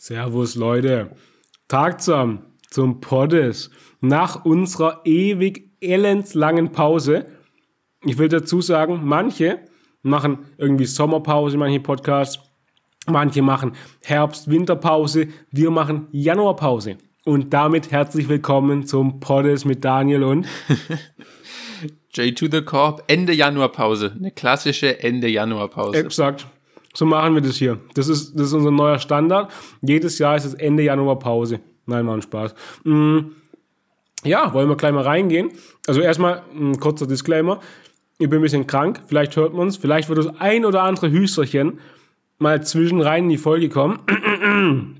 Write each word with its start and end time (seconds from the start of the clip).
Servus 0.00 0.54
Leute, 0.54 1.10
Tag 1.66 2.00
zusammen 2.00 2.44
zum 2.70 3.00
Poddes. 3.00 3.68
Nach 4.00 4.44
unserer 4.44 5.00
ewig 5.04 5.72
elendslangen 5.80 6.70
Pause, 6.70 7.26
ich 8.04 8.16
will 8.16 8.28
dazu 8.28 8.60
sagen, 8.60 9.00
manche 9.02 9.58
machen 10.02 10.46
irgendwie 10.56 10.84
Sommerpause, 10.84 11.58
manche 11.58 11.80
Podcasts, 11.80 12.38
manche 13.08 13.42
machen 13.42 13.72
Herbst-Winterpause, 14.04 15.26
wir 15.50 15.70
machen 15.72 16.06
Januarpause. 16.12 16.96
Und 17.24 17.52
damit 17.52 17.90
herzlich 17.90 18.28
willkommen 18.28 18.86
zum 18.86 19.18
Poddes 19.18 19.64
mit 19.64 19.84
Daniel 19.84 20.22
und 20.22 20.46
J 22.14 22.38
to 22.38 22.46
the 22.48 22.62
Corp, 22.62 23.02
Ende 23.08 23.32
Januarpause. 23.32 24.12
Eine 24.16 24.30
klassische 24.30 25.02
Ende 25.02 25.26
Januarpause. 25.26 25.98
Exakt. 25.98 26.46
So 26.98 27.06
machen 27.06 27.36
wir 27.36 27.40
das 27.40 27.54
hier. 27.54 27.78
Das 27.94 28.08
ist, 28.08 28.34
das 28.34 28.48
ist 28.48 28.54
unser 28.54 28.72
neuer 28.72 28.98
Standard. 28.98 29.52
Jedes 29.82 30.18
Jahr 30.18 30.34
ist 30.34 30.44
es 30.44 30.54
Ende 30.54 30.82
Januar 30.82 31.16
Pause. 31.20 31.60
Nein, 31.86 32.04
machen 32.04 32.22
Spaß. 32.22 32.56
Mm, 32.82 33.18
ja, 34.24 34.52
wollen 34.52 34.68
wir 34.68 34.74
gleich 34.74 34.92
mal 34.92 35.04
reingehen. 35.04 35.52
Also 35.86 36.00
erstmal 36.00 36.42
ein 36.52 36.80
kurzer 36.80 37.06
Disclaimer. 37.06 37.60
Ich 38.18 38.28
bin 38.28 38.40
ein 38.40 38.42
bisschen 38.42 38.66
krank. 38.66 39.02
Vielleicht 39.06 39.36
hört 39.36 39.54
man 39.54 39.68
es. 39.68 39.76
Vielleicht 39.76 40.08
wird 40.08 40.18
das 40.18 40.40
ein 40.40 40.64
oder 40.64 40.82
andere 40.82 41.12
Hüsterchen 41.12 41.78
mal 42.40 42.64
zwischen 42.64 43.00
rein 43.00 43.24
in 43.24 43.30
die 43.30 43.38
Folge 43.38 43.68
kommen. 43.68 44.00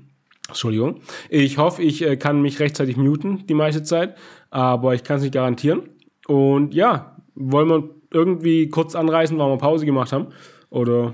Entschuldigung. 0.47 1.01
Ich 1.27 1.57
hoffe, 1.57 1.83
ich 1.83 2.01
äh, 2.01 2.15
kann 2.15 2.41
mich 2.41 2.61
rechtzeitig 2.61 2.95
muten 2.95 3.45
die 3.47 3.53
meiste 3.55 3.83
Zeit, 3.83 4.15
aber 4.51 4.93
ich 4.93 5.03
kann 5.03 5.17
es 5.17 5.23
nicht 5.23 5.33
garantieren. 5.33 5.81
Und 6.27 6.73
ja, 6.73 7.17
wollen 7.35 7.67
wir 7.67 7.89
irgendwie 8.13 8.69
kurz 8.69 8.95
anreißen, 8.95 9.37
warum 9.37 9.51
wir 9.51 9.57
Pause 9.57 9.85
gemacht 9.85 10.13
haben? 10.13 10.27
Oder 10.69 11.13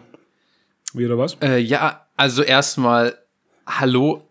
wie 0.97 1.05
oder 1.05 1.17
was? 1.17 1.37
Äh, 1.41 1.59
ja, 1.59 2.05
also 2.15 2.43
erstmal, 2.43 3.17
hallo. 3.65 4.27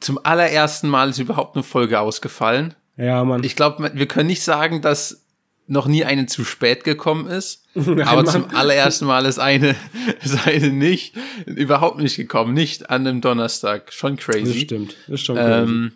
Zum 0.00 0.18
allerersten 0.22 0.88
Mal 0.88 1.10
ist 1.10 1.18
überhaupt 1.18 1.56
eine 1.56 1.62
Folge 1.62 2.00
ausgefallen. 2.00 2.74
Ja, 2.96 3.24
Mann. 3.24 3.44
Ich 3.44 3.56
glaube, 3.56 3.90
wir 3.94 4.06
können 4.06 4.28
nicht 4.28 4.42
sagen, 4.42 4.82
dass 4.82 5.24
noch 5.66 5.86
nie 5.86 6.04
eine 6.04 6.26
zu 6.26 6.44
spät 6.44 6.84
gekommen 6.84 7.28
ist. 7.28 7.64
Nein, 7.74 8.02
aber 8.02 8.24
Mann. 8.24 8.32
zum 8.32 8.50
allerersten 8.54 9.06
Mal 9.06 9.24
ist 9.24 9.38
eine, 9.38 9.76
ist 10.22 10.46
eine 10.46 10.70
nicht, 10.70 11.14
überhaupt 11.46 11.98
nicht 11.98 12.16
gekommen. 12.16 12.52
Nicht 12.54 12.90
an 12.90 13.06
einem 13.06 13.20
Donnerstag. 13.20 13.92
Schon 13.92 14.16
crazy. 14.16 14.52
Das 14.52 14.62
stimmt. 14.62 14.96
Das 15.06 15.14
ist 15.14 15.26
schon 15.26 15.36
crazy. 15.36 15.70
Ähm, 15.70 15.92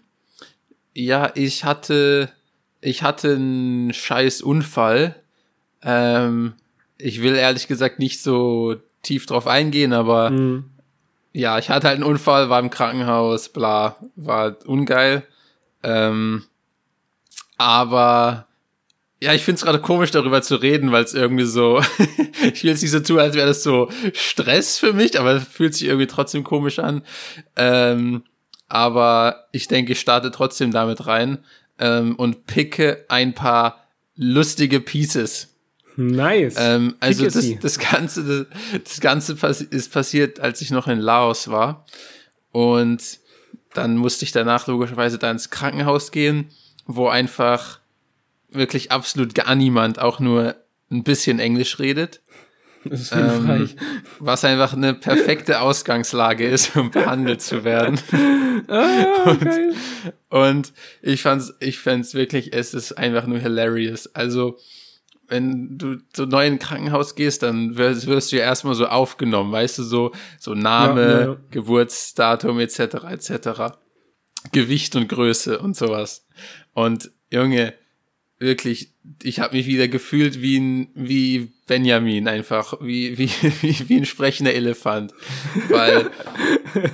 ja, 0.94 1.32
ich 1.34 1.64
hatte, 1.64 2.30
ich 2.80 3.02
hatte 3.02 3.34
einen 3.34 3.92
scheiß 3.92 4.42
Unfall. 4.42 5.16
Ähm, 5.82 6.54
ich 6.96 7.20
will 7.22 7.34
ehrlich 7.34 7.66
gesagt 7.66 7.98
nicht 7.98 8.22
so 8.22 8.76
tief 9.04 9.26
drauf 9.26 9.46
eingehen, 9.46 9.92
aber 9.92 10.30
mhm. 10.30 10.70
ja, 11.32 11.58
ich 11.58 11.70
hatte 11.70 11.86
halt 11.86 11.96
einen 11.96 12.04
Unfall, 12.04 12.50
war 12.50 12.60
im 12.60 12.70
Krankenhaus, 12.70 13.50
bla, 13.50 13.96
war 14.16 14.56
ungeil. 14.66 15.24
Ähm, 15.82 16.44
aber 17.56 18.48
ja, 19.22 19.32
ich 19.32 19.42
finde 19.42 19.56
es 19.56 19.64
gerade 19.64 19.80
komisch, 19.80 20.10
darüber 20.10 20.42
zu 20.42 20.56
reden, 20.56 20.92
weil 20.92 21.04
es 21.04 21.14
irgendwie 21.14 21.44
so, 21.44 21.80
ich 22.52 22.64
will 22.64 22.72
es 22.72 22.82
nicht 22.82 22.90
so 22.90 23.00
tun, 23.00 23.20
als 23.20 23.34
wäre 23.34 23.46
das 23.46 23.62
so 23.62 23.88
Stress 24.12 24.78
für 24.78 24.92
mich, 24.92 25.18
aber 25.18 25.32
es 25.32 25.48
fühlt 25.48 25.74
sich 25.74 25.88
irgendwie 25.88 26.06
trotzdem 26.06 26.44
komisch 26.44 26.78
an. 26.78 27.02
Ähm, 27.56 28.24
aber 28.68 29.46
ich 29.52 29.68
denke, 29.68 29.92
ich 29.92 30.00
starte 30.00 30.30
trotzdem 30.30 30.72
damit 30.72 31.06
rein 31.06 31.44
ähm, 31.78 32.16
und 32.16 32.46
picke 32.46 33.04
ein 33.08 33.34
paar 33.34 33.84
lustige 34.16 34.80
Pieces 34.80 35.53
Nice. 35.96 36.56
Ähm, 36.58 36.96
also 37.00 37.24
das, 37.24 37.58
das 37.60 37.78
Ganze, 37.78 38.46
das, 38.72 38.82
das 38.84 39.00
Ganze 39.00 39.36
ist 39.70 39.92
passiert, 39.92 40.40
als 40.40 40.60
ich 40.60 40.70
noch 40.70 40.88
in 40.88 40.98
Laos 40.98 41.48
war. 41.48 41.86
Und 42.50 43.18
dann 43.74 43.96
musste 43.96 44.24
ich 44.24 44.32
danach 44.32 44.66
logischerweise 44.66 45.18
da 45.18 45.30
ins 45.30 45.50
Krankenhaus 45.50 46.12
gehen, 46.12 46.50
wo 46.86 47.08
einfach 47.08 47.80
wirklich 48.50 48.92
absolut 48.92 49.34
gar 49.34 49.54
niemand 49.54 49.98
auch 49.98 50.20
nur 50.20 50.56
ein 50.90 51.02
bisschen 51.02 51.38
Englisch 51.40 51.78
redet. 51.78 52.20
Das 52.84 53.00
ist 53.00 53.12
ähm, 53.12 53.70
was 54.18 54.44
einfach 54.44 54.74
eine 54.74 54.94
perfekte 54.94 55.60
Ausgangslage 55.60 56.46
ist, 56.46 56.76
um 56.76 56.90
behandelt 56.90 57.42
zu 57.42 57.64
werden. 57.64 57.98
Ah, 58.66 59.24
und, 59.30 59.48
und 60.30 60.72
ich 61.02 61.20
fand's, 61.20 61.52
ich 61.60 61.78
fand's 61.78 62.14
wirklich, 62.14 62.54
es 62.54 62.72
ist 62.72 62.92
einfach 62.92 63.26
nur 63.26 63.38
hilarious. 63.38 64.14
Also, 64.14 64.58
wenn 65.28 65.78
du 65.78 65.96
so 66.14 66.24
neu 66.26 66.46
in 66.46 66.54
ein 66.54 66.58
Krankenhaus 66.58 67.14
gehst, 67.14 67.42
dann 67.42 67.76
wirst, 67.76 68.06
wirst 68.06 68.32
du 68.32 68.36
ja 68.36 68.42
erstmal 68.42 68.74
so 68.74 68.86
aufgenommen, 68.86 69.52
weißt 69.52 69.78
du, 69.78 69.82
so, 69.82 70.12
so 70.38 70.54
Name, 70.54 71.02
ja, 71.02 71.10
ja, 71.10 71.26
ja. 71.26 71.36
Geburtsdatum 71.50 72.60
etc. 72.60 72.78
etc. 73.10 73.74
Gewicht 74.52 74.96
und 74.96 75.08
Größe 75.08 75.58
und 75.58 75.76
sowas. 75.76 76.26
Und 76.72 77.10
Junge, 77.30 77.74
wirklich, 78.38 78.92
ich 79.22 79.40
habe 79.40 79.56
mich 79.56 79.66
wieder 79.66 79.88
gefühlt 79.88 80.40
wie 80.40 80.58
ein 80.58 80.88
wie 80.94 81.52
Benjamin 81.66 82.28
einfach, 82.28 82.74
wie 82.80 83.18
wie 83.18 83.30
wie, 83.62 83.88
wie 83.88 83.96
ein 83.96 84.06
sprechender 84.06 84.54
Elefant, 84.54 85.12
weil, 85.68 86.10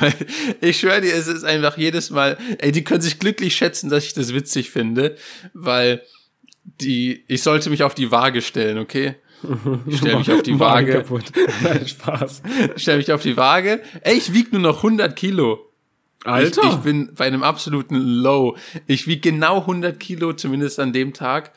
weil 0.00 0.14
ich 0.60 0.78
schwöre 0.78 1.00
dir, 1.00 1.14
es 1.14 1.26
ist 1.26 1.44
einfach 1.44 1.78
jedes 1.78 2.10
Mal, 2.10 2.36
ey, 2.58 2.72
die 2.72 2.84
können 2.84 3.02
sich 3.02 3.18
glücklich 3.18 3.56
schätzen, 3.56 3.88
dass 3.88 4.04
ich 4.04 4.14
das 4.14 4.34
witzig 4.34 4.70
finde, 4.70 5.16
weil 5.52 6.02
die, 6.64 7.24
ich 7.28 7.42
sollte 7.42 7.70
mich 7.70 7.82
auf 7.82 7.94
die 7.94 8.10
Waage 8.10 8.42
stellen, 8.42 8.78
okay? 8.78 9.16
Ich 9.86 9.98
stell 9.98 10.16
mich 10.16 10.30
auf 10.32 10.42
die 10.42 10.58
Waage. 10.58 10.92
kaputt. 10.92 11.24
Nein, 11.62 11.86
Spaß. 11.86 12.42
Ich 12.76 12.82
stell 12.82 12.96
mich 12.96 13.12
auf 13.12 13.22
die 13.22 13.36
Waage. 13.36 13.82
Ey, 14.00 14.16
ich 14.16 14.32
wieg 14.32 14.52
nur 14.52 14.62
noch 14.62 14.78
100 14.78 15.14
Kilo. 15.14 15.70
Alter. 16.24 16.62
Ich, 16.62 16.68
ich 16.70 16.76
bin 16.76 17.12
bei 17.14 17.26
einem 17.26 17.42
absoluten 17.42 17.96
Low. 17.96 18.56
Ich 18.86 19.06
wieg 19.06 19.20
genau 19.22 19.60
100 19.60 20.00
Kilo, 20.00 20.32
zumindest 20.32 20.80
an 20.80 20.94
dem 20.94 21.12
Tag. 21.12 21.52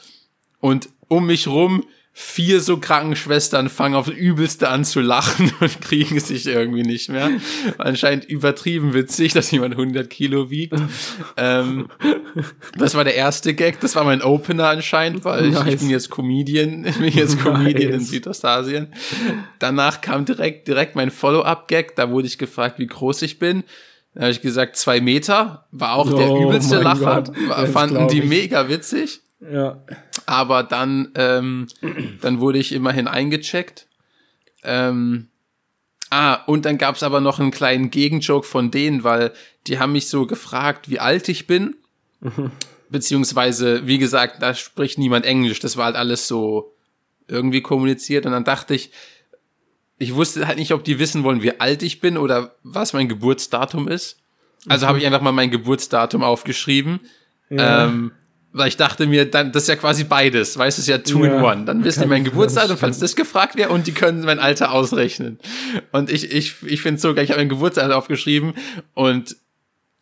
Und 0.60 0.90
um 1.08 1.28
mich 1.28 1.48
rum 1.48 1.86
vier 2.20 2.62
so 2.62 2.78
Krankenschwestern 2.78 3.70
fangen 3.70 3.94
aufs 3.94 4.10
Übelste 4.10 4.70
an 4.70 4.84
zu 4.84 5.02
lachen 5.02 5.52
und 5.60 5.82
kriegen 5.82 6.20
sich 6.20 6.48
irgendwie 6.48 6.82
nicht 6.82 7.10
mehr. 7.10 7.30
Anscheinend 7.78 8.26
übertrieben 8.26 8.96
witzig, 8.96 9.34
dass 9.34 9.52
jemand 9.52 9.76
100 9.76 10.10
Kilo 10.10 10.50
wiegt. 10.50 10.74
ähm, 11.38 11.90
das 12.76 12.96
war 12.96 13.04
der 13.04 13.14
erste 13.14 13.54
Gag, 13.54 13.80
das 13.82 13.96
war 13.96 14.04
mein 14.04 14.24
Opener 14.24 14.68
anscheinend, 14.68 15.26
weil 15.26 15.52
nice. 15.52 15.68
ich, 15.68 15.74
ich, 15.74 15.80
bin 15.80 15.90
jetzt 15.92 16.10
Comedian, 16.10 16.86
ich 16.86 16.98
bin 16.98 17.14
jetzt 17.14 17.40
Comedian 17.40 17.92
nice. 17.92 18.02
in 18.02 18.06
Südostasien. 18.06 18.88
Danach 19.60 20.02
kam 20.02 20.26
direkt, 20.26 20.68
direkt 20.68 20.96
mein 20.96 21.12
Follow-up-Gag, 21.12 21.96
da 21.96 22.10
wurde 22.10 22.26
ich 22.26 22.40
gefragt, 22.40 22.80
wie 22.80 22.88
groß 22.88 23.22
ich 23.22 23.38
bin. 23.38 23.64
Da 24.16 24.22
habe 24.22 24.32
ich 24.32 24.42
gesagt, 24.42 24.76
zwei 24.76 25.02
Meter, 25.02 25.68
war 25.70 25.94
auch 25.94 26.12
oh, 26.12 26.18
der 26.18 26.30
übelste 26.30 26.82
Lacher, 26.82 27.26
fanden 27.72 28.08
die 28.08 28.22
mega 28.22 28.70
witzig. 28.70 29.22
Ja. 29.40 29.84
Aber 30.26 30.64
dann, 30.64 31.12
ähm, 31.16 31.68
dann 32.22 32.40
wurde 32.40 32.60
ich 32.60 32.72
immerhin 32.72 33.08
eingecheckt. 33.08 33.88
Ähm, 34.64 35.28
ah, 36.10 36.36
und 36.46 36.66
dann 36.66 36.78
gab's 36.78 37.04
aber 37.04 37.22
noch 37.22 37.40
einen 37.40 37.52
kleinen 37.52 37.92
Gegenjoke 37.92 38.48
von 38.48 38.72
denen, 38.72 39.04
weil 39.04 39.32
die 39.68 39.80
haben 39.80 39.92
mich 39.92 40.10
so 40.10 40.26
gefragt, 40.26 40.90
wie 40.90 41.00
alt 41.00 41.30
ich 41.30 41.48
bin. 41.48 41.76
Beziehungsweise, 42.90 43.86
wie 43.86 43.98
gesagt, 43.98 44.42
da 44.42 44.54
spricht 44.54 44.98
niemand 44.98 45.26
Englisch. 45.26 45.60
Das 45.60 45.78
war 45.78 45.86
halt 45.86 45.96
alles 45.98 46.28
so 46.28 46.74
irgendwie 47.28 47.62
kommuniziert. 47.62 48.26
Und 48.26 48.32
dann 48.32 48.46
dachte 48.46 48.74
ich, 48.74 48.92
ich 50.00 50.16
wusste 50.16 50.48
halt 50.48 50.58
nicht, 50.58 50.74
ob 50.74 50.84
die 50.84 51.00
wissen 51.00 51.24
wollen, 51.24 51.42
wie 51.42 51.60
alt 51.60 51.84
ich 51.84 52.00
bin 52.00 52.18
oder 52.18 52.56
was 52.64 52.94
mein 52.94 53.10
Geburtsdatum 53.10 53.88
ist. 53.88 54.18
Also 54.68 54.86
mhm. 54.86 54.90
habe 54.90 55.00
ich 55.00 55.06
einfach 55.06 55.22
mal 55.22 55.32
mein 55.32 55.52
Geburtsdatum 55.52 56.24
aufgeschrieben. 56.24 57.02
Ja. 57.50 57.86
Ähm, 57.86 58.12
weil 58.54 58.70
ich 58.70 58.78
dachte 58.78 59.08
mir, 59.08 59.30
dann, 59.30 59.52
das 59.52 59.64
ist 59.64 59.70
ja 59.70 59.76
quasi 59.76 60.04
beides, 60.04 60.58
weißt 60.58 60.78
du, 60.78 60.82
ist 60.82 60.88
ja 60.88 60.98
two 61.00 61.26
ja, 61.26 61.36
in 61.36 61.44
one. 61.44 61.66
Dann 61.66 61.84
wissen 61.84 62.04
die 62.04 62.08
mein 62.08 62.24
Geburtsdatum, 62.24 62.78
falls 62.78 63.00
das 63.00 63.16
gefragt 63.16 63.56
wäre, 63.56 63.70
und 63.70 63.88
die 63.88 63.92
können 63.92 64.24
mein 64.24 64.40
Alter 64.40 64.72
ausrechnen. 64.72 65.40
Und 65.92 66.12
ich, 66.12 66.32
ich, 66.32 66.56
ich 66.64 66.82
finde 66.82 67.00
so 67.00 67.14
geil, 67.14 67.26
ich 67.26 67.32
habe 67.32 67.42
mein 67.42 67.50
Geburtsalter 67.50 67.98
aufgeschrieben 67.98 68.54
und 68.94 69.36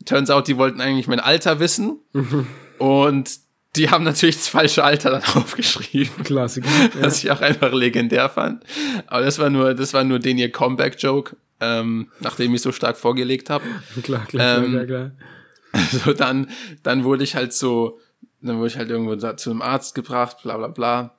turns 0.06 0.30
out, 0.30 0.48
die 0.48 0.58
wollten 0.58 0.82
eigentlich 0.82 1.08
mein 1.08 1.20
Alter 1.20 1.60
wissen. 1.60 2.00
Und 2.78 3.40
die 3.76 3.90
haben 3.90 4.04
natürlich 4.04 4.36
das 4.36 4.48
falsche 4.48 4.84
Alter 4.84 5.12
dann 5.12 5.24
aufgeschrieben. 5.36 6.24
Klassiker. 6.24 6.68
Ja. 6.70 6.90
Was 7.02 7.24
ich 7.24 7.32
auch 7.32 7.42
einfach 7.42 7.74
legendär 7.74 8.30
fand. 8.30 8.64
Aber 9.08 9.24
das 9.24 9.40
war 9.40 9.50
nur, 9.50 9.74
das 9.74 9.94
war 9.94 10.04
nur 10.04 10.20
den 10.20 10.38
ihr 10.38 10.52
Comeback-Joke, 10.52 11.36
ähm, 11.60 12.10
nachdem 12.20 12.54
ich 12.54 12.62
so 12.62 12.72
stark 12.72 12.98
vorgelegt 12.98 13.50
habe. 13.50 13.64
Klar, 14.04 14.26
klar, 14.26 14.58
ähm, 14.58 14.72
klar, 14.72 14.86
klar. 14.86 15.12
Also 15.72 16.14
dann, 16.14 16.50
dann 16.84 17.04
wurde 17.04 17.24
ich 17.26 17.36
halt 17.36 17.54
so, 17.54 18.00
dann 18.48 18.58
wurde 18.58 18.68
ich 18.68 18.78
halt 18.78 18.90
irgendwo 18.90 19.16
zu 19.16 19.52
einem 19.52 19.62
Arzt 19.62 19.96
gebracht, 19.96 20.38
bla 20.44 20.58
bla 20.58 20.68
bla. 20.68 21.18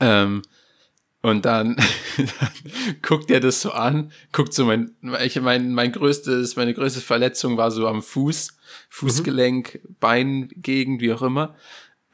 Ähm, 0.00 0.42
und 1.22 1.44
dann, 1.44 1.76
dann 2.16 2.98
guckt 3.02 3.30
er 3.30 3.40
das 3.40 3.60
so 3.60 3.72
an, 3.72 4.12
guckt 4.32 4.54
so 4.54 4.64
mein, 4.64 4.92
ich 5.24 5.40
mein, 5.40 5.72
mein 5.72 5.92
größtes, 5.92 6.56
meine 6.56 6.74
größte 6.74 7.00
Verletzung 7.00 7.56
war 7.56 7.70
so 7.70 7.88
am 7.88 8.02
Fuß, 8.02 8.56
Fußgelenk, 8.90 9.80
mhm. 9.82 9.96
Beingegend, 9.98 11.00
wie 11.00 11.12
auch 11.12 11.22
immer. 11.22 11.56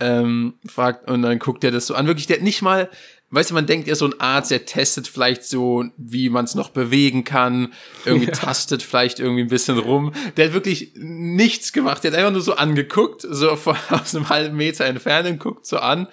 Ähm, 0.01 0.55
fragt, 0.67 1.11
und 1.11 1.23
dann 1.23 1.39
guckt 1.39 1.63
er 1.63 1.71
das 1.71 1.87
so 1.87 1.95
an. 1.95 2.07
Wirklich, 2.07 2.27
der 2.27 2.39
hat 2.39 2.43
nicht 2.43 2.63
mal, 2.63 2.91
weißt 3.33 3.51
du, 3.51 3.55
man 3.55 3.67
denkt 3.67 3.89
ja, 3.89 3.95
so 3.95 4.05
ein 4.05 4.21
Arzt, 4.21 4.51
der 4.51 4.67
testet 4.67 5.09
vielleicht 5.09 5.45
so, 5.45 5.85
wie 5.97 6.29
man 6.29 6.45
es 6.45 6.55
noch 6.55 6.69
bewegen 6.69 7.25
kann, 7.25 7.73
irgendwie 8.05 8.27
ja. 8.29 8.33
tastet 8.33 8.83
vielleicht 8.83 9.19
irgendwie 9.19 9.43
ein 9.43 9.49
bisschen 9.49 9.79
rum. 9.79 10.13
Der 10.37 10.47
hat 10.47 10.53
wirklich 10.53 10.93
nichts 10.95 11.73
gemacht. 11.73 12.05
Der 12.05 12.13
hat 12.13 12.19
einfach 12.19 12.33
nur 12.33 12.43
so 12.43 12.55
angeguckt, 12.55 13.23
so 13.29 13.51
aus 13.91 14.15
einem 14.15 14.29
halben 14.29 14.57
Meter 14.57 14.85
Entfernung, 14.85 15.39
guckt 15.39 15.67
so 15.67 15.79
an, 15.79 16.09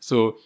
so, 0.00 0.36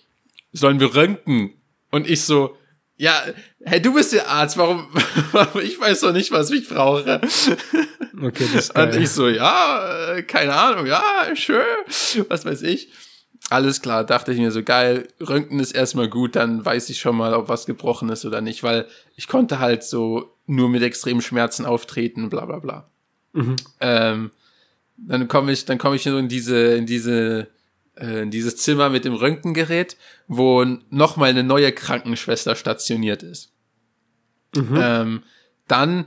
sollen 0.53 0.81
wir 0.81 0.95
röntgen? 0.95 1.55
Und 1.91 2.09
ich 2.09 2.23
so, 2.23 2.57
ja, 2.97 3.23
hey, 3.65 3.81
du 3.81 3.95
bist 3.95 4.13
der 4.13 4.29
Arzt, 4.29 4.59
warum, 4.59 4.87
ich 5.63 5.81
weiß 5.81 6.01
doch 6.01 6.13
nicht, 6.13 6.31
was 6.31 6.51
ich 6.51 6.69
brauche. 6.69 7.21
Okay, 8.21 8.47
das 8.53 8.65
ist 8.65 8.75
geil. 8.75 8.95
Und 8.95 9.03
ich 9.03 9.09
so, 9.09 9.29
ja, 9.29 10.13
äh, 10.13 10.23
keine 10.25 10.53
Ahnung, 10.53 10.87
ja, 10.87 11.03
schön, 11.35 11.65
was 12.29 12.45
weiß 12.45 12.63
ich. 12.63 12.91
Alles 13.51 13.81
klar, 13.81 14.05
dachte 14.05 14.33
ich 14.33 14.39
mir 14.39 14.51
so, 14.51 14.63
geil, 14.63 15.09
Röntgen 15.21 15.59
ist 15.59 15.73
erstmal 15.73 16.09
gut, 16.09 16.37
dann 16.37 16.65
weiß 16.65 16.91
ich 16.91 17.01
schon 17.01 17.17
mal, 17.17 17.33
ob 17.33 17.49
was 17.49 17.65
gebrochen 17.65 18.11
ist 18.11 18.27
oder 18.27 18.43
nicht, 18.43 18.63
weil 18.63 18.87
ich 19.17 19.27
konnte 19.27 19.59
halt 19.59 19.85
so 19.85 20.35
nur 20.47 20.69
mit 20.69 20.83
extremen 20.83 21.23
Schmerzen 21.23 21.65
auftreten, 21.65 22.29
bla 22.29 22.45
bla 22.45 22.59
bla. 22.59 22.91
Mhm. 23.33 23.57
Ähm, 23.81 24.31
dann 24.99 25.29
komme 25.29 25.53
ich, 25.53 25.65
dann 25.65 25.79
komme 25.79 25.97
ich 25.97 26.03
so 26.03 26.19
in 26.19 26.29
diese, 26.29 26.75
in 26.75 26.85
diese 26.85 27.49
äh, 28.01 28.23
in 28.23 28.31
dieses 28.31 28.57
Zimmer 28.57 28.91
mit 28.91 29.05
dem 29.05 29.15
Röntgengerät, 29.15 29.97
wo 30.27 30.65
nochmal 30.91 31.31
eine 31.31 31.43
neue 31.43 31.73
Krankenschwester 31.73 32.55
stationiert 32.55 33.23
ist. 33.23 33.53
Mhm. 34.55 34.79
Ähm, 34.81 35.23
dann 35.67 36.07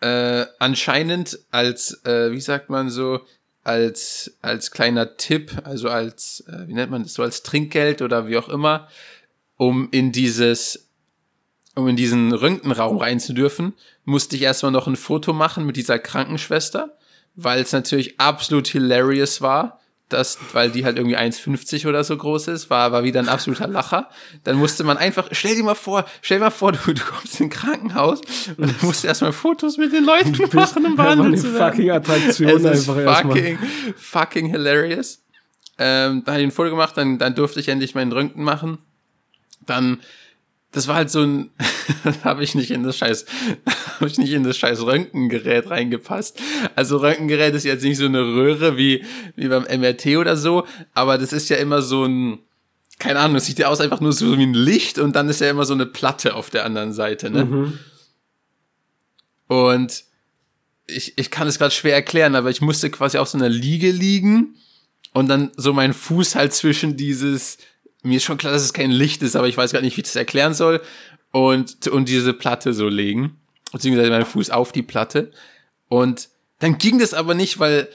äh, 0.00 0.46
anscheinend 0.58 1.38
als, 1.50 2.04
äh, 2.04 2.32
wie 2.32 2.40
sagt 2.40 2.68
man 2.68 2.90
so, 2.90 3.20
als, 3.64 4.36
als 4.42 4.70
kleiner 4.70 5.16
Tipp, 5.16 5.62
also 5.64 5.88
als, 5.88 6.44
äh, 6.46 6.68
wie 6.68 6.74
nennt 6.74 6.90
man 6.90 7.02
das 7.02 7.14
so, 7.14 7.22
als 7.22 7.42
Trinkgeld 7.42 8.02
oder 8.02 8.28
wie 8.28 8.36
auch 8.36 8.48
immer, 8.48 8.88
um 9.56 9.88
in 9.90 10.12
dieses, 10.12 10.90
um 11.74 11.88
in 11.88 11.96
diesen 11.96 12.32
Röntgenraum 12.32 12.98
rein 12.98 13.20
zu 13.20 13.32
dürfen, 13.32 13.72
musste 14.04 14.36
ich 14.36 14.42
erstmal 14.42 14.72
noch 14.72 14.86
ein 14.86 14.96
Foto 14.96 15.32
machen 15.32 15.64
mit 15.64 15.76
dieser 15.76 15.98
Krankenschwester, 15.98 16.96
weil 17.34 17.62
es 17.62 17.72
natürlich 17.72 18.20
absolut 18.20 18.68
hilarious 18.68 19.40
war, 19.40 19.80
das, 20.14 20.38
weil 20.52 20.70
die 20.70 20.84
halt 20.84 20.96
irgendwie 20.96 21.16
1,50 21.16 21.86
oder 21.86 22.02
so 22.04 22.16
groß 22.16 22.48
ist, 22.48 22.70
war, 22.70 22.92
war 22.92 23.04
wieder 23.04 23.20
ein 23.20 23.28
absoluter 23.28 23.66
Lacher. 23.66 24.08
Dann 24.44 24.56
musste 24.56 24.84
man 24.84 24.96
einfach, 24.96 25.28
stell 25.32 25.56
dir 25.56 25.62
mal 25.62 25.74
vor, 25.74 26.06
stell 26.22 26.38
dir 26.38 26.44
mal 26.44 26.50
vor, 26.50 26.72
du, 26.72 26.78
du 26.92 27.02
kommst 27.02 27.40
in 27.40 27.46
ein 27.46 27.50
Krankenhaus 27.50 28.20
und 28.56 28.68
dann 28.68 28.76
musst 28.82 29.04
du 29.04 29.08
erstmal 29.08 29.32
Fotos 29.32 29.76
mit 29.76 29.92
den 29.92 30.04
Leuten 30.04 30.32
machen, 30.56 30.86
um 30.86 30.96
behandelt 30.96 31.40
zu 31.40 31.52
werden. 31.52 31.72
fucking 31.72 31.90
Attraktion 31.90 32.48
es 32.48 32.64
ist 32.64 32.88
einfach 32.88 33.22
fucking, 33.22 33.58
fucking 33.96 34.46
hilarious. 34.46 35.22
Ähm, 35.76 36.22
da 36.24 36.32
habe 36.32 36.42
ich 36.42 36.48
ein 36.48 36.52
Foto 36.52 36.70
gemacht, 36.70 36.96
dann, 36.96 37.18
dann 37.18 37.34
durfte 37.34 37.60
ich 37.60 37.68
endlich 37.68 37.94
meinen 37.94 38.12
Röntgen 38.12 38.44
machen. 38.44 38.78
Dann 39.66 40.00
das 40.74 40.88
war 40.88 40.96
halt 40.96 41.10
so 41.10 41.22
ein, 41.22 41.50
habe 42.24 42.42
ich 42.42 42.54
nicht 42.54 42.70
in 42.70 42.82
das 42.82 42.98
scheiß, 42.98 43.26
habe 43.96 44.06
ich 44.06 44.18
nicht 44.18 44.32
in 44.32 44.42
das 44.42 44.58
scheiß 44.58 44.82
Röntgengerät 44.82 45.70
reingepasst. 45.70 46.38
Also 46.74 46.98
Röntgengerät 46.98 47.54
ist 47.54 47.64
jetzt 47.64 47.84
nicht 47.84 47.96
so 47.96 48.06
eine 48.06 48.20
Röhre 48.20 48.76
wie, 48.76 49.04
wie 49.36 49.48
beim 49.48 49.62
MRT 49.62 50.16
oder 50.16 50.36
so, 50.36 50.66
aber 50.92 51.16
das 51.16 51.32
ist 51.32 51.48
ja 51.48 51.56
immer 51.56 51.80
so 51.80 52.04
ein, 52.04 52.40
keine 52.98 53.20
Ahnung, 53.20 53.36
es 53.36 53.46
sieht 53.46 53.58
ja 53.58 53.68
aus 53.68 53.80
einfach 53.80 54.00
nur 54.00 54.12
so 54.12 54.36
wie 54.36 54.42
ein 54.42 54.54
Licht 54.54 54.98
und 54.98 55.14
dann 55.14 55.28
ist 55.28 55.40
ja 55.40 55.48
immer 55.48 55.64
so 55.64 55.74
eine 55.74 55.86
Platte 55.86 56.34
auf 56.34 56.50
der 56.50 56.64
anderen 56.64 56.92
Seite, 56.92 57.30
ne? 57.30 57.44
Mhm. 57.44 57.78
Und 59.46 60.04
ich, 60.86 61.16
ich 61.16 61.30
kann 61.30 61.46
es 61.46 61.58
gerade 61.58 61.74
schwer 61.74 61.94
erklären, 61.94 62.34
aber 62.34 62.50
ich 62.50 62.60
musste 62.60 62.90
quasi 62.90 63.18
auf 63.18 63.28
so 63.28 63.38
einer 63.38 63.48
Liege 63.48 63.90
liegen 63.90 64.56
und 65.12 65.28
dann 65.28 65.52
so 65.56 65.72
mein 65.72 65.94
Fuß 65.94 66.34
halt 66.34 66.52
zwischen 66.52 66.96
dieses 66.96 67.58
mir 68.04 68.18
ist 68.18 68.24
schon 68.24 68.38
klar, 68.38 68.52
dass 68.52 68.62
es 68.62 68.72
kein 68.72 68.90
Licht 68.90 69.22
ist, 69.22 69.34
aber 69.34 69.48
ich 69.48 69.56
weiß 69.56 69.72
gar 69.72 69.80
nicht, 69.80 69.96
wie 69.96 70.02
ich 70.02 70.06
das 70.06 70.16
erklären 70.16 70.54
soll. 70.54 70.80
Und, 71.32 71.88
und 71.88 72.08
diese 72.08 72.32
Platte 72.32 72.72
so 72.72 72.88
legen, 72.88 73.40
beziehungsweise 73.72 74.10
meinen 74.10 74.26
Fuß 74.26 74.50
auf 74.50 74.70
die 74.70 74.82
Platte. 74.82 75.32
Und 75.88 76.28
dann 76.60 76.78
ging 76.78 76.98
das 76.98 77.12
aber 77.12 77.34
nicht, 77.34 77.58
weil 77.58 77.88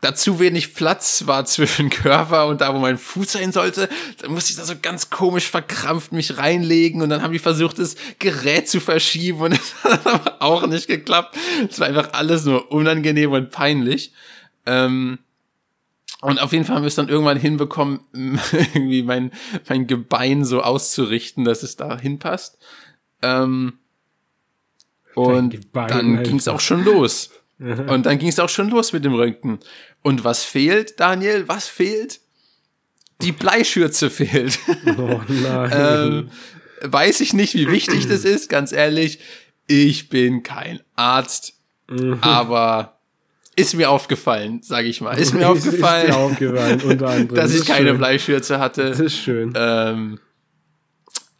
da 0.00 0.14
zu 0.14 0.38
wenig 0.38 0.74
Platz 0.74 1.26
war 1.26 1.44
zwischen 1.46 1.90
Körper 1.90 2.46
und 2.46 2.60
da, 2.60 2.74
wo 2.74 2.78
mein 2.78 2.98
Fuß 2.98 3.32
sein 3.32 3.52
sollte. 3.52 3.88
Dann 4.18 4.32
musste 4.32 4.50
ich 4.50 4.56
da 4.56 4.64
so 4.64 4.74
ganz 4.80 5.10
komisch 5.10 5.48
verkrampft 5.48 6.12
mich 6.12 6.36
reinlegen 6.36 7.02
und 7.02 7.10
dann 7.10 7.22
haben 7.22 7.32
die 7.32 7.38
versucht, 7.38 7.78
das 7.78 7.96
Gerät 8.18 8.68
zu 8.68 8.80
verschieben 8.80 9.40
und 9.40 9.52
es 9.54 9.74
hat 9.84 10.06
aber 10.06 10.42
auch 10.42 10.66
nicht 10.66 10.88
geklappt. 10.88 11.36
Es 11.68 11.80
war 11.80 11.86
einfach 11.86 12.12
alles 12.12 12.44
nur 12.44 12.72
unangenehm 12.72 13.32
und 13.32 13.50
peinlich. 13.50 14.12
Ähm, 14.66 15.18
und 16.24 16.40
auf 16.40 16.52
jeden 16.52 16.64
Fall 16.64 16.76
haben 16.76 16.84
wir 16.84 16.88
es 16.88 16.94
dann 16.94 17.10
irgendwann 17.10 17.38
hinbekommen, 17.38 18.00
irgendwie 18.14 19.02
mein, 19.02 19.30
mein 19.68 19.86
Gebein 19.86 20.46
so 20.46 20.62
auszurichten, 20.62 21.44
dass 21.44 21.62
es 21.62 21.76
da 21.76 21.98
hinpasst. 21.98 22.56
Ähm, 23.20 23.74
und 25.14 25.58
dann 25.74 26.22
ging 26.22 26.36
es 26.36 26.48
auch 26.48 26.60
schon 26.60 26.82
los. 26.82 27.30
und 27.58 28.06
dann 28.06 28.18
ging 28.18 28.28
es 28.28 28.38
auch 28.38 28.48
schon 28.48 28.70
los 28.70 28.94
mit 28.94 29.04
dem 29.04 29.14
Röntgen. 29.14 29.58
Und 30.02 30.24
was 30.24 30.44
fehlt, 30.44 30.98
Daniel? 30.98 31.46
Was 31.46 31.68
fehlt? 31.68 32.20
Die 33.20 33.32
Bleischürze 33.32 34.08
fehlt. 34.08 34.58
Oh 34.96 35.20
nein. 35.28 35.70
ähm, 35.72 36.30
weiß 36.80 37.20
ich 37.20 37.34
nicht, 37.34 37.54
wie 37.54 37.68
wichtig 37.68 38.08
das 38.08 38.24
ist, 38.24 38.48
ganz 38.48 38.72
ehrlich. 38.72 39.18
Ich 39.66 40.08
bin 40.08 40.42
kein 40.42 40.80
Arzt, 40.96 41.52
mhm. 41.90 42.18
aber 42.22 42.98
ist 43.56 43.74
mir 43.74 43.90
aufgefallen, 43.90 44.62
sage 44.62 44.88
ich 44.88 45.00
mal. 45.00 45.18
Ist 45.18 45.34
mir 45.34 45.48
aufgefallen, 45.50 46.08
ist 46.10 46.16
aufgefallen 46.16 46.80
unter 46.82 47.08
anderem. 47.08 47.34
dass 47.36 47.54
ich 47.54 47.66
keine 47.66 47.90
schön. 47.90 47.98
Bleischürze 47.98 48.58
hatte. 48.58 48.88
Das 48.90 49.00
ist 49.00 49.16
schön. 49.16 49.52
Ähm, 49.56 50.18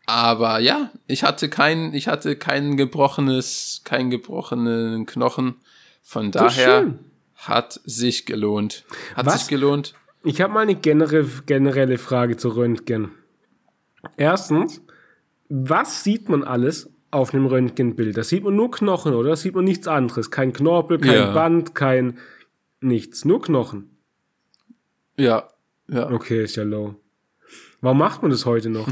aber 0.07 0.59
ja, 0.59 0.91
ich 1.07 1.25
hatte 1.25 1.49
kein, 1.49 1.95
ich 1.95 2.09
hatte 2.09 2.37
kein 2.37 2.77
gebrochenes, 2.77 3.83
keinen 3.85 4.11
gebrochenen 4.11 5.07
Knochen. 5.07 5.57
Von 6.03 6.31
daher 6.31 6.95
hat 7.35 7.81
sich 7.85 8.27
gelohnt. 8.27 8.85
Hat 9.15 9.27
Was? 9.27 9.41
sich 9.41 9.49
gelohnt. 9.49 9.95
Ich 10.23 10.41
habe 10.41 10.53
mal 10.53 10.61
eine 10.61 10.75
generelle, 10.75 11.29
generelle 11.47 11.99
Frage 11.99 12.37
zu 12.37 12.51
Röntgen. 12.51 13.11
Erstens, 14.17 14.83
was 15.49 16.05
sieht 16.05 16.29
man 16.29 16.45
alles 16.45 16.91
auf 17.15 17.33
einem 17.33 17.47
Röntgenbild. 17.47 18.17
Da 18.17 18.25
sieht 18.25 18.45
man 18.45 18.57
nur 18.57 18.71
Knochen, 18.71 19.15
oder? 19.15 19.31
Da 19.31 19.37
sieht 19.37 19.55
man 19.55 19.65
nichts 19.65 19.87
anderes. 19.87 20.31
Kein 20.31 20.53
Knorpel, 20.53 20.99
kein 20.99 21.15
ja. 21.15 21.33
Band, 21.33 21.75
kein 21.75 22.19
nichts. 22.81 23.25
Nur 23.25 23.41
Knochen. 23.41 23.97
Ja, 25.17 25.49
ja. 25.89 26.11
Okay, 26.11 26.43
ist 26.43 26.57
ja 26.57 26.65
low. 26.65 26.97
Warum 27.81 27.99
macht 27.99 28.23
man 28.23 28.31
das 28.31 28.47
heute 28.47 28.69
noch? 28.71 28.89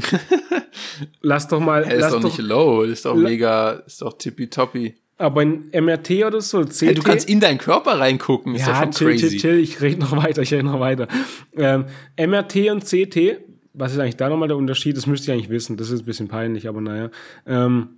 lass 1.21 1.47
doch 1.47 1.59
mal. 1.59 1.85
Hey, 1.85 1.99
ist 1.99 2.11
doch 2.11 2.23
nicht 2.23 2.37
low, 2.37 2.83
ist 2.83 3.05
doch 3.05 3.15
mega, 3.15 3.71
ist 3.71 4.01
doch 4.01 4.17
tippitoppi. 4.17 4.95
Aber 5.17 5.41
in 5.41 5.69
MRT 5.73 6.25
oder 6.25 6.41
so, 6.41 6.61
CT. 6.63 6.81
Hey, 6.81 6.93
du 6.93 7.03
kannst 7.03 7.29
in 7.29 7.39
deinen 7.39 7.57
Körper 7.57 7.99
reingucken, 7.99 8.55
ist 8.55 8.67
ja, 8.67 8.75
schon 8.75 8.91
chill, 8.91 9.07
crazy. 9.09 9.27
chill, 9.29 9.39
chill, 9.39 9.59
ich 9.59 9.81
rede 9.81 9.99
noch 9.99 10.15
weiter, 10.15 10.41
ich 10.41 10.53
rede 10.53 10.63
noch 10.63 10.79
weiter. 10.79 11.07
Ähm, 11.55 11.85
MRT 12.17 12.71
und 12.71 12.83
CT, 12.83 13.39
was 13.73 13.93
ist 13.93 13.99
eigentlich 13.99 14.17
da 14.17 14.29
nochmal 14.29 14.47
der 14.47 14.57
Unterschied? 14.57 14.97
Das 14.97 15.07
müsste 15.07 15.31
ich 15.31 15.33
eigentlich 15.33 15.49
wissen, 15.49 15.77
das 15.77 15.89
ist 15.89 16.01
ein 16.01 16.05
bisschen 16.05 16.27
peinlich, 16.27 16.67
aber 16.67 16.81
naja. 16.81 17.09
Ähm, 17.45 17.89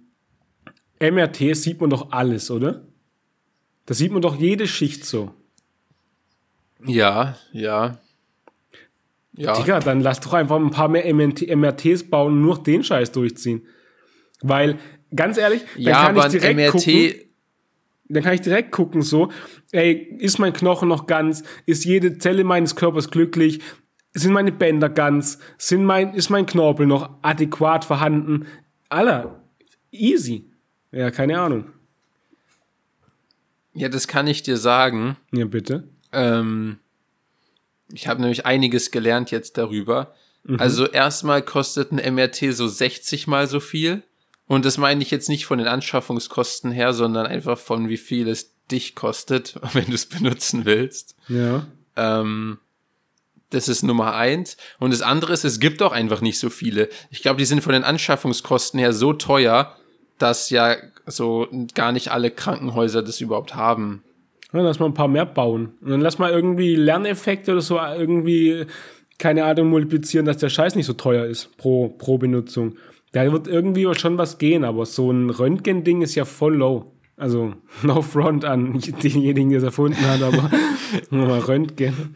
MRT 0.99 1.55
sieht 1.55 1.81
man 1.81 1.89
doch 1.89 2.11
alles, 2.11 2.49
oder? 2.49 2.85
Da 3.85 3.93
sieht 3.93 4.11
man 4.11 4.21
doch 4.21 4.35
jede 4.35 4.67
Schicht 4.67 5.05
so. 5.05 5.33
Ja, 6.85 7.37
ja. 7.51 7.99
Ja. 9.37 9.59
Digga, 9.59 9.79
dann 9.79 9.99
lass 9.99 10.21
doch 10.21 10.33
einfach 10.33 10.55
ein 10.55 10.71
paar 10.71 10.87
mehr 10.87 11.13
MRTs 11.13 12.09
bauen 12.09 12.33
und 12.33 12.41
nur 12.41 12.63
den 12.63 12.83
Scheiß 12.83 13.11
durchziehen. 13.11 13.67
Weil, 14.41 14.79
ganz 15.13 15.37
ehrlich, 15.37 15.63
dann 15.75 15.83
ja, 15.83 16.05
kann 16.05 16.17
ich 16.17 16.39
direkt 16.39 16.57
MRT 16.57 16.71
gucken, 16.71 17.25
dann 18.07 18.23
kann 18.23 18.33
ich 18.33 18.41
direkt 18.41 18.71
gucken, 18.71 19.01
so, 19.01 19.31
ey, 19.71 19.93
ist 20.19 20.39
mein 20.39 20.53
Knochen 20.53 20.87
noch 20.87 21.07
ganz? 21.07 21.43
Ist 21.65 21.85
jede 21.85 22.17
Zelle 22.17 22.43
meines 22.43 22.75
Körpers 22.75 23.09
glücklich? 23.09 23.61
Sind 24.13 24.31
meine 24.31 24.51
Bänder 24.51 24.89
ganz? 24.89 25.39
Sind 25.57 25.83
mein, 25.83 26.13
ist 26.13 26.29
mein 26.29 26.45
Knorpel 26.45 26.85
noch 26.85 27.17
adäquat 27.21 27.83
vorhanden? 27.83 28.45
Aller, 28.89 29.43
easy. 29.91 30.51
Ja, 30.95 31.11
keine 31.11 31.39
Ahnung. 31.41 31.65
Ja, 33.73 33.89
das 33.89 34.07
kann 34.07 34.27
ich 34.27 34.43
dir 34.43 34.55
sagen. 34.55 35.17
Ja, 35.33 35.43
bitte. 35.43 35.83
Ähm, 36.13 36.79
ich 37.91 38.07
habe 38.07 38.21
nämlich 38.21 38.45
einiges 38.45 38.91
gelernt 38.91 39.29
jetzt 39.29 39.57
darüber. 39.57 40.15
Mhm. 40.45 40.57
Also 40.57 40.87
erstmal 40.87 41.41
kostet 41.41 41.91
ein 41.91 42.15
MRT 42.15 42.55
so 42.55 42.65
60 42.65 43.27
mal 43.27 43.47
so 43.47 43.59
viel. 43.59 44.03
Und 44.47 44.63
das 44.63 44.77
meine 44.77 45.01
ich 45.01 45.11
jetzt 45.11 45.27
nicht 45.27 45.45
von 45.45 45.57
den 45.57 45.67
Anschaffungskosten 45.67 46.71
her, 46.71 46.93
sondern 46.93 47.25
einfach 47.25 47.59
von 47.59 47.89
wie 47.89 47.97
viel 47.97 48.29
es 48.29 48.53
dich 48.71 48.95
kostet, 48.95 49.55
wenn 49.73 49.87
du 49.87 49.93
es 49.95 50.05
benutzen 50.05 50.63
willst. 50.63 51.17
Ja. 51.27 51.67
Ähm, 51.97 52.59
das 53.49 53.67
ist 53.67 53.83
Nummer 53.83 54.15
eins. 54.15 54.55
Und 54.79 54.91
das 54.91 55.01
andere 55.01 55.33
ist, 55.33 55.43
es 55.43 55.59
gibt 55.59 55.81
auch 55.81 55.91
einfach 55.91 56.21
nicht 56.21 56.39
so 56.39 56.49
viele. 56.49 56.87
Ich 57.09 57.21
glaube, 57.21 57.37
die 57.37 57.45
sind 57.45 57.61
von 57.61 57.73
den 57.73 57.83
Anschaffungskosten 57.83 58.79
her 58.79 58.93
so 58.93 59.11
teuer, 59.11 59.75
dass 60.17 60.49
ja 60.49 60.75
so 61.05 61.47
gar 61.73 61.91
nicht 61.91 62.09
alle 62.11 62.31
Krankenhäuser 62.31 63.03
das 63.03 63.21
überhaupt 63.21 63.55
haben. 63.55 64.03
Ja, 64.53 64.61
lass 64.61 64.79
mal 64.79 64.85
ein 64.85 64.93
paar 64.93 65.07
mehr 65.07 65.25
bauen. 65.25 65.73
Und 65.81 65.89
dann 65.89 66.01
lass 66.01 66.17
mal 66.17 66.31
irgendwie 66.31 66.75
Lerneffekte 66.75 67.51
oder 67.51 67.61
so 67.61 67.77
irgendwie 67.77 68.65
keine 69.17 69.45
Ahnung, 69.45 69.69
multiplizieren, 69.69 70.25
dass 70.25 70.37
der 70.37 70.49
Scheiß 70.49 70.75
nicht 70.75 70.85
so 70.85 70.93
teuer 70.93 71.25
ist 71.25 71.55
pro, 71.57 71.89
pro 71.89 72.17
Benutzung. 72.17 72.77
Da 73.11 73.31
wird 73.31 73.47
irgendwie 73.47 73.87
schon 73.95 74.17
was 74.17 74.37
gehen, 74.37 74.63
aber 74.63 74.85
so 74.85 75.11
ein 75.11 75.29
Röntgen-Ding 75.29 76.01
ist 76.01 76.15
ja 76.15 76.25
voll 76.25 76.55
low. 76.55 76.91
Also, 77.17 77.53
no 77.83 78.01
front 78.01 78.43
an 78.43 78.81
denjenigen, 79.03 79.49
der 79.49 79.59
es 79.59 79.63
erfunden 79.63 80.05
hat, 80.05 80.21
aber 80.21 80.51
Röntgen. 81.47 82.13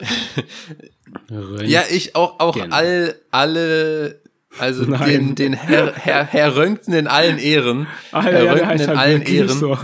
Röntgen. 1.31 1.69
Ja, 1.69 1.83
ich 1.89 2.15
auch, 2.15 2.39
auch 2.39 2.57
all, 2.69 3.15
alle, 3.31 4.21
also 4.57 4.85
den, 4.85 5.35
den 5.35 5.53
Herr, 5.53 5.93
Herr, 5.93 6.25
Herr 6.25 6.55
Röntgen 6.55 6.93
in 6.93 7.07
allen 7.07 7.37
Ehren. 7.37 7.87
Ah, 8.11 8.23
Herr 8.23 8.43
ja, 8.43 8.51
Röntgen 8.53 8.79
in 8.79 8.87
halt 8.87 8.97
allen 8.97 9.21
Ehren. 9.21 9.49
so. 9.49 9.77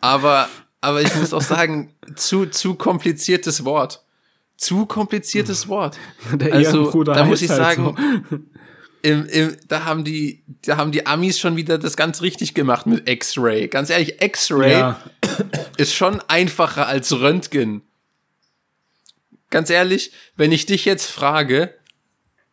Aber, 0.00 0.48
aber 0.80 1.02
ich 1.02 1.14
muss 1.16 1.32
auch 1.32 1.42
sagen, 1.42 1.94
zu, 2.14 2.46
zu 2.46 2.74
kompliziertes 2.74 3.64
Wort. 3.64 4.04
Zu 4.56 4.86
kompliziertes 4.86 5.68
Wort. 5.68 5.98
Der 6.32 6.54
Also, 6.54 7.04
da 7.04 7.24
muss 7.24 7.42
ich 7.42 7.50
halt 7.50 7.60
sagen, 7.60 7.96
im, 9.02 9.26
im, 9.26 9.56
da 9.66 9.84
haben 9.84 10.04
die, 10.04 10.44
da 10.64 10.76
haben 10.76 10.92
die 10.92 11.06
Amis 11.06 11.38
schon 11.38 11.56
wieder 11.56 11.78
das 11.78 11.96
ganz 11.96 12.22
richtig 12.22 12.54
gemacht 12.54 12.86
mit 12.86 13.08
X-Ray. 13.08 13.68
Ganz 13.68 13.90
ehrlich, 13.90 14.16
so. 14.18 14.24
X-Ray 14.24 14.72
Ja, 14.72 15.02
ist 15.76 15.94
schon 15.94 16.20
einfacher 16.28 16.86
als 16.86 17.12
Röntgen. 17.12 17.82
Ganz 19.50 19.70
ehrlich, 19.70 20.12
wenn 20.36 20.52
ich 20.52 20.66
dich 20.66 20.84
jetzt 20.84 21.10
frage, 21.10 21.74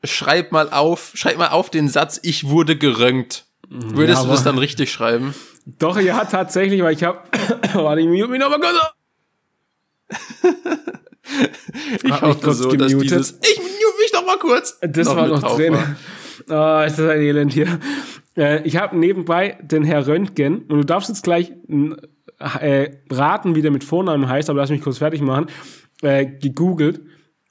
schreib 0.04 0.52
mal 0.52 0.70
auf, 0.70 1.12
schreib 1.16 1.38
mal 1.38 1.50
auf 1.50 1.70
den 1.70 1.88
Satz, 1.88 2.20
ich 2.24 2.48
wurde 2.50 2.76
geröntgt. 2.78 3.46
Würdest 3.70 4.22
Ja, 4.22 4.26
du 4.26 4.32
das 4.32 4.44
dann 4.44 4.58
richtig 4.58 4.92
schreiben? 4.92 5.34
doch, 5.66 6.00
ja, 6.00 6.26
tatsächlich, 6.26 6.82
weil 6.82 6.94
ich 6.94 7.04
habe, 7.04 7.20
warte, 7.74 8.02
ich 8.02 8.08
mute 8.08 8.28
mich 8.28 8.40
nochmal 8.40 8.60
kurz. 8.60 8.76
Ich 12.04 12.12
Hab 12.12 12.24
mich 12.24 12.42
kurz 12.42 12.58
dass 12.60 12.68
gemutet. 12.72 13.02
dieses, 13.04 13.32
ich 13.44 13.58
mute 13.58 14.00
mich 14.02 14.12
doch 14.12 14.26
mal 14.26 14.38
kurz. 14.40 14.80
Das 14.82 15.08
war 15.08 15.28
mit 15.28 15.42
noch 15.42 15.56
drin. 15.56 15.74
war. 16.48 16.80
Ah, 16.82 16.86
ist 16.86 16.98
das 16.98 17.08
ein 17.12 17.22
Elend 17.22 17.54
hier. 17.54 17.80
Äh, 18.36 18.64
ich 18.68 18.78
habe 18.78 18.98
nebenbei 18.98 19.58
den 19.62 19.84
Herr 19.84 20.08
Röntgen 20.08 20.64
und 20.64 20.78
du 20.78 20.84
darfst 20.84 21.08
jetzt 21.10 21.24
gleich 21.24 21.52
äh, 22.40 22.90
raten, 23.12 23.54
wie 23.56 23.62
der 23.62 23.70
mit 23.70 23.84
Vornamen 23.84 24.28
heißt, 24.28 24.50
aber 24.50 24.60
lass 24.60 24.72
mich 24.72 24.82
kurz 24.82 24.98
fertig 24.98 25.22
machen. 25.22 25.46
Äh, 26.02 26.26
gegoogelt 26.26 27.02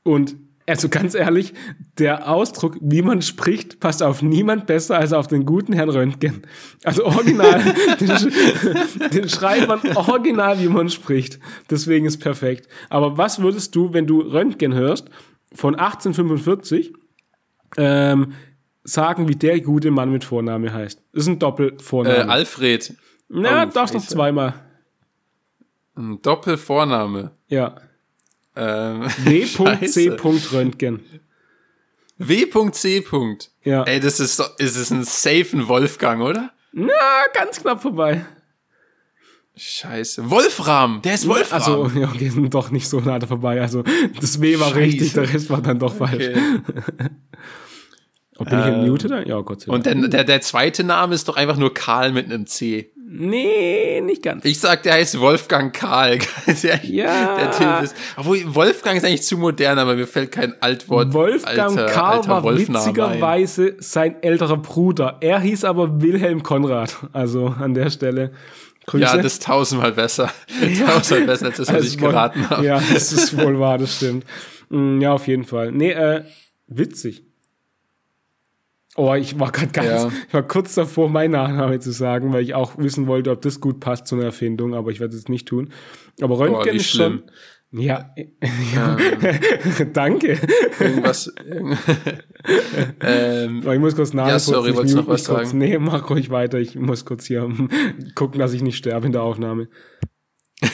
und 0.03 0.35
also 0.69 0.89
ganz 0.89 1.15
ehrlich, 1.15 1.55
der 1.99 2.29
Ausdruck, 2.31 2.77
wie 2.81 3.03
man 3.03 3.23
spricht, 3.23 3.81
passt 3.81 4.03
auf 4.03 4.23
niemand 4.23 4.67
besser 4.67 4.99
als 4.99 5.13
auf 5.13 5.27
den 5.27 5.45
guten 5.47 5.73
Herrn 5.73 5.89
Röntgen. 5.89 6.43
Also 6.85 7.05
original, 7.05 7.61
den, 8.01 9.11
den 9.13 9.29
schreibt 9.29 9.69
man 9.69 9.81
original, 9.97 10.61
wie 10.61 10.69
man 10.69 10.89
spricht. 10.91 11.39
Deswegen 11.71 12.07
ist 12.07 12.19
perfekt. 12.19 12.69
Aber 12.91 13.17
was 13.19 13.41
würdest 13.41 13.75
du, 13.75 13.93
wenn 13.93 14.07
du 14.07 14.21
Röntgen 14.21 14.75
hörst, 14.75 15.09
von 15.55 15.75
1845, 15.75 16.93
ähm, 17.77 18.33
sagen, 18.85 19.29
wie 19.29 19.37
der 19.37 19.61
gute 19.61 19.91
Mann 19.91 20.11
mit 20.13 20.25
Vorname 20.25 20.73
heißt? 20.73 21.03
Das 21.13 21.23
ist 21.23 21.29
ein 21.29 21.35
Äh, 21.35 21.39
Doppelvorname. 21.39 22.29
Alfred. 22.29 22.95
Na, 23.29 23.65
Oh, 23.65 23.71
darfst 23.71 23.95
noch 23.95 24.07
zweimal. 24.07 24.55
Ein 25.97 26.21
Doppelvorname. 26.23 27.33
Ja. 27.49 27.77
Ähm, 28.59 29.03
W.C. 29.25 29.47
Scheiße. 30.19 30.53
Röntgen. 30.53 31.01
W.C. 32.19 33.05
Ja. 33.65 33.85
Ey, 33.85 34.01
das 34.01 34.19
ist 34.19 34.41
doch, 34.41 34.59
ist 34.59 34.77
es 34.77 34.91
ein 34.91 35.05
safen 35.05 35.69
Wolfgang, 35.69 36.23
oder? 36.23 36.51
Na, 36.73 36.93
ganz 37.33 37.61
knapp 37.61 37.81
vorbei. 37.81 38.25
Scheiße. 39.57 40.29
Wolfram, 40.31 41.03
der 41.03 41.15
ist 41.15 41.27
Wolfram. 41.29 41.59
Also, 41.59 41.91
ja, 41.99 42.09
okay, 42.09 42.29
sind 42.29 42.53
doch 42.55 42.71
nicht 42.71 42.89
so 42.89 43.01
nah 43.01 43.21
vorbei. 43.25 43.61
Also, 43.61 43.83
das 44.21 44.41
W 44.41 44.59
war 44.61 44.69
Scheiße. 44.69 44.81
richtig, 44.81 45.13
der 45.13 45.33
Rest 45.33 45.51
war 45.51 45.61
dann 45.63 45.79
doch 45.79 45.95
falsch. 45.95 46.29
okay. 46.29 46.37
Ob 48.39 48.49
bin 48.51 48.59
ich 48.61 48.67
Ähm, 48.67 48.75
entmutet? 48.75 49.11
dann? 49.11 49.27
Ja, 49.27 49.41
Gott 49.41 49.61
sei 49.63 49.67
Dank. 49.67 49.75
Und 49.77 49.87
der, 49.87 50.09
der, 50.09 50.25
der 50.25 50.41
zweite 50.41 50.85
Name 50.85 51.15
ist 51.15 51.29
doch 51.29 51.37
einfach 51.37 51.57
nur 51.57 51.75
Karl 51.75 52.13
mit 52.13 52.27
einem 52.27 52.47
C. 52.47 52.93
nee, 53.11 54.01
nicht 54.01 54.23
ganz. 54.23 54.45
Ich 54.45 54.61
sag, 54.61 54.83
der 54.83 54.95
heißt 54.95 55.19
Wolfgang 55.21 55.75
Karl. 55.75 56.19
Ehrlich, 56.47 56.89
Ja. 56.91 57.37
Der 57.37 57.51
Typ 57.51 57.83
ist. 57.85 57.97
Obwohl, 58.17 58.55
Wolfgang 58.55 58.97
ist 58.97 59.05
eigentlich 59.05 59.23
zu 59.23 59.39
modern, 59.39 59.79
aber 59.79 59.95
mir 59.97 60.07
fällt 60.07 60.33
kein 60.33 60.55
Altwort. 60.61 61.13
Wolfgang 61.13 61.59
alter, 61.79 61.87
Karl 61.87 62.17
alter 62.19 62.29
war 62.29 62.43
Wolfname 62.43 62.79
ein. 62.79 62.87
witzigerweise 62.87 63.77
sein 63.79 64.23
älterer 64.23 64.57
Bruder. 64.59 65.17
Er 65.21 65.41
hieß 65.41 65.65
aber 65.65 66.01
Wilhelm 66.01 66.43
Konrad. 66.43 66.97
Also 67.13 67.47
an 67.47 67.75
der 67.75 67.91
Stelle. 67.91 68.33
Grüße. 68.87 69.05
Ja, 69.05 69.17
das 69.17 69.35
ist 69.35 69.43
tausendmal 69.43 69.93
besser. 69.93 70.31
tausendmal 70.87 71.27
besser, 71.27 71.47
als 71.47 71.57
das, 71.59 71.73
was 71.73 71.85
ich 71.85 72.01
wohl- 72.01 72.09
geraten 72.11 72.49
habe. 72.49 72.65
Ja, 72.65 72.81
das 72.93 73.13
ist 73.13 73.37
wohl 73.37 73.59
wahr, 73.61 73.77
das 73.79 73.97
stimmt. 73.97 74.25
Mm, 74.71 75.01
Ja, 75.01 75.13
auf 75.13 75.27
jeden 75.27 75.45
Fall. 75.45 75.73
Nee, 75.73 75.91
äh, 75.93 76.25
witzig. 76.69 77.25
Oh, 78.99 79.15
ich 79.15 79.39
war 79.39 79.53
gerade 79.53 79.71
ganz, 79.71 79.87
Ja. 79.89 80.11
ich 80.27 80.35
war 80.35 80.43
kurz 80.43 80.75
davor, 80.75 81.09
meinen 81.09 81.31
Nachname 81.31 81.79
zu 81.79 81.93
sagen, 81.93 82.33
weil 82.33 82.43
ich 82.43 82.55
auch 82.55 82.77
wissen 82.79 83.07
wollte, 83.07 83.31
ob 83.31 83.41
das 83.43 83.61
gut 83.61 83.79
passt 83.79 84.09
zu 84.09 84.17
einer 84.17 84.25
Erfindung, 84.25 84.75
aber 84.75 84.91
ich 84.91 84.99
werde 84.99 85.15
es 85.17 85.29
nicht 85.29 85.47
tun. 85.47 85.73
Aber 86.21 86.39
Röntgen 86.41 86.73
wie 86.73 86.77
ist 86.79 86.91
schlimm. 86.91 87.23
schon. 87.25 87.81
Ja, 87.81 88.13
ja. 88.75 88.97
danke. 89.93 90.37
Irgendwas. 90.81 91.33
ähm, 93.01 93.63
ich 93.71 93.79
muss 93.79 93.95
kurz 93.95 94.15
nachgucken. 94.15 94.39
sorry, 94.41 94.71
ich 94.71 94.77
wolltest 94.77 94.95
du 94.95 95.01
noch 95.01 95.07
was 95.09 95.27
kurz. 95.27 95.51
sagen? 95.51 95.59
Nee, 95.59 95.79
mach 95.79 96.11
ruhig 96.11 96.31
weiter. 96.31 96.59
Ich 96.59 96.75
muss 96.75 97.05
kurz 97.05 97.27
hier 97.27 97.49
gucken, 98.17 98.41
dass 98.41 98.53
ich 98.53 98.63
nicht 98.63 98.79
sterbe 98.79 99.07
in 99.07 99.13
der 99.13 99.23
Aufnahme. 99.23 99.69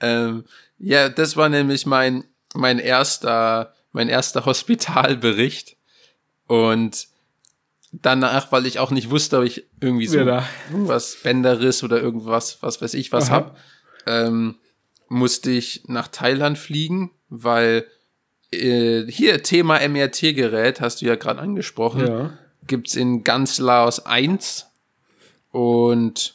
ähm, 0.00 0.44
ja, 0.78 1.08
das 1.10 1.36
war 1.36 1.48
nämlich 1.48 1.86
mein, 1.86 2.24
mein 2.54 2.78
erster, 2.78 3.74
mein 3.92 4.08
erster 4.08 4.46
Hospitalbericht. 4.46 5.75
Und 6.46 7.08
danach, 7.92 8.52
weil 8.52 8.66
ich 8.66 8.78
auch 8.78 8.90
nicht 8.90 9.10
wusste, 9.10 9.38
ob 9.38 9.44
ich 9.44 9.64
irgendwie 9.80 10.06
so 10.06 10.18
Ja, 10.18 10.46
irgendwas 10.70 11.16
Bänderriss 11.22 11.82
oder 11.82 12.00
irgendwas, 12.00 12.58
was 12.62 12.80
weiß 12.82 12.94
ich, 12.94 13.12
was 13.12 13.26
Aha. 13.28 13.34
hab, 13.34 13.56
ähm, 14.06 14.56
musste 15.08 15.50
ich 15.50 15.84
nach 15.86 16.08
Thailand 16.08 16.58
fliegen, 16.58 17.10
weil 17.28 17.86
äh, 18.52 19.04
hier 19.10 19.42
Thema 19.42 19.78
MRT-Gerät, 19.86 20.80
hast 20.80 21.00
du 21.02 21.06
ja 21.06 21.16
gerade 21.16 21.40
angesprochen, 21.40 22.06
Ja. 22.06 22.38
gibt's 22.66 22.94
in 22.96 23.24
ganz 23.24 23.58
Laos 23.58 24.04
eins 24.06 24.66
und 25.50 26.34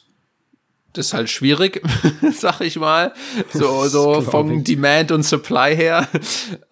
das 0.94 1.06
ist 1.06 1.14
halt 1.14 1.30
schwierig, 1.30 1.80
sag 2.34 2.60
ich 2.60 2.76
mal, 2.76 3.14
so, 3.52 3.86
so 3.88 4.20
vom. 4.20 4.62
Demand 4.62 5.10
und 5.10 5.22
Supply 5.22 5.74
her. 5.74 6.06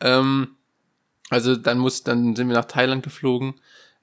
ähm, 0.01 0.57
also 1.31 1.57
dann 1.57 1.79
muss, 1.79 2.03
dann 2.03 2.37
sind 2.37 2.49
wir 2.49 2.57
nach 2.57 2.67
Thailand 2.67 3.03
geflogen, 3.03 3.55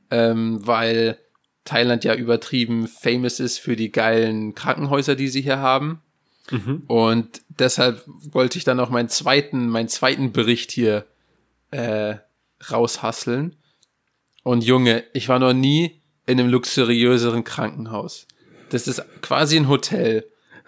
ähm, 0.09 0.65
weil 0.65 1.19
Thailand 1.65 2.05
ja 2.05 2.15
übertrieben 2.15 2.87
famous 2.87 3.39
ist 3.39 3.59
für 3.59 3.75
die 3.75 3.91
geilen 3.91 4.55
Krankenhäuser, 4.55 5.15
die 5.15 5.27
sie 5.27 5.41
hier 5.41 5.59
haben. 5.59 6.01
Und 6.87 7.41
deshalb 7.49 8.03
wollte 8.07 8.57
ich 8.57 8.63
dann 8.63 8.79
auch 8.79 8.89
meinen 8.89 9.09
zweiten, 9.09 9.67
meinen 9.67 9.89
zweiten 9.89 10.31
Bericht 10.31 10.71
hier 10.71 11.05
äh, 11.71 12.15
raushasseln. 12.71 13.57
Und 14.43 14.63
Junge, 14.63 15.03
ich 15.13 15.27
war 15.27 15.39
noch 15.39 15.53
nie 15.53 16.01
in 16.25 16.39
einem 16.39 16.49
luxuriöseren 16.49 17.43
Krankenhaus. 17.43 18.27
Das 18.69 18.87
ist 18.87 19.03
quasi 19.21 19.57
ein 19.57 19.67
Hotel. 19.67 20.25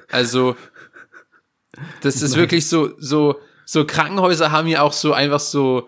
Also, 0.10 0.58
das 2.02 2.22
ist 2.22 2.36
wirklich 2.36 2.68
so, 2.68 2.92
so, 2.98 3.40
so 3.66 3.86
Krankenhäuser 3.86 4.52
haben 4.52 4.68
ja 4.68 4.82
auch 4.82 4.94
so 4.94 5.14
einfach 5.14 5.40
so, 5.40 5.88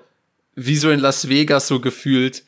wie 0.66 0.78
so 0.78 0.92
in 0.92 1.00
Las 1.00 1.30
Vegas 1.30 1.68
so 1.68 1.80
gefühlt, 1.80 2.44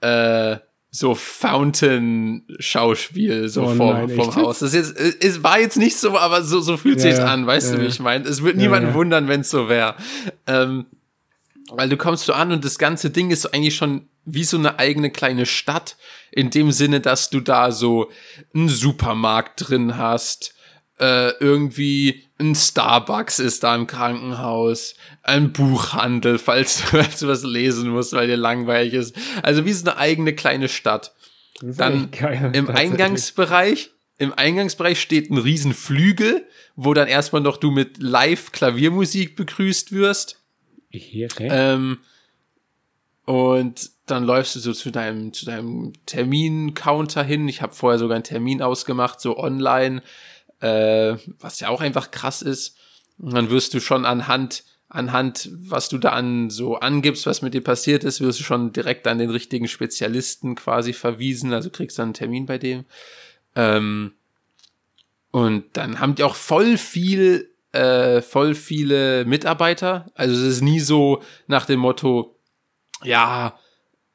äh, 0.00 0.56
so 0.90 1.14
Fountain-Schauspiel, 1.14 3.48
so 3.48 3.62
Oh 3.62 3.74
vom, 3.74 3.90
nein, 3.90 4.10
vom 4.10 4.34
Haus. 4.34 4.58
Das 4.58 4.74
ist 4.74 4.98
jetzt, 4.98 5.24
es 5.24 5.42
war 5.42 5.58
jetzt 5.58 5.78
nicht 5.78 5.96
so, 5.96 6.18
aber 6.18 6.42
so, 6.42 6.60
so 6.60 6.76
fühlt 6.76 6.98
Ja, 6.98 7.02
sich's 7.02 7.18
ja, 7.18 7.24
an, 7.26 7.46
weißt 7.46 7.72
ja, 7.72 7.78
du, 7.78 7.82
wie 7.82 7.86
ich 7.86 7.98
meine? 7.98 8.28
Es 8.28 8.42
wird 8.42 8.56
niemanden 8.56 8.92
wundern, 8.92 9.26
wenn 9.26 9.40
es 9.40 9.48
so 9.50 9.70
wäre. 9.70 9.94
Ähm, 10.46 10.84
weil 11.70 11.88
du 11.88 11.96
kommst 11.96 12.26
so 12.26 12.34
an 12.34 12.52
und 12.52 12.62
das 12.64 12.78
ganze 12.78 13.10
Ding 13.10 13.30
ist 13.30 13.54
eigentlich 13.54 13.76
schon 13.76 14.08
wie 14.24 14.44
so 14.44 14.58
eine 14.58 14.78
eigene 14.78 15.10
kleine 15.10 15.46
Stadt, 15.46 15.96
in 16.30 16.50
dem 16.50 16.70
Sinne, 16.72 17.00
dass 17.00 17.30
du 17.30 17.40
da 17.40 17.72
so 17.72 18.10
einen 18.54 18.68
Supermarkt 18.68 19.68
drin 19.68 19.96
hast, 19.96 20.54
äh, 20.98 21.30
irgendwie 21.38 22.24
ein 22.38 22.54
Starbucks 22.54 23.38
ist 23.38 23.62
da 23.62 23.74
im 23.74 23.86
Krankenhaus, 23.86 24.94
ein 25.22 25.52
Buchhandel, 25.52 26.38
falls 26.38 26.78
du, 26.80 26.86
falls 26.98 27.20
du 27.20 27.28
was 27.28 27.42
lesen 27.44 27.90
musst, 27.90 28.12
weil 28.12 28.26
dir 28.26 28.36
langweilig 28.36 28.94
ist. 28.94 29.16
Also 29.42 29.64
wie 29.64 29.72
so 29.72 29.90
eine 29.90 29.98
eigene 29.98 30.34
kleine 30.34 30.68
Stadt. 30.68 31.14
Dann 31.60 32.10
geil, 32.10 32.50
im. 32.54 32.68
Eingangsbereich, 32.68 33.90
im 34.18 34.32
Eingangsbereich 34.32 35.00
steht 35.00 35.30
ein 35.30 35.38
riesen 35.38 35.74
Flügel, 35.74 36.46
wo 36.74 36.94
dann 36.94 37.08
erstmal 37.08 37.42
noch 37.42 37.56
du 37.56 37.70
mit 37.70 37.98
Live-Klaviermusik 37.98 39.36
begrüßt 39.36 39.92
wirst. 39.92 40.40
Hier, 40.90 41.28
okay. 41.30 41.48
Ähm, 41.50 41.98
und 43.24 43.90
dann 44.06 44.24
läufst 44.24 44.56
du 44.56 44.60
so 44.60 44.72
zu 44.72 44.90
deinem, 44.90 45.32
zu 45.32 45.46
deinem 45.46 45.92
Termin-Counter 46.06 47.22
hin. 47.22 47.48
Ich 47.48 47.62
habe 47.62 47.72
vorher 47.72 47.98
sogar 47.98 48.16
einen 48.16 48.24
Termin 48.24 48.60
ausgemacht, 48.60 49.20
so 49.20 49.38
online, 49.38 50.02
äh, 50.62 51.16
was 51.40 51.60
ja 51.60 51.68
auch 51.68 51.80
einfach 51.80 52.10
krass 52.10 52.40
ist. 52.40 52.76
Und 53.18 53.34
dann 53.34 53.50
wirst 53.50 53.74
du 53.74 53.80
schon 53.80 54.06
anhand, 54.06 54.64
anhand, 54.88 55.50
was 55.52 55.88
du 55.88 55.98
da 55.98 56.10
an 56.10 56.50
so 56.50 56.76
angibst, 56.76 57.26
was 57.26 57.42
mit 57.42 57.54
dir 57.54 57.62
passiert 57.62 58.04
ist, 58.04 58.20
wirst 58.20 58.40
du 58.40 58.44
schon 58.44 58.72
direkt 58.72 59.06
an 59.06 59.18
den 59.18 59.30
richtigen 59.30 59.68
Spezialisten 59.68 60.54
quasi 60.54 60.92
verwiesen, 60.92 61.52
also 61.52 61.70
kriegst 61.70 61.98
dann 61.98 62.06
einen 62.06 62.14
Termin 62.14 62.46
bei 62.46 62.58
dem. 62.58 62.84
Ähm, 63.56 64.12
und 65.30 65.64
dann 65.72 65.98
haben 65.98 66.14
die 66.14 66.24
auch 66.24 66.36
voll 66.36 66.76
viel, 66.78 67.50
äh, 67.72 68.22
voll 68.22 68.54
viele 68.54 69.24
Mitarbeiter. 69.24 70.10
Also 70.14 70.34
es 70.34 70.56
ist 70.56 70.60
nie 70.62 70.80
so 70.80 71.22
nach 71.46 71.66
dem 71.66 71.80
Motto, 71.80 72.36
ja, 73.02 73.58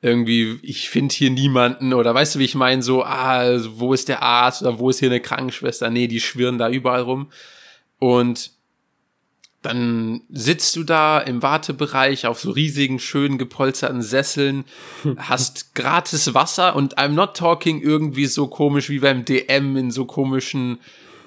irgendwie, 0.02 0.60
ich 0.62 0.90
finde 0.90 1.16
hier 1.16 1.32
niemanden 1.32 1.94
oder 1.94 2.14
weißt 2.14 2.36
du, 2.36 2.40
wie 2.40 2.46
ich 2.46 2.56
meine, 2.56 2.84
so, 2.84 3.04
ah, 3.04 3.58
wo 3.78 3.94
ist 3.94 4.10
der 4.10 4.22
Arzt 4.22 4.62
oder 4.62 4.78
wo 4.80 4.90
ist 4.90 5.00
hier 5.00 5.10
eine 5.10 5.22
Krankenschwester? 5.22 5.90
Nee, 5.90 6.08
die 6.08 6.22
schwirren 6.22 6.58
da 6.58 6.70
überall 6.70 7.02
rum. 7.02 7.32
Und 8.00 8.52
dann 9.64 10.22
sitzt 10.30 10.76
du 10.76 10.84
da 10.84 11.20
im 11.20 11.42
Wartebereich 11.42 12.28
auf 12.28 12.40
so 12.40 12.52
riesigen, 12.52 13.00
schön 13.00 13.38
gepolsterten 13.40 14.04
Sesseln, 14.04 14.66
hast 15.18 15.74
gratis 15.74 16.34
Wasser 16.34 16.76
und 16.76 16.98
I'm 17.00 17.10
not 17.10 17.36
talking 17.36 17.82
irgendwie 17.82 18.28
so 18.28 18.48
komisch 18.48 18.90
wie 18.90 19.00
beim 19.00 19.26
DM 19.26 19.76
in 19.78 19.92
so 19.92 20.06
komischen 20.06 20.80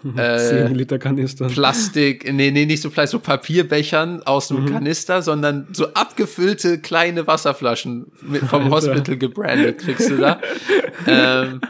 äh, 0.16 0.66
Liter 0.69 0.99
Kanister. 0.99 1.49
Plastik, 1.49 2.30
nee, 2.33 2.50
nee, 2.50 2.66
nicht 2.66 2.83
so 2.83 2.90
Plastik, 2.90 3.21
so 3.21 3.25
Papierbechern 3.25 4.23
aus 4.23 4.49
dem 4.49 4.62
mhm. 4.62 4.73
Kanister, 4.73 5.23
sondern 5.23 5.69
so 5.73 5.92
abgefüllte 5.95 6.80
kleine 6.80 7.26
Wasserflaschen 7.26 8.12
mit, 8.23 8.42
vom 8.42 8.64
Alter. 8.64 8.76
Hospital 8.76 9.16
gebrandet 9.16 9.78
kriegst 9.78 10.11
du 10.11 10.16
da. 10.16 10.40
ähm, 11.07 11.61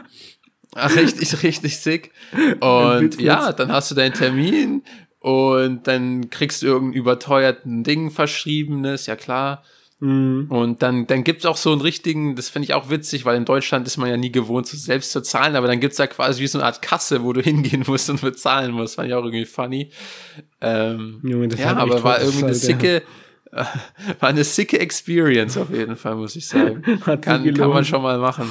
richtig, 0.95 1.43
richtig 1.43 1.77
sick. 1.79 2.11
Und 2.59 3.19
ja, 3.19 3.51
dann 3.51 3.71
hast 3.71 3.91
du 3.91 3.95
deinen 3.95 4.13
Termin 4.13 4.83
und 5.19 5.87
dann 5.87 6.29
kriegst 6.29 6.61
du 6.61 6.67
irgendeinen 6.67 7.01
überteuerten 7.01 7.83
Ding 7.83 8.11
verschriebenes, 8.11 9.05
ja 9.05 9.15
klar. 9.15 9.63
Mhm. 10.01 10.47
Und 10.49 10.81
dann, 10.81 11.05
dann 11.05 11.23
gibt's 11.23 11.45
auch 11.45 11.57
so 11.57 11.71
einen 11.71 11.81
richtigen, 11.81 12.35
das 12.35 12.49
finde 12.49 12.65
ich 12.65 12.73
auch 12.73 12.89
witzig, 12.89 13.23
weil 13.23 13.37
in 13.37 13.45
Deutschland 13.45 13.85
ist 13.85 13.97
man 13.97 14.09
ja 14.09 14.17
nie 14.17 14.31
gewohnt, 14.31 14.65
so 14.65 14.75
selbst 14.75 15.11
zu 15.11 15.21
zahlen, 15.21 15.55
aber 15.55 15.67
dann 15.67 15.79
gibt's 15.79 15.97
da 15.97 16.07
quasi 16.07 16.41
wie 16.41 16.47
so 16.47 16.57
eine 16.57 16.65
Art 16.65 16.81
Kasse, 16.81 17.23
wo 17.23 17.33
du 17.33 17.41
hingehen 17.43 17.83
musst 17.85 18.09
und 18.09 18.19
bezahlen 18.19 18.71
musst. 18.71 18.95
Fand 18.95 19.07
ich 19.07 19.13
auch 19.13 19.23
irgendwie 19.23 19.45
funny. 19.45 19.91
Ähm, 20.59 21.19
Junge, 21.23 21.55
ja, 21.55 21.77
aber 21.77 22.03
war 22.03 22.19
irgendwie 22.19 22.45
eine 22.45 22.55
sicke, 22.55 23.03
war 23.51 24.29
eine 24.29 24.43
sicke 24.43 24.79
Experience 24.79 25.55
auf 25.55 25.69
jeden 25.69 25.95
Fall, 25.95 26.15
muss 26.15 26.35
ich 26.35 26.47
sagen. 26.47 26.81
Hat 27.05 27.21
kann, 27.21 27.53
kann 27.53 27.69
man 27.69 27.85
schon 27.85 28.01
mal 28.01 28.17
machen. 28.17 28.49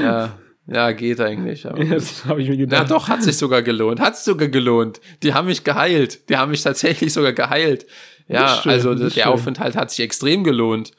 Ja. 0.00 0.32
Ja, 0.70 0.92
geht 0.92 1.18
eigentlich. 1.18 1.66
Aber 1.66 1.82
ja, 1.82 1.94
das 1.94 2.26
habe 2.26 2.42
ich 2.42 2.48
mir 2.50 2.58
gedacht. 2.58 2.82
Na 2.82 2.94
doch, 2.94 3.08
hat 3.08 3.22
sich 3.22 3.38
sogar 3.38 3.62
gelohnt. 3.62 4.00
Hat 4.00 4.18
sogar 4.18 4.48
gelohnt. 4.48 5.00
Die 5.22 5.32
haben 5.32 5.46
mich 5.46 5.64
geheilt. 5.64 6.28
Die 6.28 6.36
haben 6.36 6.50
mich 6.50 6.62
tatsächlich 6.62 7.10
sogar 7.14 7.32
geheilt. 7.32 7.86
Ja, 8.28 8.60
schön, 8.62 8.72
also 8.72 8.94
der 8.94 9.10
schön. 9.10 9.22
Aufenthalt 9.24 9.74
hat 9.74 9.90
sich 9.90 10.00
extrem 10.00 10.44
gelohnt, 10.44 10.92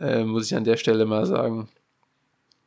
äh, 0.00 0.22
muss 0.22 0.46
ich 0.46 0.56
an 0.56 0.64
der 0.64 0.76
Stelle 0.76 1.06
mal 1.06 1.26
sagen. 1.26 1.68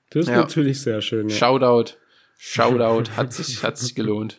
Das 0.09 0.23
ist 0.23 0.29
ja. 0.29 0.37
natürlich 0.37 0.81
sehr 0.81 1.01
schön. 1.01 1.29
Ja. 1.29 1.35
Shoutout, 1.35 1.93
Shoutout, 2.37 3.11
hat 3.15 3.31
sich, 3.31 3.63
hat 3.63 3.77
sich 3.77 3.93
gelohnt. 3.93 4.37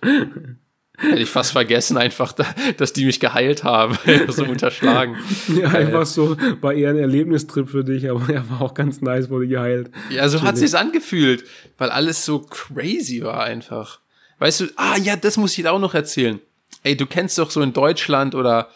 Hätte 0.99 1.21
ich 1.21 1.31
fast 1.31 1.53
vergessen, 1.53 1.97
einfach, 1.97 2.33
dass 2.77 2.93
die 2.93 3.07
mich 3.07 3.21
geheilt 3.21 3.65
haben. 3.65 3.97
so 4.29 4.45
unterschlagen. 4.45 5.17
Ja, 5.49 5.69
einfach 5.69 6.05
so, 6.05 6.37
war 6.61 6.75
eher 6.75 6.91
ein 6.91 6.99
Erlebnistrip 6.99 7.71
für 7.71 7.85
dich, 7.85 8.11
aber 8.11 8.29
er 8.29 8.49
war 8.51 8.61
auch 8.61 8.75
ganz 8.75 9.01
nice, 9.01 9.31
wurde 9.31 9.49
geheilt. 9.49 9.91
Ja, 10.11 10.29
so 10.29 10.43
hat 10.43 10.59
sich's 10.59 10.75
angefühlt, 10.75 11.45
weil 11.79 11.91
alles 11.91 12.25
so 12.25 12.41
crazy 12.41 13.23
war 13.23 13.45
einfach. 13.45 14.01
Weißt 14.39 14.61
du, 14.61 14.67
ah 14.77 14.99
ja, 14.99 15.17
das 15.17 15.37
muss 15.37 15.57
ich 15.57 15.65
dir 15.65 15.73
auch 15.73 15.79
noch 15.79 15.95
erzählen. 15.95 16.41
Ey, 16.83 16.97
du 16.97 17.07
kennst 17.07 17.39
doch 17.39 17.51
so 17.51 17.63
in 17.63 17.73
Deutschland 17.73 18.35
oder 18.35 18.69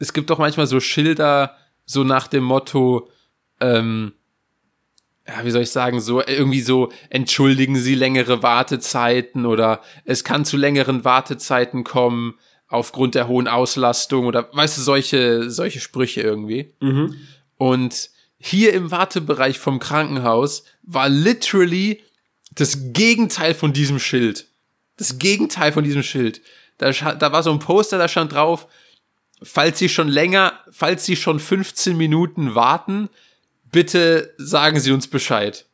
es 0.00 0.12
gibt 0.12 0.30
doch 0.30 0.38
manchmal 0.38 0.66
so 0.66 0.80
Schilder, 0.80 1.56
so 1.84 2.02
nach 2.02 2.26
dem 2.26 2.42
Motto, 2.42 3.08
ähm, 3.60 4.14
ja, 5.28 5.44
wie 5.44 5.50
soll 5.50 5.62
ich 5.62 5.70
sagen, 5.70 6.00
so 6.00 6.20
irgendwie 6.26 6.62
so 6.62 6.90
entschuldigen 7.10 7.76
Sie 7.76 7.94
längere 7.94 8.42
Wartezeiten 8.42 9.46
oder 9.46 9.82
es 10.04 10.24
kann 10.24 10.44
zu 10.44 10.56
längeren 10.56 11.04
Wartezeiten 11.04 11.84
kommen 11.84 12.34
aufgrund 12.66 13.14
der 13.14 13.28
hohen 13.28 13.46
Auslastung 13.46 14.26
oder 14.26 14.48
weißt 14.52 14.78
du 14.78 14.82
solche 14.82 15.50
solche 15.50 15.80
Sprüche 15.80 16.22
irgendwie. 16.22 16.72
Mhm. 16.80 17.16
Und 17.56 18.10
hier 18.38 18.72
im 18.72 18.90
Wartebereich 18.90 19.58
vom 19.58 19.78
Krankenhaus 19.78 20.64
war 20.82 21.08
literally 21.08 22.02
das 22.52 22.92
Gegenteil 22.92 23.54
von 23.54 23.72
diesem 23.72 23.98
Schild. 23.98 24.46
Das 24.96 25.18
Gegenteil 25.18 25.72
von 25.72 25.84
diesem 25.84 26.02
Schild. 26.02 26.40
Da, 26.78 26.90
da 26.90 27.32
war 27.32 27.42
so 27.42 27.52
ein 27.52 27.58
Poster, 27.58 27.98
da 27.98 28.08
stand 28.08 28.32
drauf, 28.32 28.66
falls 29.42 29.78
Sie 29.78 29.88
schon 29.88 30.08
länger, 30.08 30.52
falls 30.70 31.04
Sie 31.04 31.16
schon 31.16 31.40
15 31.40 31.96
Minuten 31.96 32.54
warten, 32.54 33.08
bitte 33.70 34.34
sagen 34.38 34.80
Sie 34.80 34.92
uns 34.92 35.08
Bescheid. 35.08 35.66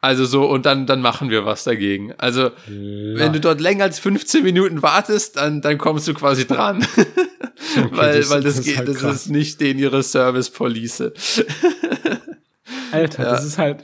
Also 0.00 0.26
so, 0.26 0.44
und 0.44 0.66
dann, 0.66 0.86
dann 0.86 1.00
machen 1.00 1.30
wir 1.30 1.46
was 1.46 1.64
dagegen. 1.64 2.12
Also, 2.18 2.42
ja. 2.42 2.50
wenn 2.68 3.32
du 3.32 3.40
dort 3.40 3.60
länger 3.60 3.84
als 3.84 3.98
15 3.98 4.44
Minuten 4.44 4.82
wartest, 4.82 5.38
dann, 5.38 5.62
dann 5.62 5.78
kommst 5.78 6.06
du 6.06 6.14
quasi 6.14 6.46
dran. 6.46 6.86
Okay, 7.76 7.88
weil, 7.96 8.18
das, 8.18 8.30
weil 8.30 8.42
das, 8.42 8.56
das 8.56 8.64
geht, 8.64 8.76
halt 8.76 8.88
das 8.88 9.02
ist 9.02 9.30
nicht 9.30 9.60
den 9.60 9.78
ihre 9.78 10.02
Service 10.02 10.50
Police. 10.50 11.00
Alter, 12.92 13.22
ja. 13.24 13.30
das 13.30 13.44
ist 13.44 13.58
halt, 13.58 13.82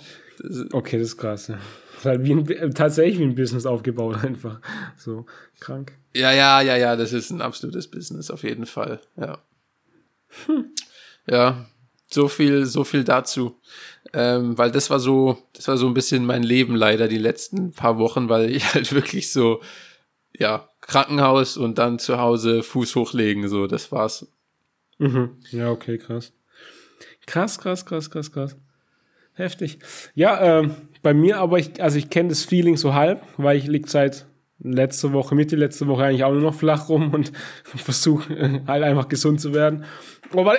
okay, 0.71 0.99
das 0.99 1.09
ist 1.09 1.17
krass. 1.17 1.49
Ja. 1.49 1.59
Halt 2.05 2.25
wie 2.25 2.33
ein, 2.33 2.75
tatsächlich 2.75 3.19
wie 3.19 3.25
ein 3.25 3.35
Business 3.35 3.67
aufgebaut 3.67 4.17
einfach. 4.25 4.61
So, 4.97 5.27
krank. 5.59 5.93
Ja, 6.15 6.33
ja, 6.33 6.61
ja, 6.61 6.77
ja, 6.77 6.97
das 6.97 7.13
ist 7.13 7.31
ein 7.31 7.43
absolutes 7.43 7.89
Business, 7.89 8.31
auf 8.31 8.43
jeden 8.43 8.67
Fall. 8.67 9.01
Ja. 9.17 9.39
Hm. 10.47 10.71
Ja, 11.29 11.67
so 12.07 12.29
viel, 12.29 12.67
so 12.67 12.85
viel 12.85 13.05
dazu. 13.05 13.61
Ähm, 14.13 14.59
weil 14.59 14.71
das 14.71 14.91
war 14.91 14.99
so, 14.99 15.39
das 15.53 15.69
war 15.69 15.77
so 15.77 15.87
ein 15.87 15.95
bisschen 15.95 16.27
mein 16.27 16.43
Leben 16.43 16.75
leider 16.75 17.07
die 17.07 17.19
letzten 17.19 17.73
paar 17.73 17.99
Wochen, 17.99 18.29
weil 18.29 18.51
ich 18.51 18.65
halt 18.75 18.93
wirklich 18.93 19.31
so, 19.33 19.61
ja, 20.37 20.69
Krankenhaus 20.81 21.57
und 21.57 21.79
dann 21.79 21.99
zu 21.99 22.19
Hause 22.19 22.63
Fuß 22.63 22.97
hochlegen, 22.97 23.49
so, 23.49 23.67
das 23.67 23.93
war's. 23.93 24.27
Mhm. 24.99 25.37
Ja, 25.51 25.71
okay, 25.71 25.99
krass. 25.99 26.33
Krass, 27.27 27.59
krass, 27.59 27.87
krass, 27.87 28.11
krass, 28.11 28.33
krass. 28.33 28.57
Heftig. 29.41 29.79
Ja, 30.15 30.59
ähm, 30.59 30.73
bei 31.03 31.15
mir 31.15 31.39
aber, 31.39 31.59
ich, 31.59 31.83
also 31.83 31.97
ich 31.97 32.11
kenne 32.11 32.29
das 32.29 32.45
Feeling 32.45 32.77
so 32.77 32.93
halb, 32.93 33.23
weil 33.39 33.57
ich 33.57 33.67
lieg 33.67 33.89
seit 33.89 34.27
letzte 34.59 35.15
Woche, 35.15 35.35
Mitte 35.35 35.57
letzte 35.57 35.87
Woche 35.87 36.05
eigentlich 36.05 36.25
auch 36.25 36.33
nur 36.33 36.43
noch 36.43 36.55
flach 36.55 36.91
rum 36.91 37.15
und 37.15 37.33
versuche 37.65 38.63
halt 38.67 38.85
einfach 38.85 39.09
gesund 39.09 39.41
zu 39.41 39.55
werden. 39.55 39.85
Aber 40.37 40.57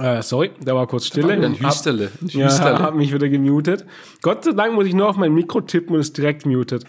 äh, 0.00 0.22
sorry, 0.22 0.52
da 0.64 0.76
war 0.76 0.86
kurz 0.86 1.06
Stille. 1.06 1.32
Ein 1.32 1.58
Hüsterle. 1.58 2.12
Ein 2.22 2.28
Hüsterle. 2.28 2.78
Ja, 2.78 2.82
hab 2.82 2.94
mich 2.94 3.12
wieder 3.12 3.28
gemutet. 3.28 3.84
Gott 4.22 4.44
sei 4.44 4.52
Dank 4.52 4.74
muss 4.74 4.86
ich 4.86 4.94
nur 4.94 5.08
auf 5.08 5.16
mein 5.16 5.34
Mikro 5.34 5.60
tippen 5.60 5.94
und 5.94 6.00
es 6.00 6.12
direkt 6.12 6.46
mutet. 6.46 6.84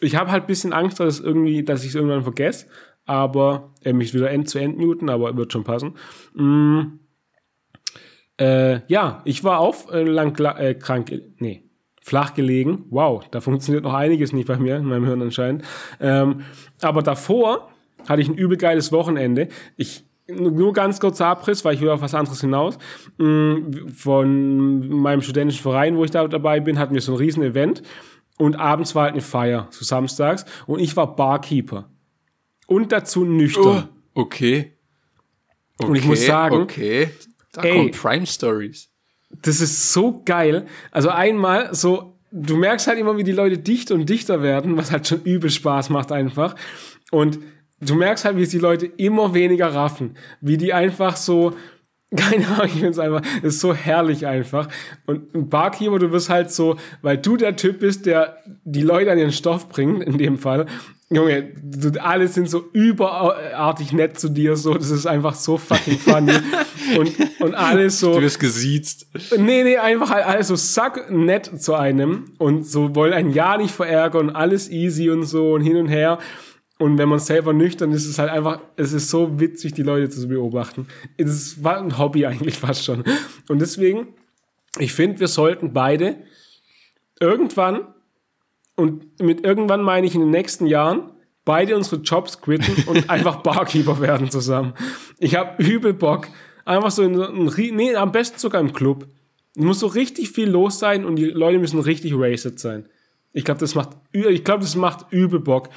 Ich 0.00 0.16
habe 0.16 0.30
halt 0.30 0.46
bisschen 0.46 0.72
Angst, 0.72 1.00
dass 1.00 1.14
es 1.14 1.20
irgendwie, 1.20 1.62
dass 1.62 1.82
ich 1.82 1.90
es 1.90 1.94
irgendwann 1.94 2.22
vergesse, 2.22 2.66
aber 3.04 3.74
äh, 3.82 3.92
mich 3.92 4.14
wieder 4.14 4.30
end 4.30 4.48
zu 4.48 4.58
end 4.58 4.78
muten, 4.78 5.10
aber 5.10 5.36
wird 5.36 5.52
schon 5.52 5.64
passen. 5.64 5.94
Mm, 6.34 6.98
äh, 8.42 8.80
ja, 8.88 9.22
ich 9.24 9.44
war 9.44 9.60
auch 9.60 9.90
äh, 9.92 10.02
lang 10.02 10.36
äh, 10.38 10.74
krank, 10.74 11.12
nee, 11.38 11.62
flach 12.00 12.34
gelegen. 12.34 12.86
Wow, 12.90 13.24
da 13.30 13.40
funktioniert 13.40 13.84
noch 13.84 13.94
einiges 13.94 14.32
nicht 14.32 14.48
bei 14.48 14.56
mir, 14.56 14.76
in 14.76 14.84
meinem 14.84 15.06
Hirn 15.06 15.22
anscheinend. 15.22 15.64
Ähm, 16.00 16.42
aber 16.80 17.02
davor 17.02 17.68
hatte 18.08 18.20
ich 18.20 18.28
ein 18.28 18.34
übel 18.34 18.56
geiles 18.56 18.90
Wochenende. 18.90 19.48
Ich 19.76 20.04
nur 20.28 20.72
ganz 20.72 20.98
kurzer 20.98 21.26
Abriss, 21.26 21.64
weil 21.64 21.74
ich 21.74 21.80
will 21.80 21.90
auf 21.90 22.00
was 22.00 22.14
anderes 22.14 22.40
hinaus. 22.40 22.78
Mm, 23.18 23.88
von 23.94 24.88
meinem 24.88 25.20
studentischen 25.20 25.62
Verein, 25.62 25.96
wo 25.96 26.04
ich 26.04 26.10
da 26.10 26.26
dabei 26.26 26.60
bin, 26.60 26.78
hatten 26.78 26.94
wir 26.94 27.00
so 27.00 27.12
ein 27.12 27.18
riesen 27.18 27.42
Event 27.42 27.82
und 28.38 28.56
abends 28.56 28.94
war 28.94 29.04
halt 29.04 29.12
eine 29.12 29.22
Feier, 29.22 29.68
so 29.70 29.84
samstags 29.84 30.44
und 30.66 30.80
ich 30.80 30.96
war 30.96 31.14
Barkeeper 31.14 31.90
und 32.66 32.92
dazu 32.92 33.24
nüchtern. 33.24 33.88
Oh, 34.14 34.22
okay. 34.22 34.72
okay. 35.78 35.88
Und 35.88 35.96
ich 35.96 36.06
muss 36.06 36.24
sagen, 36.24 36.56
okay, 36.56 37.10
da 37.52 37.62
ey, 37.62 37.72
kommen 37.76 37.90
Prime 37.92 38.26
Stories 38.26 38.92
das 39.40 39.60
ist 39.60 39.92
so 39.92 40.22
geil. 40.24 40.66
Also 40.90 41.08
einmal 41.08 41.74
so, 41.74 42.14
du 42.30 42.56
merkst 42.56 42.86
halt 42.86 42.98
immer, 42.98 43.16
wie 43.16 43.24
die 43.24 43.32
Leute 43.32 43.58
dichter 43.58 43.94
und 43.94 44.08
dichter 44.08 44.42
werden, 44.42 44.76
was 44.76 44.92
halt 44.92 45.06
schon 45.06 45.22
übel 45.22 45.50
Spaß 45.50 45.90
macht 45.90 46.12
einfach. 46.12 46.54
Und 47.10 47.38
du 47.80 47.94
merkst 47.94 48.24
halt, 48.24 48.36
wie 48.36 48.42
es 48.42 48.50
die 48.50 48.58
Leute 48.58 48.86
immer 48.86 49.34
weniger 49.34 49.74
raffen, 49.74 50.16
wie 50.40 50.56
die 50.56 50.72
einfach 50.72 51.16
so, 51.16 51.54
keine 52.16 52.46
Ahnung, 52.48 52.66
ich 52.66 52.72
finde 52.72 52.88
es 52.88 52.98
einfach, 52.98 53.22
ist 53.42 53.60
so 53.60 53.74
herrlich 53.74 54.26
einfach. 54.26 54.68
Und 55.06 55.34
ein 55.34 55.48
Barkeeper, 55.48 55.98
du 55.98 56.12
wirst 56.12 56.30
halt 56.30 56.50
so, 56.50 56.76
weil 57.00 57.18
du 57.18 57.36
der 57.36 57.56
Typ 57.56 57.80
bist, 57.80 58.06
der 58.06 58.38
die 58.64 58.82
Leute 58.82 59.10
an 59.10 59.18
ihren 59.18 59.32
Stoff 59.32 59.68
bringt, 59.68 60.02
in 60.02 60.18
dem 60.18 60.38
Fall, 60.38 60.66
Junge, 61.12 61.42
du, 61.62 62.02
alle 62.02 62.26
sind 62.26 62.48
so 62.48 62.64
überartig 62.72 63.92
nett 63.92 64.18
zu 64.18 64.30
dir, 64.30 64.56
so, 64.56 64.72
das 64.72 64.90
ist 64.90 65.06
einfach 65.06 65.34
so 65.34 65.58
fucking 65.58 65.98
funny. 65.98 66.32
und, 66.98 67.12
und 67.40 67.54
alles 67.54 68.00
so. 68.00 68.14
Du 68.14 68.22
wirst 68.22 68.40
gesiezt. 68.40 69.06
Nee, 69.36 69.62
nee, 69.62 69.76
einfach 69.76 70.10
halt 70.10 70.24
alles 70.24 70.48
so 70.48 70.56
sack 70.56 71.10
nett 71.10 71.50
zu 71.60 71.74
einem 71.74 72.32
und 72.38 72.66
so 72.66 72.94
wollen 72.94 73.12
ein 73.12 73.30
Jahr 73.30 73.58
nicht 73.58 73.74
verärgern 73.74 74.30
und 74.30 74.36
alles 74.36 74.70
easy 74.70 75.10
und 75.10 75.24
so 75.24 75.52
und 75.52 75.60
hin 75.60 75.76
und 75.76 75.88
her. 75.88 76.18
Und 76.82 76.98
wenn 76.98 77.08
man 77.08 77.20
selber 77.20 77.52
nüchtern 77.52 77.92
ist, 77.92 78.02
ist 78.02 78.10
es 78.10 78.18
halt 78.18 78.30
einfach, 78.30 78.58
es 78.74 78.92
ist 78.92 79.08
so 79.08 79.38
witzig, 79.38 79.72
die 79.74 79.84
Leute 79.84 80.10
zu 80.10 80.26
beobachten. 80.26 80.88
Es 81.16 81.62
war 81.62 81.78
ein 81.78 81.96
Hobby 81.96 82.26
eigentlich 82.26 82.56
fast 82.56 82.84
schon. 82.84 83.04
Und 83.46 83.60
deswegen, 83.60 84.08
ich 84.80 84.92
finde, 84.92 85.20
wir 85.20 85.28
sollten 85.28 85.72
beide 85.72 86.16
irgendwann, 87.20 87.86
und 88.74 89.22
mit 89.22 89.46
irgendwann 89.46 89.82
meine 89.82 90.08
ich 90.08 90.16
in 90.16 90.22
den 90.22 90.30
nächsten 90.30 90.66
Jahren, 90.66 91.12
beide 91.44 91.76
unsere 91.76 92.02
Jobs 92.02 92.40
quitten 92.40 92.74
und 92.88 93.08
einfach 93.10 93.44
Barkeeper 93.44 94.00
werden 94.00 94.28
zusammen. 94.28 94.74
Ich 95.20 95.36
habe 95.36 95.62
übel 95.62 95.94
Bock. 95.94 96.26
Einfach 96.64 96.90
so 96.90 97.04
in 97.04 97.14
so 97.14 97.28
ein, 97.28 97.76
nee, 97.76 97.94
am 97.94 98.10
besten 98.10 98.40
sogar 98.40 98.60
im 98.60 98.72
Club. 98.72 99.06
Es 99.54 99.62
muss 99.62 99.78
so 99.78 99.86
richtig 99.86 100.30
viel 100.30 100.50
los 100.50 100.80
sein 100.80 101.04
und 101.04 101.14
die 101.14 101.26
Leute 101.26 101.60
müssen 101.60 101.78
richtig 101.78 102.12
raced 102.16 102.58
sein. 102.58 102.88
Ich 103.32 103.44
glaube, 103.44 103.60
das 103.60 103.76
macht, 103.76 103.90
ich 104.10 104.42
glaube, 104.42 104.62
das 104.62 104.74
macht 104.74 105.12
übel 105.12 105.38
Bock. 105.38 105.68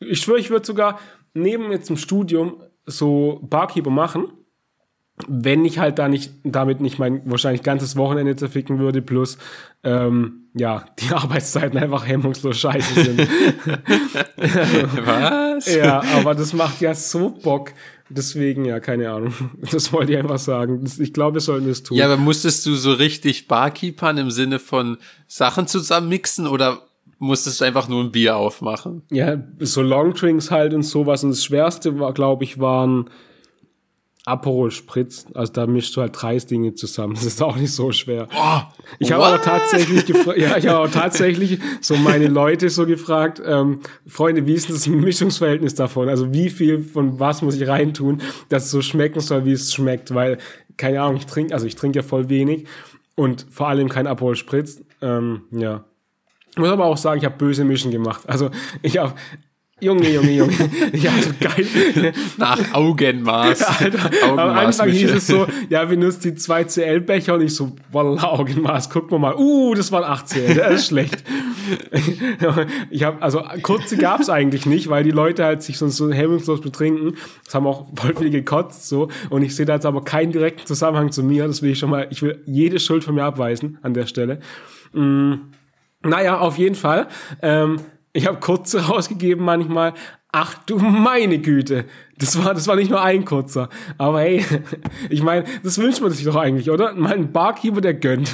Ich 0.00 0.20
schwöre, 0.20 0.38
ich 0.38 0.50
würde 0.50 0.66
sogar 0.66 0.98
neben 1.34 1.70
jetzt 1.70 1.90
im 1.90 1.96
Studium 1.96 2.62
so 2.86 3.40
Barkeeper 3.42 3.90
machen, 3.90 4.32
wenn 5.28 5.64
ich 5.64 5.78
halt 5.78 5.98
da 5.98 6.08
nicht, 6.08 6.32
damit 6.44 6.80
nicht 6.80 6.98
mein 6.98 7.22
wahrscheinlich 7.30 7.62
ganzes 7.62 7.96
Wochenende 7.96 8.36
zerficken 8.36 8.78
würde, 8.78 9.02
plus, 9.02 9.38
ähm, 9.84 10.44
ja, 10.54 10.86
die 10.98 11.08
Arbeitszeiten 11.14 11.78
einfach 11.78 12.06
hemmungslos 12.06 12.58
scheiße 12.58 13.04
sind. 13.04 13.20
Was? 14.36 15.74
ja, 15.74 16.02
aber 16.16 16.34
das 16.34 16.52
macht 16.52 16.80
ja 16.80 16.94
so 16.94 17.30
Bock. 17.30 17.72
Deswegen, 18.12 18.64
ja, 18.64 18.80
keine 18.80 19.10
Ahnung. 19.10 19.32
Das 19.70 19.92
wollte 19.92 20.12
ich 20.12 20.18
einfach 20.18 20.38
sagen. 20.38 20.84
Ich 20.98 21.12
glaube, 21.12 21.34
wir 21.34 21.40
sollten 21.40 21.68
das 21.68 21.84
tun. 21.84 21.96
Ja, 21.96 22.06
aber 22.06 22.16
musstest 22.16 22.66
du 22.66 22.74
so 22.74 22.92
richtig 22.92 23.46
Barkeepern 23.46 24.18
im 24.18 24.32
Sinne 24.32 24.58
von 24.58 24.98
Sachen 25.28 25.68
zusammen 25.68 26.08
mixen 26.08 26.48
oder 26.48 26.82
musstest 27.20 27.60
du 27.60 27.66
einfach 27.66 27.86
nur 27.86 28.02
ein 28.02 28.10
Bier 28.10 28.36
aufmachen? 28.36 29.02
Ja, 29.10 29.36
so 29.60 29.82
Longdrinks 29.82 30.50
halt 30.50 30.74
und 30.74 30.82
sowas. 30.82 31.22
Und 31.22 31.30
das 31.30 31.44
Schwerste 31.44 32.00
war, 32.00 32.12
glaube 32.12 32.42
ich, 32.44 32.58
waren 32.58 33.10
Aperol 34.24 34.70
Spritz. 34.70 35.26
Also 35.34 35.52
da 35.52 35.66
mischst 35.66 35.94
du 35.96 36.00
halt 36.00 36.14
drei 36.20 36.38
Dinge 36.38 36.74
zusammen. 36.74 37.14
Das 37.20 37.26
ist 37.26 37.42
auch 37.42 37.56
nicht 37.56 37.72
so 37.72 37.92
schwer. 37.92 38.26
Oh, 38.34 38.60
ich 38.98 39.12
habe 39.12 39.24
aber 39.24 39.42
tatsächlich 39.42 40.06
gefragt, 40.06 40.38
ja, 40.38 40.56
ich 40.56 40.66
habe 40.66 40.78
aber 40.78 40.90
tatsächlich 40.90 41.58
so 41.82 41.94
meine 41.96 42.26
Leute 42.26 42.70
so 42.70 42.86
gefragt, 42.86 43.40
ähm, 43.44 43.80
Freunde, 44.06 44.46
wie 44.46 44.54
ist 44.54 44.68
denn 44.68 44.76
das 44.76 44.86
Mischungsverhältnis 44.86 45.74
davon? 45.74 46.08
Also 46.08 46.32
wie 46.32 46.48
viel 46.48 46.82
von 46.82 47.20
was 47.20 47.42
muss 47.42 47.54
ich 47.56 47.68
reintun, 47.68 48.22
dass 48.48 48.64
es 48.64 48.70
so 48.70 48.80
schmecken 48.80 49.20
soll, 49.20 49.44
wie 49.44 49.52
es 49.52 49.74
schmeckt? 49.74 50.14
Weil, 50.14 50.38
keine 50.78 51.02
Ahnung, 51.02 51.16
ich 51.16 51.26
trinke, 51.26 51.52
also 51.52 51.66
ich 51.66 51.76
trinke 51.76 51.98
ja 51.98 52.02
voll 52.02 52.30
wenig 52.30 52.66
und 53.14 53.46
vor 53.50 53.68
allem 53.68 53.90
kein 53.90 54.06
Aperol 54.06 54.36
Spritz. 54.36 54.82
Ähm, 55.02 55.42
ja. 55.50 55.84
Ich 56.52 56.58
muss 56.58 56.68
aber 56.68 56.86
auch 56.86 56.96
sagen, 56.96 57.18
ich 57.18 57.24
habe 57.24 57.36
böse 57.36 57.64
Mischen 57.64 57.90
gemacht. 57.90 58.22
Also 58.26 58.50
ich 58.82 58.98
habe 58.98 59.14
Junge, 59.80 60.10
Junge, 60.10 60.30
Junge. 60.30 60.52
Ja, 60.92 61.10
so 61.12 61.30
geil. 61.40 62.12
Nach 62.36 62.74
Augenmaß. 62.74 63.62
Alter, 63.80 64.10
am 64.30 64.38
Anfang 64.38 64.90
hieß 64.90 65.12
es 65.12 65.26
so, 65.26 65.46
ja, 65.70 65.88
wir 65.88 65.96
nutzen 65.96 66.20
die 66.22 66.34
2 66.34 66.64
CL-Becher 66.64 67.34
und 67.34 67.42
ich 67.42 67.54
so, 67.54 67.72
voila, 67.90 68.22
Augenmaß, 68.24 68.90
gucken 68.90 69.12
wir 69.12 69.18
mal. 69.18 69.34
Uh, 69.36 69.74
das 69.74 69.90
waren 69.90 70.04
8 70.04 70.28
CL, 70.28 70.54
das 70.54 70.74
ist 70.74 70.86
schlecht. 70.88 71.24
ich 72.90 73.04
habe 73.04 73.22
also 73.22 73.42
kurze 73.62 73.96
gab's 73.96 74.28
eigentlich 74.28 74.66
nicht, 74.66 74.88
weil 74.88 75.04
die 75.04 75.10
Leute 75.10 75.44
halt 75.44 75.62
sich 75.62 75.78
sonst 75.78 75.96
so 75.96 76.12
hemmungslos 76.12 76.60
betrinken. 76.60 77.16
Das 77.44 77.54
haben 77.54 77.66
auch 77.66 77.86
voll 77.94 78.14
viele 78.16 78.30
gekotzt 78.30 78.88
so. 78.88 79.08
Und 79.30 79.42
ich 79.42 79.56
sehe 79.56 79.66
da 79.66 79.74
jetzt 79.74 79.86
aber 79.86 80.04
keinen 80.04 80.32
direkten 80.32 80.66
Zusammenhang 80.66 81.10
zu 81.10 81.22
mir. 81.22 81.46
Das 81.46 81.62
will 81.62 81.70
ich 81.70 81.78
schon 81.78 81.90
mal, 81.90 82.06
ich 82.10 82.22
will 82.22 82.42
jede 82.46 82.78
Schuld 82.80 83.04
von 83.04 83.14
mir 83.14 83.24
abweisen 83.24 83.78
an 83.82 83.94
der 83.94 84.06
Stelle. 84.06 84.40
Mm, 84.92 85.34
naja, 86.02 86.38
auf 86.38 86.58
jeden 86.58 86.74
Fall. 86.74 87.08
Ähm, 87.42 87.80
ich 88.12 88.26
habe 88.26 88.40
kurze 88.40 88.80
rausgegeben 88.86 89.44
manchmal. 89.44 89.94
Ach 90.32 90.54
du 90.64 90.78
meine 90.78 91.38
Güte. 91.38 91.86
Das 92.18 92.42
war, 92.42 92.54
das 92.54 92.68
war 92.68 92.76
nicht 92.76 92.90
nur 92.90 93.02
ein 93.02 93.24
kurzer. 93.24 93.68
Aber 93.98 94.20
hey, 94.20 94.44
ich 95.10 95.22
meine, 95.22 95.44
das 95.62 95.78
wünscht 95.78 96.00
man 96.00 96.10
sich 96.12 96.24
doch 96.24 96.36
eigentlich, 96.36 96.70
oder? 96.70 96.94
Mal 96.94 97.14
ein 97.14 97.32
Barkeeper, 97.32 97.80
der 97.80 97.94
gönnt. 97.94 98.32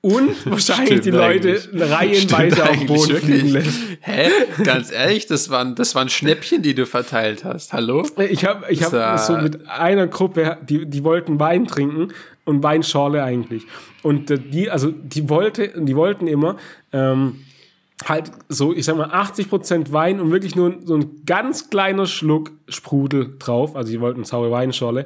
Und 0.00 0.46
wahrscheinlich 0.50 0.88
Stimmt 0.88 1.04
die 1.06 1.10
Leute 1.10 1.48
eigentlich. 1.50 1.90
reihenweise 1.90 2.56
Stimmt 2.56 2.70
auf 2.70 2.86
Boden 2.86 3.08
wirklich. 3.08 3.24
fliegen 3.24 3.48
lässt. 3.48 3.80
Hä? 4.00 4.30
Ganz 4.62 4.92
ehrlich, 4.92 5.26
das 5.26 5.50
waren, 5.50 5.74
das 5.74 5.94
waren 5.94 6.08
Schnäppchen, 6.08 6.62
die 6.62 6.74
du 6.74 6.86
verteilt 6.86 7.44
hast. 7.44 7.72
Hallo? 7.72 8.06
Ich 8.28 8.44
habe 8.44 8.70
ich 8.70 8.82
hab 8.82 9.18
so 9.18 9.36
mit 9.36 9.68
einer 9.68 10.06
Gruppe, 10.06 10.58
die, 10.62 10.86
die 10.86 11.04
wollten 11.04 11.40
Wein 11.40 11.66
trinken 11.66 12.12
und 12.48 12.62
Weinschorle 12.62 13.22
eigentlich. 13.22 13.66
Und 14.02 14.30
äh, 14.30 14.38
die, 14.38 14.70
also 14.70 14.90
die 14.90 15.28
wollte, 15.28 15.72
die 15.76 15.94
wollten 15.94 16.26
immer 16.26 16.56
ähm, 16.92 17.44
halt 18.06 18.30
so, 18.48 18.74
ich 18.74 18.86
sag 18.86 18.96
mal, 18.96 19.10
80% 19.10 19.92
Wein 19.92 20.18
und 20.18 20.30
wirklich 20.30 20.56
nur 20.56 20.76
so 20.84 20.96
ein 20.96 21.24
ganz 21.26 21.68
kleiner 21.68 22.06
Schluck 22.06 22.52
Sprudel 22.68 23.36
drauf. 23.38 23.76
Also 23.76 23.92
die 23.92 24.00
wollten 24.00 24.24
saure 24.24 24.50
Weinschorle. 24.50 25.04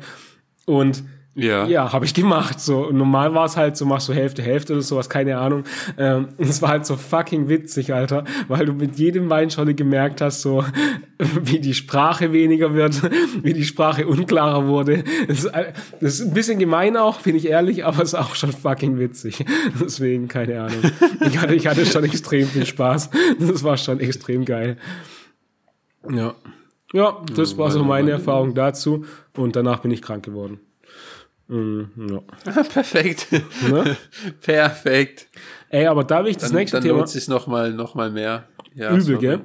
Und 0.67 1.03
Ja. 1.35 1.67
ja, 1.67 1.93
habe 1.93 2.05
ich 2.05 2.13
gemacht. 2.13 2.61
So 2.61 2.91
normal 2.91 3.35
war 3.35 3.47
es 3.47 3.57
halt 3.57 3.77
so, 3.79 3.87
machst 3.87 4.09
du 4.09 4.13
Hälfte, 4.13 4.43
Hälfte 4.43 4.75
oder 4.75 4.83
sowas, 4.83 5.09
keine 5.09 5.39
Ahnung. 5.39 5.65
Ähm, 5.97 6.29
und 6.37 6.47
es 6.47 6.61
war 6.61 6.69
halt 6.69 6.85
so 6.85 6.97
fucking 6.97 7.49
witzig, 7.49 7.95
Alter, 7.95 8.25
weil 8.49 8.67
du 8.67 8.75
mit 8.75 8.99
jedem 8.99 9.31
Weinschorle 9.31 9.75
gemerkt 9.75 10.21
hast, 10.21 10.43
so 10.43 10.63
wie 11.19 11.59
die 11.59 11.73
Sprache 11.73 12.33
weniger 12.33 12.75
wird, 12.75 13.01
wie 13.43 13.55
die 13.55 13.65
Sprache 13.65 14.07
unklarer 14.07 14.67
wurde. 14.67 15.05
Das 15.27 15.45
ist, 15.45 15.53
das 16.01 16.15
ist 16.15 16.21
ein 16.21 16.35
bisschen 16.35 16.59
gemein 16.59 16.99
auch, 16.99 17.23
bin 17.23 17.35
ich 17.35 17.49
ehrlich, 17.49 17.87
aber 17.87 18.03
es 18.03 18.13
ist 18.13 18.19
auch 18.19 18.35
schon 18.35 18.53
fucking 18.53 18.99
witzig. 18.99 19.45
Deswegen, 19.81 20.29
keine 20.29 20.61
Ahnung. 20.61 20.83
Ich 21.27 21.39
hatte, 21.39 21.55
ich 21.55 21.67
hatte 21.67 21.87
schon 21.87 22.05
extrem 22.05 22.47
viel 22.47 22.67
Spaß. 22.67 23.09
Das 23.39 23.65
war 23.65 23.79
schon 23.79 24.01
extrem 24.01 24.45
geil. 24.45 24.77
Ja. 26.11 26.35
Ja, 26.93 27.23
das 27.35 27.57
war 27.57 27.71
so 27.71 27.83
meine 27.85 28.11
Erfahrung 28.11 28.55
dazu. 28.55 29.07
Und 29.35 29.57
danach 29.57 29.79
bin 29.79 29.91
ich 29.91 30.03
krank 30.03 30.27
geworden. 30.27 30.61
Mm, 31.53 31.83
ja. 32.09 32.21
Perfekt. 32.63 33.29
Ne? 33.31 33.97
Perfekt. 34.41 35.29
Ey, 35.69 35.87
aber 35.87 36.03
da 36.03 36.25
will 36.25 36.31
ich 36.31 36.39
das 36.39 36.49
Dann, 36.49 36.59
nächste 36.59 36.79
dann 36.79 36.85
Thema 36.85 36.99
lohnt 36.99 37.11
sich 37.11 37.29
noch 37.29 37.47
mal, 37.47 37.75
noch 37.75 37.95
mal 37.95 38.11
mehr. 38.11 38.49
Ja, 38.75 38.97
übel, 38.97 39.19
gell? 39.19 39.41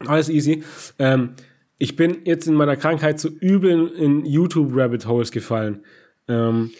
Alles 0.00 0.28
easy. 0.28 0.64
Ähm, 0.98 1.34
ich 1.78 1.94
bin 1.94 2.22
jetzt 2.24 2.48
in 2.48 2.54
meiner 2.54 2.76
Krankheit 2.76 3.20
so 3.20 3.28
übel 3.28 3.86
in 3.88 4.26
YouTube-Rabbit 4.26 5.06
Holes 5.06 5.30
gefallen. 5.30 5.84
Ähm, 6.26 6.72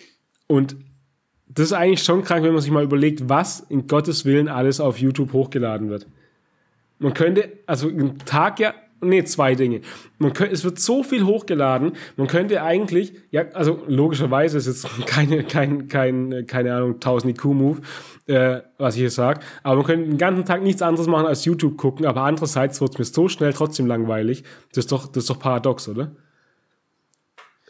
und 0.49 0.75
das 1.47 1.67
ist 1.67 1.73
eigentlich 1.73 2.03
schon 2.03 2.23
krank, 2.23 2.45
wenn 2.45 2.53
man 2.53 2.63
sich 2.63 2.73
mal 2.73 2.83
überlegt, 2.83 3.29
was 3.29 3.61
in 3.61 3.87
Gottes 3.87 4.25
Willen 4.25 4.49
alles 4.49 4.81
auf 4.81 4.99
YouTube 4.99 5.33
hochgeladen 5.33 5.89
wird. 5.89 6.09
Man 6.99 7.15
könnte, 7.15 7.59
also 7.67 7.89
im 7.89 8.19
Tag 8.19 8.59
ja, 8.59 8.75
nee, 9.03 9.25
zwei 9.25 9.55
Dinge. 9.55 9.81
Man 10.19 10.33
könnte, 10.33 10.55
es 10.55 10.65
wird 10.65 10.79
so 10.79 11.03
viel 11.03 11.25
hochgeladen, 11.25 11.93
man 12.17 12.27
könnte 12.27 12.63
eigentlich, 12.63 13.13
ja, 13.31 13.45
also 13.53 13.83
logischerweise 13.87 14.59
ist 14.59 14.67
jetzt 14.67 14.87
keine, 15.07 15.45
kein, 15.45 15.89
kein, 15.89 16.47
keine 16.47 16.75
Ahnung, 16.75 16.95
1000 16.95 17.37
IQ-Move, 17.37 17.81
äh, 18.27 18.61
was 18.79 18.95
ich 18.95 19.01
hier 19.01 19.11
sage, 19.11 19.41
aber 19.63 19.77
man 19.77 19.85
könnte 19.85 20.09
den 20.09 20.19
ganzen 20.19 20.45
Tag 20.45 20.63
nichts 20.63 20.83
anderes 20.83 21.07
machen 21.07 21.27
als 21.27 21.45
YouTube 21.45 21.77
gucken, 21.77 22.07
aber 22.07 22.23
andererseits 22.23 22.81
wird 22.81 22.93
es 22.93 22.99
mir 22.99 23.05
so 23.05 23.29
schnell 23.29 23.53
trotzdem 23.53 23.87
langweilig. 23.87 24.45
Das 24.71 24.85
ist 24.85 24.93
doch, 24.93 25.07
das 25.07 25.25
ist 25.25 25.31
doch 25.31 25.39
paradox, 25.39 25.89
oder? 25.89 26.13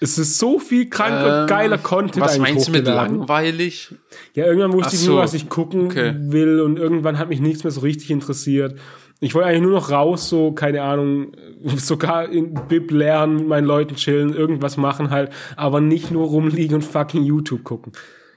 Es 0.02 0.18
ist 0.18 0.36
so 0.40 0.58
viel 0.58 0.90
kranker, 0.90 1.42
Ähm, 1.42 1.46
geiler 1.46 1.78
Content 1.78 2.24
Was 2.24 2.32
eigentlich 2.32 2.54
meinst 2.54 2.68
du 2.68 2.72
mit 2.72 2.86
langweilig? 2.86 3.94
Ja, 4.34 4.46
irgendwann 4.46 4.72
wusste 4.72 4.88
Ach 4.88 4.92
ich 4.94 4.98
so, 4.98 5.12
nur, 5.12 5.20
was 5.20 5.32
ich 5.32 5.48
gucken 5.48 5.86
okay. 5.86 6.14
will 6.18 6.60
und 6.60 6.76
irgendwann 6.76 7.20
hat 7.20 7.28
mich 7.28 7.38
nichts 7.38 7.62
mehr 7.62 7.70
so 7.70 7.82
richtig 7.82 8.10
interessiert. 8.10 8.76
Ich 9.22 9.36
wollte 9.36 9.48
eigentlich 9.48 9.62
nur 9.62 9.70
noch 9.70 9.90
raus, 9.90 10.28
so, 10.28 10.50
keine 10.50 10.82
Ahnung, 10.82 11.32
sogar 11.76 12.28
in 12.28 12.54
Bib 12.66 12.90
lernen, 12.90 13.36
mit 13.36 13.46
meinen 13.46 13.66
Leuten 13.66 13.94
chillen, 13.94 14.34
irgendwas 14.34 14.76
machen 14.76 15.10
halt, 15.10 15.32
aber 15.54 15.80
nicht 15.80 16.10
nur 16.10 16.26
rumliegen 16.26 16.74
und 16.74 16.82
fucking 16.82 17.22
YouTube 17.22 17.62
gucken. 17.62 17.92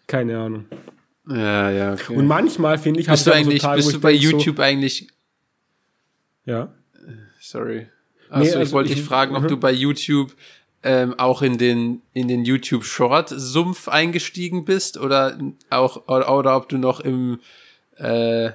Keine 0.05 0.37
Ahnung. 0.37 0.65
Ja, 1.27 1.71
ja, 1.71 1.93
okay. 1.93 2.15
Und 2.15 2.27
manchmal 2.27 2.77
finde 2.77 2.99
ich, 2.99 3.07
bist 3.07 3.25
du 3.25 3.31
eigentlich, 3.31 3.63
so 3.63 3.67
Tage, 3.67 3.77
bist 3.77 3.93
du 3.95 3.99
bei 3.99 4.11
denk 4.11 4.23
so- 4.25 4.29
YouTube 4.29 4.59
eigentlich, 4.59 5.07
ja. 6.45 6.71
sorry. 7.39 7.87
Also 8.29 8.51
ich 8.51 8.55
also 8.55 8.71
wollte 8.73 8.91
ich- 8.91 8.97
dich 8.97 9.05
fragen, 9.05 9.35
ob 9.35 9.41
mhm. 9.41 9.47
du 9.47 9.57
bei 9.57 9.71
YouTube 9.71 10.35
ähm, 10.83 11.15
auch 11.17 11.41
in 11.41 11.57
den 11.57 12.03
in 12.13 12.27
den 12.27 12.45
YouTube 12.45 12.83
Short 12.83 13.29
Sumpf 13.29 13.87
eingestiegen 13.87 14.65
bist 14.65 14.99
oder 14.99 15.35
auch 15.71 16.07
oder, 16.07 16.31
oder 16.31 16.55
ob 16.55 16.69
du 16.69 16.77
noch 16.77 16.99
im 16.99 17.39
äh, 17.97 18.51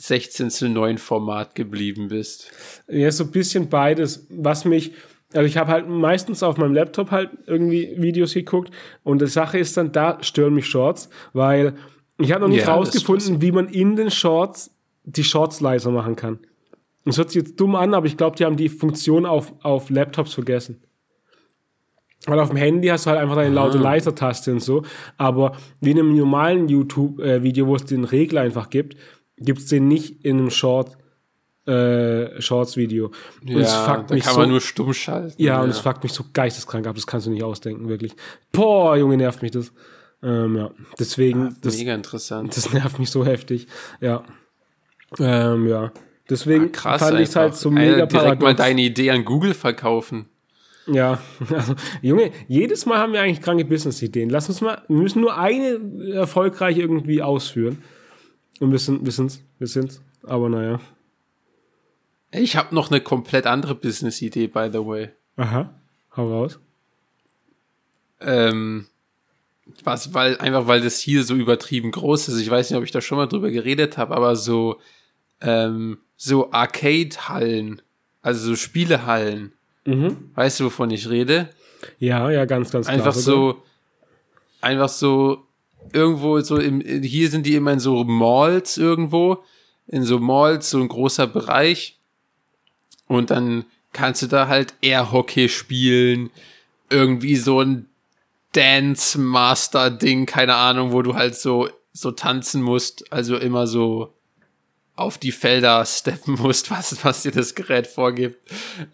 16 0.00 0.48
zu 0.48 0.68
9 0.70 0.96
Format 0.96 1.54
geblieben 1.54 2.08
bist. 2.08 2.50
Ja, 2.88 3.10
so 3.12 3.24
ein 3.24 3.30
bisschen 3.30 3.68
beides. 3.68 4.26
Was 4.30 4.64
mich, 4.64 4.92
also 5.34 5.46
ich 5.46 5.58
habe 5.58 5.70
halt 5.70 5.88
meistens 5.88 6.42
auf 6.42 6.56
meinem 6.56 6.72
Laptop 6.72 7.10
halt 7.10 7.30
irgendwie 7.46 7.94
Videos 7.98 8.32
geguckt 8.32 8.72
und 9.02 9.20
die 9.20 9.26
Sache 9.26 9.58
ist 9.58 9.76
dann, 9.76 9.92
da 9.92 10.16
stören 10.22 10.54
mich 10.54 10.66
Shorts, 10.66 11.10
weil 11.34 11.74
ich 12.16 12.32
habe 12.32 12.40
noch 12.40 12.48
nicht 12.48 12.66
Ja, 12.66 12.74
rausgefunden, 12.74 13.42
wie 13.42 13.52
man 13.52 13.68
in 13.68 13.94
den 13.94 14.10
Shorts 14.10 14.74
die 15.04 15.24
Shorts 15.24 15.60
leiser 15.60 15.90
machen 15.90 16.16
kann. 16.16 16.38
Das 17.04 17.18
hört 17.18 17.30
sich 17.30 17.42
jetzt 17.42 17.60
dumm 17.60 17.74
an, 17.74 17.92
aber 17.92 18.06
ich 18.06 18.16
glaube, 18.16 18.36
die 18.36 18.46
haben 18.46 18.56
die 18.56 18.70
Funktion 18.70 19.26
auf, 19.26 19.52
auf 19.62 19.90
Laptops 19.90 20.32
vergessen. 20.32 20.82
Weil 22.26 22.38
auf 22.38 22.48
dem 22.48 22.58
Handy 22.58 22.88
hast 22.88 23.04
du 23.04 23.10
halt 23.10 23.20
einfach 23.20 23.36
deine 23.36 23.54
laute 23.54 23.78
Leiser-Taste 23.78 24.52
und 24.52 24.60
so. 24.60 24.82
Aber 25.16 25.56
wie 25.80 25.90
in 25.90 25.98
einem 25.98 26.16
normalen 26.16 26.68
YouTube-Video, 26.68 27.66
wo 27.66 27.76
es 27.76 27.84
den 27.86 28.04
Regler 28.04 28.42
einfach 28.42 28.68
gibt, 28.68 28.96
gibt 29.40 29.60
es 29.60 29.66
den 29.66 29.88
nicht 29.88 30.24
in 30.24 30.38
einem 30.38 30.50
Short 30.50 30.96
äh, 31.66 32.40
Shorts-Video. 32.40 33.10
Und 33.42 33.48
ja, 33.48 33.58
es 33.60 33.74
fuckt 33.74 34.10
mich 34.10 34.24
kann 34.24 34.34
so, 34.34 34.40
man 34.40 34.48
nur 34.50 34.60
stumm 34.60 34.92
schalten. 34.94 35.34
ja, 35.42 35.60
und 35.60 35.70
es 35.70 35.78
fuckt 35.78 36.02
mich 36.02 36.12
so 36.12 36.24
geisteskrank 36.32 36.86
ab, 36.86 36.94
das 36.94 37.06
kannst 37.06 37.26
du 37.26 37.30
nicht 37.30 37.42
ausdenken, 37.42 37.88
wirklich. 37.88 38.14
Boah, 38.52 38.96
Junge, 38.96 39.16
nervt 39.16 39.42
mich 39.42 39.50
das. 39.50 39.72
Ähm, 40.22 40.56
ja, 40.56 40.70
deswegen, 40.98 41.56
das, 41.62 41.78
Mega 41.78 41.94
interessant. 41.94 42.56
das 42.56 42.72
nervt 42.72 42.98
mich 42.98 43.10
so 43.10 43.24
heftig. 43.24 43.66
Ja. 44.00 44.24
Ähm, 45.18 45.66
ja. 45.66 45.92
Deswegen 46.28 46.70
Krass, 46.72 47.00
fand 47.00 47.18
ich 47.18 47.30
es 47.30 47.36
halt 47.36 47.56
so 47.56 47.70
Alter, 47.70 47.80
mega 47.80 48.06
Direkt 48.06 48.12
mal 48.12 48.36
paradox. 48.36 48.56
deine 48.56 48.82
Idee 48.82 49.10
an 49.10 49.24
Google 49.24 49.54
verkaufen. 49.54 50.26
Ja, 50.86 51.20
also, 51.54 51.74
Junge, 52.02 52.30
jedes 52.48 52.86
Mal 52.86 52.98
haben 52.98 53.12
wir 53.12 53.20
eigentlich 53.20 53.42
kranke 53.42 53.64
Business-Ideen. 53.64 54.30
Lass 54.30 54.48
uns 54.48 54.60
mal, 54.60 54.82
wir 54.88 54.96
müssen 54.96 55.20
nur 55.20 55.36
eine 55.36 55.80
erfolgreich 56.14 56.78
irgendwie 56.78 57.22
ausführen. 57.22 57.82
Und 58.60 58.70
wir 58.70 58.78
sind, 58.78 59.04
wir 59.04 59.10
sind's, 59.10 59.42
wir 59.58 59.66
sind's. 59.66 60.00
Aber 60.22 60.48
naja. 60.48 60.80
Ich 62.30 62.56
habe 62.56 62.74
noch 62.74 62.90
eine 62.90 63.00
komplett 63.00 63.46
andere 63.46 63.74
Business-Idee, 63.74 64.46
by 64.46 64.68
the 64.72 64.78
way. 64.78 65.08
Aha, 65.36 65.74
hau 66.16 66.30
raus. 66.30 66.60
Ähm, 68.20 68.86
was, 69.82 70.14
weil, 70.14 70.36
einfach 70.38 70.66
weil 70.66 70.82
das 70.82 71.00
hier 71.00 71.24
so 71.24 71.34
übertrieben 71.34 71.90
groß 71.90 72.28
ist. 72.28 72.38
Ich 72.38 72.50
weiß 72.50 72.70
nicht, 72.70 72.76
ob 72.78 72.84
ich 72.84 72.90
da 72.90 73.00
schon 73.00 73.18
mal 73.18 73.26
drüber 73.26 73.50
geredet 73.50 73.96
habe, 73.98 74.14
aber 74.14 74.36
so, 74.36 74.78
ähm, 75.40 75.98
so 76.16 76.52
Arcade-Hallen, 76.52 77.82
also 78.22 78.48
so 78.48 78.56
Spielehallen. 78.56 79.52
Mhm. 79.86 80.30
Weißt 80.34 80.60
du, 80.60 80.66
wovon 80.66 80.90
ich 80.90 81.08
rede? 81.08 81.48
Ja, 81.98 82.30
ja, 82.30 82.44
ganz, 82.44 82.70
ganz 82.70 82.86
klar. 82.86 82.98
Einfach 82.98 83.14
so, 83.14 83.62
einfach 84.60 84.90
so, 84.90 85.46
irgendwo 85.92 86.40
so 86.40 86.58
im, 86.58 86.80
hier 86.80 87.30
sind 87.30 87.46
die 87.46 87.54
immer 87.54 87.72
in 87.72 87.80
so 87.80 88.04
Malls 88.04 88.76
irgendwo, 88.76 89.42
in 89.86 90.04
so 90.04 90.18
Malls, 90.18 90.70
so 90.70 90.80
ein 90.80 90.88
großer 90.88 91.26
Bereich. 91.26 91.98
Und 93.06 93.30
dann 93.30 93.64
kannst 93.92 94.22
du 94.22 94.26
da 94.26 94.48
halt 94.48 94.74
Air-Hockey 94.82 95.48
spielen, 95.48 96.30
irgendwie 96.90 97.36
so 97.36 97.60
ein 97.60 97.88
Dance 98.52 99.18
Master 99.18 99.90
Ding, 99.90 100.26
keine 100.26 100.54
Ahnung, 100.54 100.92
wo 100.92 101.02
du 101.02 101.14
halt 101.14 101.36
so, 101.36 101.68
so 101.92 102.10
tanzen 102.10 102.62
musst, 102.62 103.12
also 103.12 103.36
immer 103.36 103.66
so 103.66 104.12
auf 105.00 105.18
die 105.18 105.32
Felder 105.32 105.84
steppen 105.86 106.34
musst, 106.34 106.70
was, 106.70 107.04
was 107.04 107.22
dir 107.22 107.32
das 107.32 107.54
Gerät 107.54 107.86
vorgibt. 107.86 108.38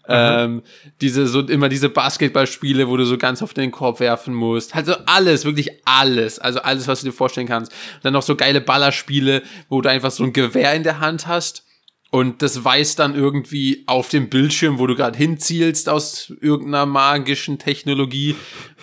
Ähm, 0.07 0.63
diese, 1.01 1.27
so 1.27 1.41
immer 1.41 1.69
diese 1.69 1.89
Basketballspiele, 1.89 2.87
wo 2.87 2.97
du 2.97 3.05
so 3.05 3.17
ganz 3.17 3.41
auf 3.41 3.53
den 3.53 3.71
Korb 3.71 3.99
werfen 3.99 4.33
musst. 4.33 4.75
Also 4.75 4.95
alles, 5.05 5.45
wirklich 5.45 5.69
alles. 5.85 6.39
Also 6.39 6.61
alles, 6.61 6.87
was 6.87 7.01
du 7.01 7.07
dir 7.07 7.13
vorstellen 7.13 7.47
kannst. 7.47 7.71
Und 7.95 8.05
dann 8.05 8.13
noch 8.13 8.23
so 8.23 8.35
geile 8.35 8.61
Ballerspiele, 8.61 9.43
wo 9.69 9.81
du 9.81 9.89
einfach 9.89 10.11
so 10.11 10.23
ein 10.23 10.33
Gewehr 10.33 10.73
in 10.73 10.83
der 10.83 10.99
Hand 10.99 11.27
hast. 11.27 11.63
Und 12.09 12.41
das 12.41 12.63
weist 12.63 12.99
dann 12.99 13.15
irgendwie 13.15 13.83
auf 13.85 14.07
dem 14.07 14.29
Bildschirm, 14.29 14.79
wo 14.79 14.87
du 14.87 14.95
gerade 14.95 15.17
hinzielst 15.17 15.89
aus 15.89 16.31
irgendeiner 16.39 16.85
magischen 16.85 17.59
Technologie. 17.59 18.35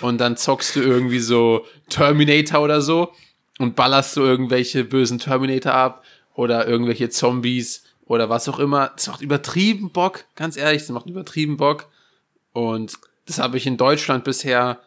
Und 0.02 0.20
dann 0.20 0.36
zockst 0.36 0.76
du 0.76 0.80
irgendwie 0.82 1.20
so 1.20 1.64
Terminator 1.88 2.60
oder 2.60 2.82
so 2.82 3.12
und 3.58 3.76
ballerst 3.76 4.16
du 4.16 4.20
irgendwelche 4.20 4.84
bösen 4.84 5.18
Terminator 5.18 5.72
ab 5.72 6.04
oder 6.34 6.66
irgendwelche 6.66 7.08
Zombies 7.08 7.84
oder 8.04 8.28
was 8.28 8.48
auch 8.48 8.58
immer. 8.58 8.92
Das 8.96 9.08
macht 9.08 9.22
übertrieben 9.22 9.90
Bock, 9.90 10.24
ganz 10.34 10.56
ehrlich, 10.56 10.82
das 10.82 10.90
macht 10.90 11.08
übertrieben 11.08 11.56
Bock. 11.56 11.88
Und 12.52 12.98
das 13.26 13.38
habe 13.38 13.56
ich 13.56 13.66
in 13.66 13.76
Deutschland 13.76 14.24
bisher 14.24 14.80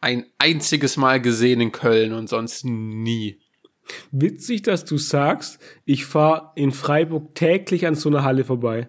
ein 0.00 0.26
einziges 0.38 0.96
Mal 0.96 1.20
gesehen 1.20 1.60
in 1.60 1.72
Köln 1.72 2.12
und 2.12 2.28
sonst 2.28 2.64
nie. 2.64 3.38
Witzig, 4.10 4.62
dass 4.62 4.84
du 4.84 4.96
sagst, 4.96 5.58
ich 5.84 6.04
fahre 6.04 6.52
in 6.54 6.72
Freiburg 6.72 7.34
täglich 7.34 7.86
an 7.86 7.94
so 7.94 8.08
einer 8.08 8.24
Halle 8.24 8.44
vorbei. 8.44 8.88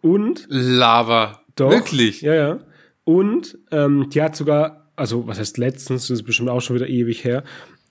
Und 0.00 0.46
Lava. 0.48 1.42
Doch. 1.54 1.70
Wirklich? 1.70 2.20
Ja, 2.22 2.34
ja. 2.34 2.60
Und 3.04 3.58
ähm, 3.70 4.10
die 4.10 4.20
hat 4.20 4.36
sogar, 4.36 4.90
also 4.96 5.26
was 5.26 5.38
heißt 5.38 5.58
letztens, 5.58 6.08
das 6.08 6.18
ist 6.18 6.24
bestimmt 6.24 6.48
auch 6.48 6.60
schon 6.60 6.76
wieder 6.76 6.88
ewig 6.88 7.24
her, 7.24 7.44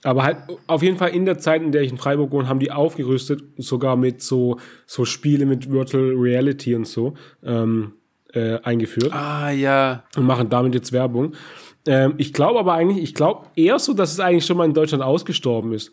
aber 0.05 0.23
halt 0.23 0.37
auf 0.67 0.83
jeden 0.83 0.97
Fall 0.97 1.09
in 1.09 1.25
der 1.25 1.39
Zeit, 1.39 1.61
in 1.61 1.71
der 1.71 1.81
ich 1.81 1.91
in 1.91 1.97
Freiburg 1.97 2.31
wohne, 2.31 2.47
haben 2.47 2.59
die 2.59 2.71
aufgerüstet, 2.71 3.43
sogar 3.57 3.95
mit 3.95 4.21
so, 4.21 4.59
so 4.85 5.03
Spiele 5.03 5.45
mit 5.45 5.71
Virtual 5.71 6.13
Reality 6.15 6.75
und 6.75 6.87
so 6.87 7.15
ähm, 7.43 7.93
äh, 8.33 8.59
eingeführt 8.61 9.11
Ah, 9.11 9.49
ja. 9.49 10.03
und 10.15 10.25
machen 10.25 10.49
damit 10.49 10.75
jetzt 10.75 10.91
Werbung. 10.91 11.33
Ähm, 11.87 12.13
ich 12.17 12.33
glaube 12.33 12.59
aber 12.59 12.73
eigentlich, 12.73 13.03
ich 13.03 13.13
glaube 13.15 13.47
eher 13.55 13.79
so, 13.79 13.93
dass 13.93 14.11
es 14.11 14.19
eigentlich 14.19 14.45
schon 14.45 14.57
mal 14.57 14.65
in 14.65 14.73
Deutschland 14.73 15.03
ausgestorben 15.03 15.73
ist. 15.73 15.91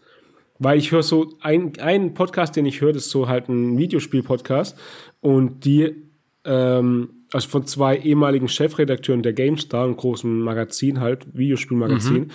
Weil 0.59 0.79
ich 0.79 0.93
höre 0.93 1.03
so, 1.03 1.31
ein, 1.41 1.73
ein 1.81 2.15
Podcast, 2.15 2.55
den 2.55 2.67
ich 2.67 2.81
höre, 2.83 2.95
ist 2.95 3.11
so 3.11 3.29
halt 3.29 3.49
ein 3.49 3.79
Videospiel-Podcast 3.79 4.79
und 5.21 5.65
die, 5.65 5.95
ähm, 6.45 7.22
also 7.33 7.49
von 7.49 7.67
zwei 7.67 7.97
ehemaligen 7.97 8.49
Chefredakteuren 8.49 9.23
der 9.23 9.33
GameStar, 9.33 9.85
einem 9.85 9.97
großen 9.97 10.41
Magazin 10.41 11.01
halt, 11.01 11.27
Videospielmagazin, 11.37 12.31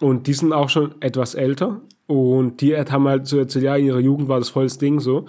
und 0.00 0.26
die 0.26 0.34
sind 0.34 0.52
auch 0.52 0.68
schon 0.68 0.94
etwas 1.00 1.34
älter 1.34 1.80
und 2.06 2.60
die 2.60 2.76
haben 2.76 3.08
halt 3.08 3.26
so 3.26 3.38
erzählt, 3.38 3.64
ja, 3.64 3.76
in 3.76 3.86
ihrer 3.86 4.00
Jugend 4.00 4.28
war 4.28 4.38
das 4.38 4.50
volles 4.50 4.78
Ding 4.78 5.00
so. 5.00 5.26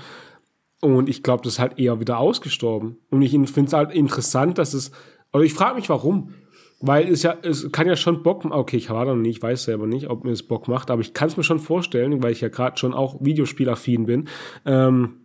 Und 0.81 1.07
ich 1.07 1.23
glaube, 1.23 1.43
das 1.43 1.53
ist 1.53 1.59
halt 1.59 1.79
eher 1.79 2.01
wieder 2.01 2.17
ausgestorben. 2.17 2.97
Und 3.09 3.21
ich 3.21 3.31
finde 3.31 3.67
es 3.67 3.73
halt 3.73 3.93
interessant, 3.93 4.57
dass 4.57 4.73
es, 4.73 4.91
oder 5.31 5.45
ich 5.45 5.53
frage 5.53 5.75
mich, 5.75 5.88
warum. 5.88 6.33
Weil 6.81 7.07
es 7.07 7.23
ja, 7.23 7.38
es 7.41 7.71
kann 7.71 7.88
ja 7.88 7.95
schon 7.95 8.21
Bock 8.21 8.43
machen. 8.43 8.51
Okay, 8.51 8.75
ich 8.75 8.89
war 8.89 9.05
da 9.05 9.15
noch 9.15 9.21
nie, 9.21 9.29
ich 9.29 9.41
weiß 9.41 9.63
selber 9.63 9.88
nicht, 9.88 10.09
ob 10.09 10.25
mir 10.25 10.31
das 10.31 10.43
Bock 10.43 10.67
macht, 10.67 10.91
aber 10.91 10.99
ich 10.99 11.13
kann 11.13 11.29
es 11.29 11.38
mir 11.38 11.43
schon 11.45 11.59
vorstellen, 11.59 12.21
weil 12.21 12.33
ich 12.33 12.41
ja 12.41 12.49
gerade 12.49 12.77
schon 12.77 12.93
auch 12.93 13.15
Videospielaffin 13.21 14.05
bin, 14.05 14.27
ähm, 14.65 15.22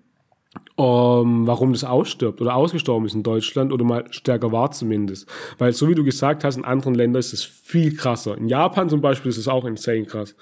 um, 0.79 1.47
warum 1.49 1.73
das 1.73 1.83
ausstirbt 1.83 2.41
oder 2.41 2.55
ausgestorben 2.55 3.05
ist 3.07 3.15
in 3.15 3.25
Deutschland 3.25 3.73
oder 3.73 3.85
mal 3.85 4.05
stärker 4.11 4.53
war 4.53 4.71
zumindest. 4.71 5.29
Weil 5.59 5.73
so 5.73 5.89
wie 5.89 5.95
du 5.97 6.05
gesagt 6.05 6.45
hast, 6.45 6.57
in 6.57 6.65
anderen 6.65 6.95
Ländern 6.95 7.19
ist 7.19 7.33
es 7.33 7.43
viel 7.43 7.97
krasser. 7.97 8.39
In 8.39 8.49
Japan 8.49 8.89
zum 8.89 9.01
Beispiel 9.01 9.29
ist 9.31 9.39
es 9.39 9.49
auch 9.49 9.65
insane 9.65 10.05
krass. 10.05 10.37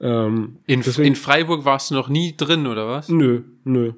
Ähm, 0.00 0.58
In, 0.66 0.82
Deswegen- 0.82 1.08
in 1.08 1.16
Freiburg 1.16 1.64
warst 1.64 1.90
du 1.90 1.94
noch 1.94 2.08
nie 2.08 2.34
drin, 2.36 2.66
oder 2.68 2.86
was? 2.88 3.08
nö, 3.08 3.42
nö. 3.64 3.92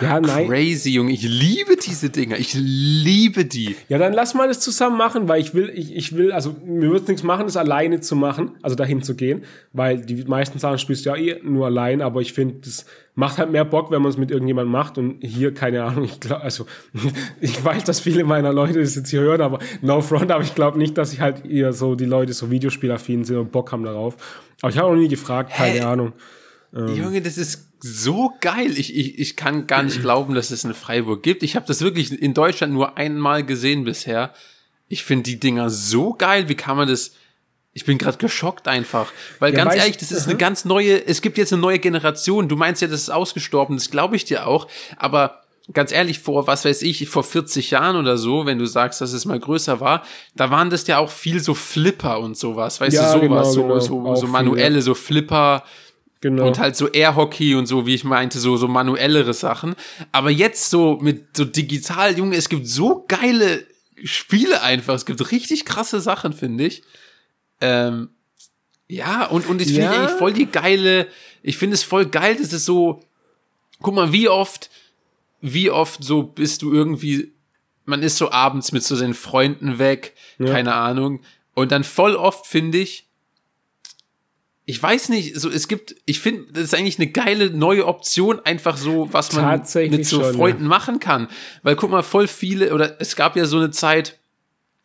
Ja, 0.00 0.20
nein. 0.20 0.48
Crazy, 0.48 0.90
Junge. 0.90 1.12
Ich 1.12 1.22
liebe 1.22 1.76
diese 1.76 2.10
Dinger. 2.10 2.38
Ich 2.38 2.54
liebe 2.54 3.44
die. 3.44 3.76
Ja, 3.88 3.98
dann 3.98 4.12
lass 4.12 4.34
mal 4.34 4.48
das 4.48 4.60
zusammen 4.60 4.96
machen, 4.96 5.28
weil 5.28 5.40
ich 5.40 5.54
will, 5.54 5.70
ich, 5.74 5.94
ich 5.94 6.16
will, 6.16 6.32
also 6.32 6.56
mir 6.64 6.90
wird 6.90 7.08
nichts 7.08 7.22
machen, 7.22 7.46
das 7.46 7.56
alleine 7.56 8.00
zu 8.00 8.16
machen, 8.16 8.52
also 8.62 8.74
dahin 8.74 9.02
zu 9.02 9.14
gehen, 9.14 9.44
weil 9.72 10.00
die 10.00 10.24
meisten 10.24 10.58
Sachen 10.58 10.78
spielst 10.78 11.04
du 11.04 11.10
ja 11.10 11.16
eh 11.16 11.40
nur 11.42 11.66
allein, 11.66 12.00
aber 12.00 12.20
ich 12.20 12.32
finde, 12.32 12.56
das 12.64 12.86
macht 13.14 13.38
halt 13.38 13.52
mehr 13.52 13.64
Bock, 13.64 13.90
wenn 13.90 14.00
man 14.00 14.10
es 14.10 14.16
mit 14.16 14.30
irgendjemandem 14.30 14.72
macht 14.72 14.96
und 14.96 15.18
hier, 15.20 15.52
keine 15.52 15.84
Ahnung, 15.84 16.04
ich 16.04 16.20
glaube, 16.20 16.42
also 16.42 16.66
ich 17.40 17.62
weiß, 17.62 17.84
dass 17.84 18.00
viele 18.00 18.24
meiner 18.24 18.52
Leute 18.52 18.80
das 18.80 18.96
jetzt 18.96 19.10
hier 19.10 19.20
hören, 19.20 19.42
aber 19.42 19.58
no 19.82 20.00
front, 20.00 20.30
aber 20.30 20.42
ich 20.42 20.54
glaube 20.54 20.78
nicht, 20.78 20.96
dass 20.96 21.12
ich 21.12 21.20
halt 21.20 21.44
eher 21.44 21.72
so 21.72 21.94
die 21.94 22.06
Leute 22.06 22.32
so 22.32 22.50
Videospielaffin 22.50 23.24
sind 23.24 23.36
und 23.36 23.52
Bock 23.52 23.72
haben 23.72 23.84
darauf. 23.84 24.16
Aber 24.62 24.70
ich 24.70 24.78
habe 24.78 24.88
auch 24.88 24.96
nie 24.96 25.08
gefragt, 25.08 25.52
keine 25.52 25.80
Hä? 25.80 25.84
Ahnung. 25.84 26.12
Junge, 26.74 27.20
das 27.20 27.36
ist 27.36 27.71
so 27.82 28.32
geil. 28.40 28.78
Ich, 28.78 28.96
ich, 28.96 29.18
ich 29.18 29.36
kann 29.36 29.66
gar 29.66 29.82
nicht 29.82 30.00
glauben, 30.00 30.34
dass 30.34 30.50
es 30.50 30.62
in 30.64 30.72
Freiburg 30.72 31.22
gibt. 31.22 31.42
Ich 31.42 31.56
habe 31.56 31.66
das 31.66 31.80
wirklich 31.80 32.12
in 32.12 32.32
Deutschland 32.32 32.72
nur 32.72 32.96
einmal 32.96 33.44
gesehen 33.44 33.84
bisher. 33.84 34.32
Ich 34.88 35.02
finde 35.02 35.24
die 35.24 35.40
Dinger 35.40 35.68
so 35.68 36.14
geil. 36.14 36.48
Wie 36.48 36.54
kann 36.54 36.76
man 36.76 36.88
das? 36.88 37.12
Ich 37.72 37.84
bin 37.84 37.98
gerade 37.98 38.18
geschockt 38.18 38.68
einfach. 38.68 39.12
Weil 39.40 39.52
Ja, 39.54 39.64
ganz 39.64 39.74
ehrlich, 39.76 39.96
das 39.96 40.12
ist 40.12 40.28
eine 40.28 40.36
ganz 40.36 40.64
neue, 40.64 41.06
es 41.06 41.22
gibt 41.22 41.38
jetzt 41.38 41.52
eine 41.52 41.62
neue 41.62 41.78
Generation. 41.78 42.48
Du 42.48 42.54
meinst 42.54 42.82
ja, 42.82 42.88
das 42.88 43.00
ist 43.00 43.10
ausgestorben, 43.10 43.76
das 43.76 43.90
glaube 43.90 44.14
ich 44.14 44.24
dir 44.24 44.46
auch. 44.46 44.68
Aber 44.96 45.42
ganz 45.72 45.90
ehrlich, 45.90 46.18
vor, 46.18 46.46
was 46.46 46.64
weiß 46.64 46.82
ich, 46.82 47.08
vor 47.08 47.24
40 47.24 47.70
Jahren 47.70 47.96
oder 47.96 48.18
so, 48.18 48.46
wenn 48.46 48.58
du 48.58 48.66
sagst, 48.66 49.00
dass 49.00 49.12
es 49.12 49.24
mal 49.24 49.40
größer 49.40 49.80
war, 49.80 50.04
da 50.36 50.50
waren 50.50 50.70
das 50.70 50.86
ja 50.86 50.98
auch 50.98 51.10
viel 51.10 51.40
so 51.40 51.54
Flipper 51.54 52.20
und 52.20 52.36
sowas. 52.36 52.80
Weißt 52.80 52.94
Ja, 52.94 53.14
du, 53.14 53.26
sowas, 53.26 53.54
genau, 53.54 53.68
genau. 53.68 53.80
so, 53.80 54.04
so, 54.04 54.14
so 54.16 54.20
viel, 54.22 54.28
manuelle, 54.28 54.82
so 54.82 54.94
Flipper. 54.94 55.64
Genau. 56.22 56.46
Und 56.46 56.58
halt 56.60 56.76
so 56.76 56.88
Airhockey 56.88 57.56
und 57.56 57.66
so, 57.66 57.84
wie 57.84 57.94
ich 57.96 58.04
meinte, 58.04 58.38
so, 58.38 58.56
so 58.56 58.68
manuellere 58.68 59.34
Sachen. 59.34 59.74
Aber 60.12 60.30
jetzt 60.30 60.70
so 60.70 60.96
mit 61.02 61.36
so 61.36 61.44
digital, 61.44 62.16
Junge, 62.16 62.36
es 62.36 62.48
gibt 62.48 62.66
so 62.68 63.04
geile 63.08 63.66
Spiele 64.04 64.62
einfach. 64.62 64.94
Es 64.94 65.04
gibt 65.04 65.30
richtig 65.32 65.64
krasse 65.64 66.00
Sachen, 66.00 66.32
finde 66.32 66.64
ich. 66.66 66.82
Ähm, 67.60 68.10
ja, 68.88 69.26
und, 69.26 69.46
und 69.48 69.60
ich 69.60 69.68
finde 69.68 69.82
Ja. 69.82 69.90
eigentlich 69.92 70.16
voll 70.18 70.32
die 70.32 70.46
geile, 70.46 71.08
ich 71.42 71.56
finde 71.58 71.74
es 71.74 71.82
voll 71.82 72.06
geil, 72.06 72.36
dass 72.36 72.52
es 72.52 72.64
so, 72.64 73.00
guck 73.80 73.94
mal, 73.94 74.12
wie 74.12 74.28
oft, 74.28 74.70
wie 75.40 75.70
oft 75.70 76.04
so 76.04 76.22
bist 76.22 76.62
du 76.62 76.72
irgendwie, 76.72 77.32
man 77.84 78.00
ist 78.04 78.16
so 78.16 78.30
abends 78.30 78.70
mit 78.70 78.84
so 78.84 78.94
seinen 78.94 79.14
Freunden 79.14 79.80
weg, 79.80 80.14
keine 80.38 80.74
Ahnung. 80.74 81.20
Und 81.54 81.72
dann 81.72 81.82
voll 81.82 82.14
oft 82.14 82.46
finde 82.46 82.78
ich, 82.78 83.08
ich 84.64 84.80
weiß 84.80 85.08
nicht, 85.08 85.38
so 85.38 85.50
es 85.50 85.66
gibt, 85.66 85.96
ich 86.06 86.20
finde, 86.20 86.52
das 86.52 86.64
ist 86.64 86.74
eigentlich 86.74 86.98
eine 86.98 87.08
geile 87.10 87.50
neue 87.50 87.86
Option, 87.86 88.40
einfach 88.44 88.76
so, 88.76 89.08
was 89.12 89.32
man 89.32 89.60
mit 89.90 90.06
so 90.06 90.22
schon, 90.22 90.34
Freunden 90.34 90.66
machen 90.66 91.00
kann. 91.00 91.28
Weil 91.62 91.74
guck 91.74 91.90
mal, 91.90 92.02
voll 92.02 92.28
viele, 92.28 92.72
oder 92.72 93.00
es 93.00 93.16
gab 93.16 93.36
ja 93.36 93.44
so 93.46 93.56
eine 93.56 93.70
Zeit, 93.70 94.18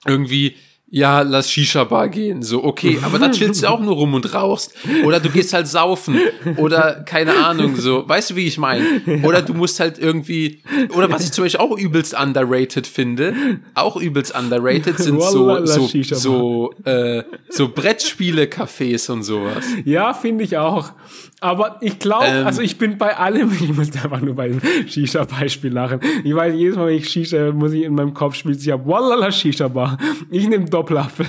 irgendwie, 0.06 0.56
ja, 0.90 1.22
lass 1.22 1.52
Shisha-Bar 1.52 2.08
gehen. 2.08 2.42
So, 2.42 2.64
okay, 2.64 3.00
aber 3.02 3.20
da 3.20 3.30
chillst 3.30 3.64
du 3.64 3.68
auch 3.68 3.82
nur 3.82 3.96
rum 3.96 4.14
und 4.14 4.34
rauchst. 4.34 4.74
Oder 5.04 5.20
du 5.20 5.30
gehst 5.30 5.52
halt 5.52 5.68
saufen. 5.68 6.18
Oder 6.56 7.04
keine 7.06 7.46
Ahnung, 7.46 7.76
so. 7.76 8.08
Weißt 8.08 8.30
du, 8.30 8.36
wie 8.38 8.48
ich 8.48 8.58
meine? 8.58 8.86
Oder 9.24 9.42
du 9.42 9.54
musst 9.54 9.82
halt 9.82 10.00
irgendwie, 10.00 10.62
oder 10.96 11.12
was 11.12 11.26
ich 11.26 11.34
zum 11.34 11.44
Beispiel 11.44 11.60
auch 11.60 11.78
übelst 11.78 12.18
underrated 12.18 12.88
finde, 12.88 13.34
auch 13.74 13.98
übelst 13.98 14.34
underrated 14.34 14.98
sind 14.98 15.22
so, 15.22 15.66
so, 15.66 15.88
so, 15.88 16.74
äh, 16.86 17.24
so 17.50 17.66
Brettspiele-Cafés 17.68 19.12
und 19.12 19.24
sowas. 19.24 19.66
Ja, 19.84 20.14
finde 20.14 20.46
ich 20.46 20.58
auch. 20.58 20.94
Aber 21.40 21.78
ich 21.82 22.00
glaube, 22.00 22.26
ähm, 22.26 22.48
also 22.48 22.62
ich 22.62 22.78
bin 22.78 22.98
bei 22.98 23.16
allem, 23.16 23.52
ich 23.62 23.74
muss 23.74 23.92
einfach 23.96 24.22
nur 24.22 24.36
bei 24.36 24.50
dem 24.50 24.62
Shisha-Beispiel 24.88 25.72
lachen. 25.72 26.00
Ich 26.24 26.34
weiß, 26.34 26.56
jedes 26.56 26.76
Mal, 26.76 26.88
wenn 26.88 26.96
ich 26.96 27.10
Shisha, 27.10 27.52
muss 27.52 27.74
ich 27.74 27.84
in 27.84 27.94
meinem 27.94 28.14
Kopf 28.14 28.36
spielen, 28.36 28.58
ich 28.60 28.70
habe 28.70 28.86
Wallala 28.88 29.32
Shisha-Bar. 29.32 29.98
Ich 30.32 30.48
nehme 30.48 30.66
Doppelapfel. 30.66 31.28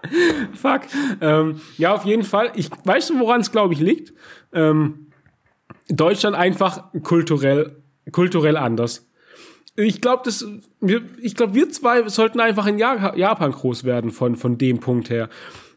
Fuck. 0.52 0.82
Ähm, 1.20 1.60
ja, 1.78 1.94
auf 1.94 2.04
jeden 2.04 2.22
Fall. 2.22 2.52
Ich, 2.54 2.68
weißt 2.84 3.10
du, 3.10 3.18
woran 3.18 3.40
es, 3.40 3.50
glaube 3.50 3.74
ich, 3.74 3.80
liegt? 3.80 4.12
Ähm, 4.52 5.06
Deutschland 5.88 6.36
einfach 6.36 6.92
kulturell, 7.02 7.82
kulturell 8.12 8.56
anders. 8.56 9.08
Ich 9.76 10.00
glaube, 10.00 10.22
das, 10.24 10.46
wir, 10.80 11.02
ich 11.20 11.34
glaube, 11.34 11.54
wir 11.54 11.68
zwei 11.70 12.08
sollten 12.08 12.40
einfach 12.40 12.66
in 12.66 12.78
Japan 12.78 13.52
groß 13.52 13.84
werden 13.84 14.10
von, 14.10 14.36
von 14.36 14.58
dem 14.58 14.80
Punkt 14.80 15.10
her 15.10 15.28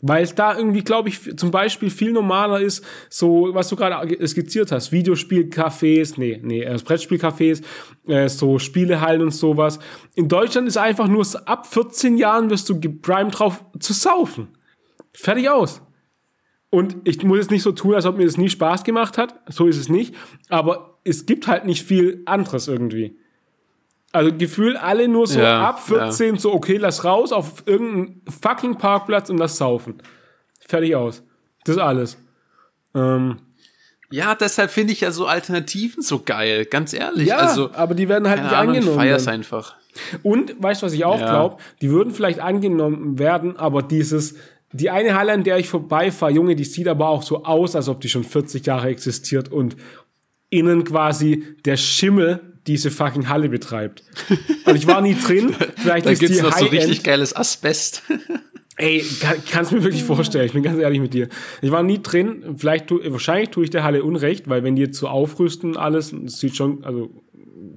weil 0.02 0.24
es 0.24 0.36
da 0.36 0.58
irgendwie, 0.58 0.84
glaube 0.84 1.10
ich, 1.10 1.38
zum 1.38 1.52
Beispiel 1.52 1.90
viel 1.90 2.12
normaler 2.12 2.60
ist, 2.62 2.86
so, 3.10 3.50
was 3.54 3.68
du 3.68 3.76
gerade 3.76 4.28
skizziert 4.28 4.72
hast, 4.72 4.92
Videospielcafés, 4.92 6.14
nee, 6.18 6.40
nee, 6.42 6.62
äh, 6.62 6.76
Brettspielcafés, 6.76 7.62
äh, 8.08 8.30
so 8.30 8.60
Spielehallen 8.60 9.22
und 9.22 9.34
sowas. 9.34 9.80
In 10.16 10.28
Deutschland 10.28 10.68
ist 10.68 10.78
einfach 10.78 11.08
nur, 11.08 11.26
ab 11.46 11.68
14 11.68 12.18
Jahren 12.18 12.50
wirst 12.50 12.70
du 12.70 12.80
geprimed 12.80 13.38
drauf 13.38 13.64
zu 13.80 13.94
saufen. 13.94 14.50
Fertig 15.14 15.50
aus. 15.50 15.82
Und 16.70 16.98
ich 17.04 17.24
muss 17.24 17.40
jetzt 17.40 17.52
nicht 17.52 17.64
so 17.64 17.72
tun, 17.72 17.96
als 17.96 18.06
ob 18.06 18.18
mir 18.18 18.26
das 18.26 18.38
nie 18.38 18.50
Spaß 18.50 18.84
gemacht 18.84 19.18
hat. 19.18 19.40
So 19.50 19.68
ist 19.68 19.78
es 19.78 19.90
nicht. 19.90 20.16
Aber 20.50 21.00
es 21.04 21.26
gibt 21.26 21.48
halt 21.48 21.66
nicht 21.66 21.84
viel 21.84 22.22
anderes 22.26 22.68
irgendwie. 22.68 23.18
Also 24.12 24.36
gefühlt 24.36 24.76
alle 24.76 25.08
nur 25.08 25.28
so 25.28 25.40
ja, 25.40 25.70
ab 25.70 25.84
14, 25.84 26.36
ja. 26.36 26.40
so 26.40 26.54
okay, 26.54 26.78
lass 26.78 27.04
raus 27.04 27.32
auf 27.32 27.64
irgendeinen 27.66 28.22
fucking 28.42 28.78
Parkplatz 28.78 29.30
und 29.30 29.38
lass 29.38 29.58
saufen. 29.58 30.02
Fertig 30.68 30.96
aus. 30.96 31.24
Das 31.64 31.76
ist 31.76 31.82
alles. 31.82 32.18
Ähm, 32.96 33.38
ja, 34.12 34.34
deshalb 34.34 34.72
finde 34.72 34.94
ich 34.94 35.02
ja 35.02 35.12
so 35.12 35.28
Alternativen 35.28 36.02
so 36.02 36.20
geil, 36.20 36.66
ganz 36.66 36.94
ehrlich. 36.94 37.28
Ja, 37.28 37.38
also, 37.38 37.72
aber 37.74 37.94
die 37.94 38.10
werden 38.10 38.28
halt 38.28 38.42
nicht 38.42 38.52
Ahnung, 38.52 38.76
angenommen. 38.76 38.98
Ich 39.00 39.04
feier's 39.04 39.28
einfach. 39.28 39.76
Und, 40.24 40.62
weißt 40.62 40.82
du, 40.82 40.88
was 40.88 40.94
ich 40.94 41.06
auch 41.06 41.20
ja. 41.20 41.30
glaube? 41.30 41.58
Die 41.82 41.92
würden 41.92 42.12
vielleicht 42.12 42.40
angenommen 42.40 43.20
werden, 43.20 43.58
aber 43.58 43.84
dieses, 43.84 44.36
die 44.72 44.90
eine 44.90 45.16
Halle, 45.16 45.34
an 45.34 45.44
der 45.44 45.58
ich 45.58 45.70
vorbeifahre, 45.70 46.32
Junge, 46.32 46.56
die 46.56 46.64
sieht 46.64 46.88
aber 46.88 47.10
auch 47.10 47.22
so 47.22 47.44
aus, 47.44 47.76
als 47.76 47.88
ob 47.90 48.02
die 48.02 48.10
schon 48.10 48.24
40 48.24 48.66
Jahre 48.66 48.88
existiert 48.88 49.52
und 49.52 49.76
innen 50.50 50.84
quasi 50.84 51.44
der 51.66 51.78
Schimmel 51.78 52.49
diese 52.68 52.92
fucking 52.92 53.30
Halle 53.30 53.50
betreibt. 53.50 54.04
Und 54.66 54.76
ich 54.76 54.88
war 54.88 55.02
nie 55.02 55.16
drin. 55.16 55.56
Vielleicht 55.76 56.06
da 56.06 56.12
ist 56.12 56.20
gibt's 56.20 56.38
die 56.38 56.44
noch 56.44 56.58
so 56.58 56.66
richtig 56.66 57.04
geiles 57.04 57.36
Asbest. 57.36 58.04
Ey, 58.78 59.04
kann, 59.20 59.36
kannst 59.52 59.74
mir 59.74 59.84
wirklich 59.84 60.06
vorstellen, 60.06 60.46
ich 60.46 60.54
bin 60.54 60.64
ganz 60.64 60.80
ehrlich 60.80 61.02
mit 61.02 61.14
dir. 61.14 61.28
Ich 61.62 61.70
war 61.70 61.84
nie 61.84 62.02
drin, 62.02 62.56
vielleicht 62.56 62.88
tu, 62.88 63.02
wahrscheinlich 63.04 63.50
tue 63.50 63.66
ich 63.66 63.70
der 63.72 63.84
Halle 63.84 64.06
Unrecht, 64.06 64.48
weil 64.48 64.64
wenn 64.64 64.78
die 64.78 64.84
jetzt 64.84 64.98
so 64.98 65.10
aufrüsten 65.10 65.76
alles, 65.76 66.16
das 66.18 66.40
sieht 66.40 66.56
schon, 66.56 66.86
also 66.86 67.10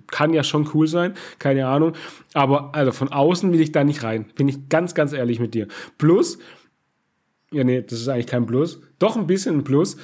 kann 0.07 0.33
ja 0.33 0.45
schon 0.45 0.69
cool 0.75 0.87
sein, 0.87 1.15
keine 1.41 1.67
Ahnung. 1.67 1.95
Aber 2.35 2.73
also 2.75 2.93
von 2.93 3.09
außen 3.09 3.53
will 3.53 3.61
ich 3.61 3.73
da 3.73 3.83
nicht 3.83 4.05
rein. 4.05 4.27
Bin 4.37 4.47
ich 4.47 4.69
ganz, 4.69 4.95
ganz 4.95 5.13
ehrlich 5.13 5.41
mit 5.41 5.55
dir. 5.55 5.67
Plus, 5.99 6.39
ja 7.51 7.65
nee, 7.65 7.83
das 7.83 8.01
ist 8.01 8.09
eigentlich 8.09 8.29
kein 8.29 8.47
Plus, 8.47 8.81
doch 9.01 9.17
ein 9.17 9.27
bisschen 9.27 9.57
ein 9.57 9.65
Plus 9.65 9.97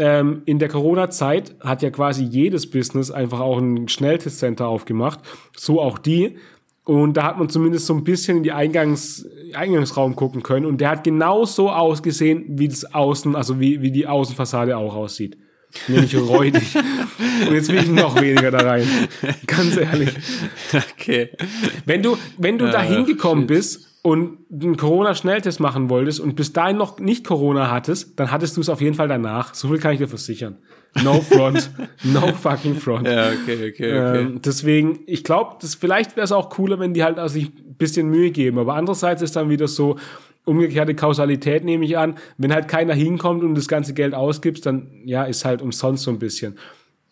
ähm, 0.00 0.42
in 0.46 0.58
der 0.58 0.68
Corona-Zeit 0.68 1.54
hat 1.60 1.82
ja 1.82 1.90
quasi 1.90 2.24
jedes 2.24 2.70
Business 2.70 3.10
einfach 3.10 3.40
auch 3.40 3.58
ein 3.58 3.86
Schnelltestcenter 3.86 4.66
aufgemacht, 4.66 5.20
so 5.54 5.80
auch 5.80 5.98
die. 5.98 6.38
Und 6.84 7.18
da 7.18 7.24
hat 7.24 7.38
man 7.38 7.50
zumindest 7.50 7.86
so 7.86 7.94
ein 7.94 8.02
bisschen 8.02 8.38
in 8.38 8.42
die 8.42 8.52
Eingangs, 8.52 9.28
Eingangsraum 9.52 10.16
gucken 10.16 10.42
können. 10.42 10.64
Und 10.64 10.80
der 10.80 10.88
hat 10.88 11.04
genau 11.04 11.44
so 11.44 11.70
ausgesehen, 11.70 12.46
wie 12.48 12.68
das 12.68 12.94
Außen, 12.94 13.36
also 13.36 13.60
wie, 13.60 13.82
wie 13.82 13.92
die 13.92 14.06
Außenfassade 14.06 14.76
auch 14.76 14.96
aussieht. 14.96 15.36
Nämlich 15.86 16.16
räudig. 16.16 16.74
Und 17.46 17.54
jetzt 17.54 17.70
will 17.70 17.80
ich 17.80 17.88
noch 17.88 18.20
weniger 18.20 18.50
da 18.50 18.58
rein. 18.58 18.88
Ganz 19.46 19.76
ehrlich. 19.76 20.10
Okay. 20.92 21.28
Wenn 21.84 22.02
du, 22.02 22.16
wenn 22.38 22.56
du 22.58 22.70
da 22.70 22.82
hingekommen 22.82 23.46
bist 23.46 23.89
und 24.02 24.38
einen 24.50 24.76
Corona-Schnelltest 24.76 25.60
machen 25.60 25.90
wolltest 25.90 26.20
und 26.20 26.34
bis 26.34 26.52
dahin 26.52 26.78
noch 26.78 26.98
nicht 26.98 27.26
Corona 27.26 27.70
hattest, 27.70 28.18
dann 28.18 28.30
hattest 28.30 28.56
du 28.56 28.62
es 28.62 28.68
auf 28.68 28.80
jeden 28.80 28.94
Fall 28.94 29.08
danach. 29.08 29.54
So 29.54 29.68
viel 29.68 29.78
kann 29.78 29.92
ich 29.92 29.98
dir 29.98 30.08
versichern. 30.08 30.56
No 31.02 31.20
front. 31.20 31.70
no 32.02 32.28
fucking 32.32 32.76
front. 32.76 33.06
Ja, 33.06 33.28
okay, 33.28 33.70
okay, 33.70 33.70
okay. 33.70 34.20
Ähm, 34.20 34.40
deswegen, 34.42 35.00
ich 35.06 35.22
glaube, 35.22 35.56
das, 35.60 35.74
vielleicht 35.74 36.16
wäre 36.16 36.24
es 36.24 36.32
auch 36.32 36.48
cooler, 36.48 36.78
wenn 36.78 36.94
die 36.94 37.04
halt 37.04 37.18
also 37.18 37.34
sich 37.34 37.48
ein 37.48 37.74
bisschen 37.76 38.08
Mühe 38.08 38.30
geben. 38.30 38.58
Aber 38.58 38.74
andererseits 38.74 39.20
ist 39.20 39.36
dann 39.36 39.50
wieder 39.50 39.68
so, 39.68 39.96
umgekehrte 40.44 40.94
Kausalität 40.94 41.64
nehme 41.64 41.84
ich 41.84 41.98
an. 41.98 42.16
Wenn 42.38 42.52
halt 42.52 42.68
keiner 42.68 42.94
hinkommt 42.94 43.42
und 43.44 43.54
das 43.54 43.68
ganze 43.68 43.94
Geld 43.94 44.14
ausgibst, 44.14 44.64
dann, 44.66 44.90
ja, 45.04 45.24
ist 45.24 45.44
halt 45.44 45.62
umsonst 45.62 46.04
so 46.04 46.10
ein 46.10 46.18
bisschen. 46.18 46.58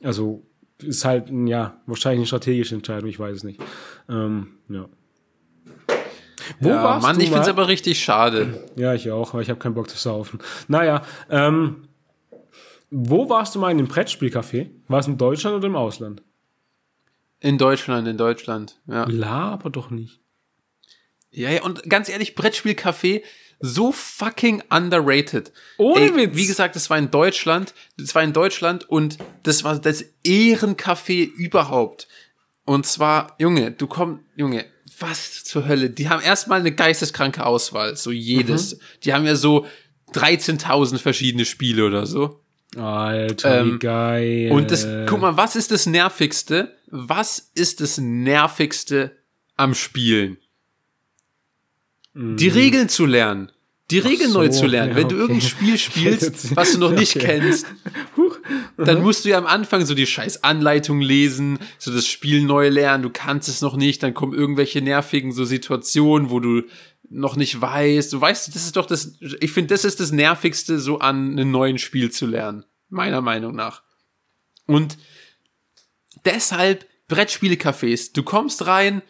Also, 0.03 0.42
ist 0.83 1.05
halt, 1.05 1.31
ja, 1.31 1.81
wahrscheinlich 1.87 2.20
eine 2.20 2.27
strategische 2.27 2.74
Entscheidung, 2.77 3.09
ich 3.09 3.18
weiß 3.18 3.37
es 3.37 3.44
nicht. 3.44 3.61
Ähm, 4.09 4.48
ja. 4.68 4.87
Wo 6.61 6.70
ja, 6.70 6.82
warst 6.82 7.02
Mann, 7.02 7.16
du 7.16 7.22
ich 7.22 7.28
finde 7.28 7.42
es 7.42 7.48
aber 7.48 7.68
richtig 7.68 8.02
schade. 8.02 8.64
Ja, 8.76 8.94
ich 8.94 9.11
auch, 9.11 9.34
weil 9.34 9.42
ich 9.42 9.50
habe 9.50 9.58
keinen 9.58 9.74
Bock 9.74 9.88
zu 9.88 9.96
saufen. 9.96 10.38
Naja, 10.68 11.02
ähm, 11.30 11.88
wo 12.90 13.28
warst 13.28 13.54
du 13.54 13.58
mal 13.58 13.70
in 13.70 13.78
dem 13.78 13.88
Brettspielcafé? 13.88 14.70
War 14.88 15.00
es 15.00 15.06
in 15.06 15.18
Deutschland 15.18 15.56
oder 15.56 15.66
im 15.66 15.76
Ausland? 15.76 16.22
In 17.40 17.58
Deutschland, 17.58 18.08
in 18.08 18.16
Deutschland, 18.16 18.80
ja. 18.87 19.04
Laber 19.04 19.70
doch 19.70 19.90
nicht. 19.90 20.20
Ja, 21.30 21.50
ja, 21.50 21.62
und 21.62 21.88
ganz 21.88 22.08
ehrlich, 22.08 22.34
Brettspielcafé, 22.34 23.22
so 23.61 23.92
fucking 23.92 24.62
underrated. 24.70 25.52
Ohne 25.76 26.06
Ey, 26.06 26.16
Witz. 26.16 26.37
Wie 26.37 26.46
gesagt, 26.46 26.76
das 26.76 26.90
war 26.90 26.98
in 26.98 27.11
Deutschland, 27.11 27.74
das 27.96 28.14
war 28.14 28.22
in 28.22 28.32
Deutschland 28.32 28.88
und 28.88 29.18
das 29.42 29.64
war 29.64 29.78
das 29.78 30.04
Ehrencafé 30.24 31.24
überhaupt. 31.24 32.08
Und 32.64 32.87
zwar, 32.87 33.34
Junge, 33.38 33.70
du 33.70 33.87
kommst, 33.87 34.22
Junge, 34.37 34.66
was 35.00 35.44
zur 35.44 35.66
Hölle? 35.66 35.90
Die 35.90 36.08
haben 36.08 36.22
erstmal 36.22 36.61
eine 36.61 36.72
geisteskranke 36.72 37.44
Auswahl, 37.44 37.96
so 37.96 38.11
jedes. 38.11 38.74
Mhm. 38.74 38.80
Die 39.04 39.14
haben 39.14 39.26
ja 39.26 39.37
so 39.37 39.66
13.000 40.14 40.98
verschiedene 40.98 41.44
Spiele 41.44 41.87
oder 41.87 42.06
so. 42.06 42.40
Alter, 42.76 43.61
ähm, 43.61 43.74
wie 43.74 43.78
geil. 43.78 44.52
Und 44.52 44.70
das, 44.70 44.87
guck 45.06 45.20
mal, 45.20 45.37
was 45.37 45.56
ist 45.56 45.70
das 45.70 45.87
Nervigste? 45.87 46.76
Was 46.87 47.50
ist 47.54 47.80
das 47.80 47.98
Nervigste 47.98 49.16
am 49.56 49.74
Spielen? 49.74 50.38
Mhm. 52.12 52.37
Die 52.37 52.48
Regeln 52.48 52.88
zu 52.88 53.06
lernen. 53.06 53.52
Die 53.90 54.00
Regeln 54.00 54.30
so, 54.30 54.40
neu 54.40 54.48
zu 54.48 54.66
lernen. 54.66 54.90
Ja, 54.90 54.96
Wenn 54.96 55.08
du 55.08 55.16
irgendein 55.16 55.48
Spiel 55.48 55.78
spielst, 55.78 56.54
was 56.54 56.72
du 56.72 56.78
noch 56.78 56.92
nicht 56.92 57.16
okay. 57.16 57.40
kennst, 57.40 57.66
dann 58.76 59.02
musst 59.02 59.24
du 59.24 59.30
ja 59.30 59.38
am 59.38 59.46
Anfang 59.46 59.84
so 59.84 59.94
die 59.94 60.06
scheiß 60.06 60.44
Anleitung 60.44 61.00
lesen, 61.00 61.58
so 61.78 61.92
das 61.92 62.06
Spiel 62.06 62.42
neu 62.42 62.68
lernen, 62.68 63.02
du 63.02 63.11
kannst 63.11 63.48
es 63.48 63.61
noch 63.61 63.76
nicht, 63.76 64.02
dann 64.02 64.14
kommen 64.14 64.34
irgendwelche 64.34 64.82
nervigen 64.82 65.32
so 65.32 65.44
Situationen, 65.44 66.30
wo 66.30 66.40
du 66.40 66.62
noch 67.11 67.37
nicht 67.37 67.61
weißt. 67.61 68.12
Du 68.12 68.20
weißt, 68.20 68.54
das 68.54 68.64
ist 68.64 68.76
doch 68.76 68.87
das, 68.87 69.14
ich 69.40 69.52
finde, 69.52 69.74
das 69.74 69.84
ist 69.84 70.00
das 70.00 70.12
Nervigste, 70.12 70.78
so 70.78 70.98
an 70.98 71.32
einem 71.32 71.50
neuen 71.50 71.78
Spiel 71.78 72.11
zu 72.11 72.26
lernen. 72.26 72.64
Meiner 72.88 73.20
Meinung 73.20 73.54
nach. 73.54 73.82
Und 74.66 74.98
deshalb 76.24 76.87
Brettspiele-Cafés. 77.08 78.12
Du 78.12 78.22
kommst 78.22 78.66
rein, 78.66 79.02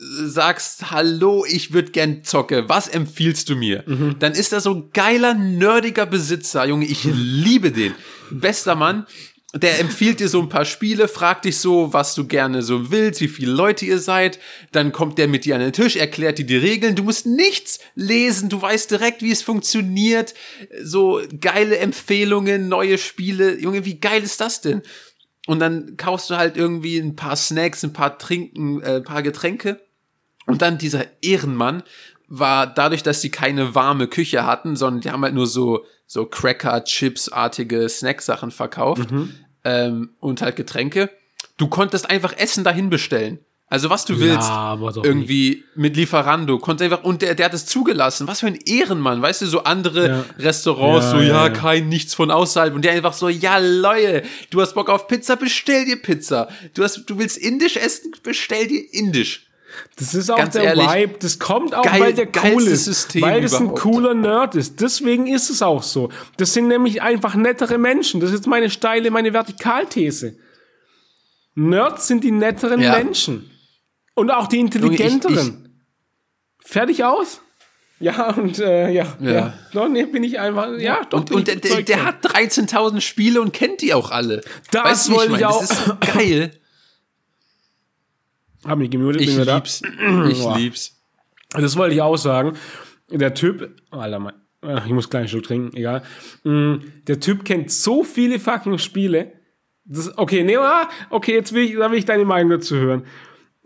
sagst, 0.00 0.90
hallo, 0.90 1.44
ich 1.46 1.72
würde 1.74 1.90
gern 1.90 2.24
zocke, 2.24 2.68
was 2.68 2.88
empfiehlst 2.88 3.50
du 3.50 3.56
mir? 3.56 3.84
Mhm. 3.86 4.16
Dann 4.18 4.32
ist 4.32 4.52
da 4.52 4.60
so 4.60 4.74
ein 4.74 4.90
geiler, 4.92 5.34
nerdiger 5.34 6.06
Besitzer, 6.06 6.64
Junge, 6.64 6.86
ich 6.86 7.04
liebe 7.12 7.70
den. 7.70 7.94
Bester 8.30 8.76
Mann, 8.76 9.06
der 9.52 9.78
empfiehlt 9.78 10.20
dir 10.20 10.28
so 10.28 10.40
ein 10.40 10.48
paar 10.48 10.64
Spiele, 10.64 11.06
fragt 11.06 11.44
dich 11.44 11.58
so, 11.58 11.92
was 11.92 12.14
du 12.14 12.26
gerne 12.26 12.62
so 12.62 12.90
willst, 12.90 13.20
wie 13.20 13.28
viele 13.28 13.52
Leute 13.52 13.84
ihr 13.84 13.98
seid. 13.98 14.38
Dann 14.72 14.92
kommt 14.92 15.18
der 15.18 15.28
mit 15.28 15.44
dir 15.44 15.56
an 15.56 15.60
den 15.60 15.72
Tisch, 15.72 15.96
erklärt 15.96 16.38
dir 16.38 16.46
die 16.46 16.56
Regeln. 16.56 16.94
Du 16.94 17.02
musst 17.02 17.26
nichts 17.26 17.80
lesen, 17.94 18.48
du 18.48 18.62
weißt 18.62 18.90
direkt, 18.90 19.22
wie 19.22 19.32
es 19.32 19.42
funktioniert. 19.42 20.34
So 20.82 21.20
geile 21.40 21.78
Empfehlungen, 21.78 22.68
neue 22.68 22.96
Spiele. 22.96 23.60
Junge, 23.60 23.84
wie 23.84 24.00
geil 24.00 24.22
ist 24.22 24.40
das 24.40 24.62
denn? 24.62 24.82
Und 25.46 25.58
dann 25.58 25.96
kaufst 25.96 26.30
du 26.30 26.36
halt 26.36 26.56
irgendwie 26.56 26.98
ein 26.98 27.16
paar 27.16 27.36
Snacks, 27.36 27.82
ein 27.82 27.92
paar 27.92 28.18
Trinken, 28.18 28.80
äh, 28.82 28.96
ein 28.96 29.02
paar 29.02 29.22
Getränke 29.22 29.80
und 30.50 30.62
dann 30.62 30.78
dieser 30.78 31.04
Ehrenmann 31.22 31.82
war 32.28 32.66
dadurch, 32.66 33.02
dass 33.02 33.20
sie 33.20 33.30
keine 33.30 33.74
warme 33.74 34.06
Küche 34.06 34.46
hatten, 34.46 34.76
sondern 34.76 35.00
die 35.00 35.10
haben 35.10 35.22
halt 35.22 35.34
nur 35.34 35.46
so, 35.46 35.84
so 36.06 36.26
Cracker, 36.26 36.84
Chips-artige 36.84 37.88
Snacksachen 37.88 38.50
verkauft 38.50 39.10
mhm. 39.10 39.34
ähm, 39.64 40.10
und 40.20 40.42
halt 40.42 40.56
Getränke. 40.56 41.10
Du 41.56 41.68
konntest 41.68 42.08
einfach 42.08 42.36
Essen 42.36 42.64
dahin 42.64 42.90
bestellen. 42.90 43.40
Also 43.72 43.88
was 43.88 44.04
du 44.04 44.18
willst, 44.18 44.48
doch 44.48 45.04
irgendwie 45.04 45.62
mit 45.76 45.96
Lieferando, 45.96 46.58
konnte 46.58 46.82
einfach, 46.82 47.04
und 47.04 47.22
der, 47.22 47.36
der 47.36 47.46
hat 47.46 47.54
es 47.54 47.66
zugelassen. 47.66 48.26
Was 48.26 48.40
für 48.40 48.48
ein 48.48 48.58
Ehrenmann, 48.66 49.22
weißt 49.22 49.42
du, 49.42 49.46
so 49.46 49.62
andere 49.62 50.08
Ja. 50.08 50.24
Restaurants, 50.40 51.06
Ja, 51.06 51.10
so, 51.12 51.16
ja, 51.18 51.22
ja, 51.22 51.46
ja. 51.46 51.50
kein 51.50 51.88
nichts 51.88 52.12
von 52.12 52.32
außerhalb. 52.32 52.74
Und 52.74 52.84
der 52.84 52.92
einfach 52.92 53.12
so, 53.12 53.28
ja, 53.28 53.58
Leute, 53.58 54.24
du 54.50 54.60
hast 54.60 54.74
Bock 54.74 54.88
auf 54.88 55.06
Pizza, 55.06 55.36
bestell 55.36 55.84
dir 55.84 56.02
Pizza. 56.02 56.48
Du 56.74 56.82
hast, 56.82 57.08
du 57.08 57.16
willst 57.16 57.38
indisch 57.38 57.76
essen, 57.76 58.10
bestell 58.24 58.66
dir 58.66 58.82
indisch. 58.92 59.46
Das 59.96 60.14
ist 60.14 60.30
auch 60.30 60.36
Ganz 60.36 60.54
der 60.54 60.64
ehrlich, 60.64 60.86
Vibe. 60.88 61.14
Das 61.20 61.38
kommt 61.38 61.74
auch, 61.74 61.82
geil- 61.84 62.00
weil 62.00 62.14
der 62.14 62.28
cool 62.52 62.62
ist. 62.66 62.84
System 62.86 63.22
weil 63.22 63.42
das 63.42 63.54
ein 63.54 63.74
cooler 63.74 64.14
Nerd 64.14 64.54
ist. 64.54 64.80
Deswegen 64.80 65.26
ist 65.26 65.50
es 65.50 65.62
auch 65.62 65.82
so. 65.82 66.10
Das 66.36 66.52
sind 66.52 66.68
nämlich 66.68 67.02
einfach 67.02 67.34
nettere 67.34 67.78
Menschen. 67.78 68.20
Das 68.20 68.30
ist 68.30 68.36
jetzt 68.36 68.46
meine 68.46 68.70
steile, 68.70 69.10
meine 69.10 69.32
Vertikalthese. 69.32 70.36
Nerds 71.54 72.06
sind 72.06 72.24
die 72.24 72.30
netteren 72.32 72.80
Ja. 72.80 72.96
Menschen. 72.96 73.50
Und 74.14 74.30
auch 74.30 74.46
die 74.46 74.60
intelligenteren. 74.60 75.82
Fertig 76.64 77.04
aus? 77.04 77.40
Ja, 77.98 78.30
und 78.30 78.58
äh, 78.58 78.90
ja, 78.90 79.14
ja. 79.20 79.52
Ja. 79.72 79.88
Nee, 79.88 80.04
bin 80.06 80.24
ich 80.24 80.40
einfach, 80.40 80.78
ja, 80.78 81.04
doch. 81.10 81.20
Und, 81.20 81.32
und 81.32 81.48
ich 81.48 81.60
der, 81.60 81.70
der, 81.76 81.82
der 81.82 82.04
hat 82.06 82.24
13.000 82.24 83.00
Spiele 83.02 83.40
und 83.42 83.52
kennt 83.52 83.82
die 83.82 83.92
auch 83.92 84.10
alle. 84.10 84.40
Das 84.70 84.84
weißt 84.84 85.10
wollte 85.10 85.24
ich 85.26 85.30
meine? 85.32 85.48
auch- 85.50 85.60
Das 85.60 85.70
ist 85.70 86.00
geil. 86.14 86.50
Hab 88.64 88.78
mich 88.78 88.90
gemutet, 88.90 89.22
Ich 89.22 89.28
bin 89.28 89.40
wieder 89.40 89.54
lieb's. 89.56 89.80
da. 89.80 90.28
Ich 90.28 90.40
Boah. 90.42 90.56
lieb's. 90.58 91.00
Das 91.52 91.76
wollte 91.76 91.94
ich 91.94 92.02
auch 92.02 92.16
sagen. 92.16 92.54
Der 93.10 93.34
Typ, 93.34 93.70
Alter, 93.90 94.18
mein, 94.18 94.34
ich 94.86 94.92
muss 94.92 95.08
gleich 95.10 95.20
einen 95.20 95.28
Schluck 95.28 95.44
trinken, 95.44 95.76
egal. 95.76 96.02
Mm, 96.44 96.76
Der 97.06 97.18
Typ 97.20 97.44
kennt 97.44 97.70
so 97.72 98.04
viele 98.04 98.38
fucking 98.38 98.78
Spiele. 98.78 99.32
Das, 99.84 100.16
okay, 100.16 100.44
nee, 100.44 100.56
ah, 100.56 100.88
okay, 101.08 101.34
jetzt 101.34 101.52
will 101.52 101.64
ich, 101.64 101.76
da 101.76 101.90
will 101.90 101.98
ich 101.98 102.04
deine 102.04 102.24
Meinung 102.24 102.50
dazu 102.50 102.76
hören. 102.76 103.04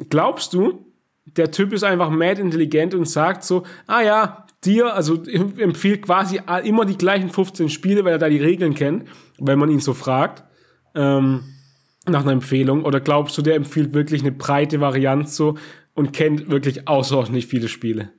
Glaubst 0.09 0.55
du, 0.55 0.87
der 1.27 1.51
Typ 1.51 1.73
ist 1.73 1.83
einfach 1.85 2.09
mad 2.11 2.41
intelligent 2.41 2.95
und 2.95 3.07
sagt 3.09 3.45
so, 3.45 3.65
ah 3.87 4.01
ja, 4.01 4.47
dir, 4.65 4.95
also 4.95 5.23
em- 5.25 5.59
empfiehlt 5.59 6.03
quasi 6.03 6.41
immer 6.65 6.85
die 6.87 6.97
gleichen 6.97 7.29
15 7.29 7.69
Spiele, 7.69 8.05
weil 8.05 8.13
er 8.13 8.19
da 8.19 8.29
die 8.29 8.39
Regeln 8.41 8.75
kennt, 8.75 9.07
wenn 9.39 9.59
man 9.59 9.69
ihn 9.71 9.81
so 9.81 9.93
fragt, 9.93 10.45
ähm, 10.95 11.43
nach 12.07 12.23
einer 12.23 12.33
Empfehlung. 12.33 12.85
Oder 12.85 13.01
glaubst 13.01 13.37
du, 13.39 13.43
der 13.43 13.57
empfiehlt 13.57 13.95
wirklich 13.95 14.23
eine 14.23 14.33
breite 14.33 14.81
Variante 14.81 15.31
so 15.31 15.59
und 15.95 16.13
kennt 16.13 16.51
wirklich 16.51 16.89
außerordentlich 16.89 17.47
viele 17.47 17.69
Spiele? 17.69 18.11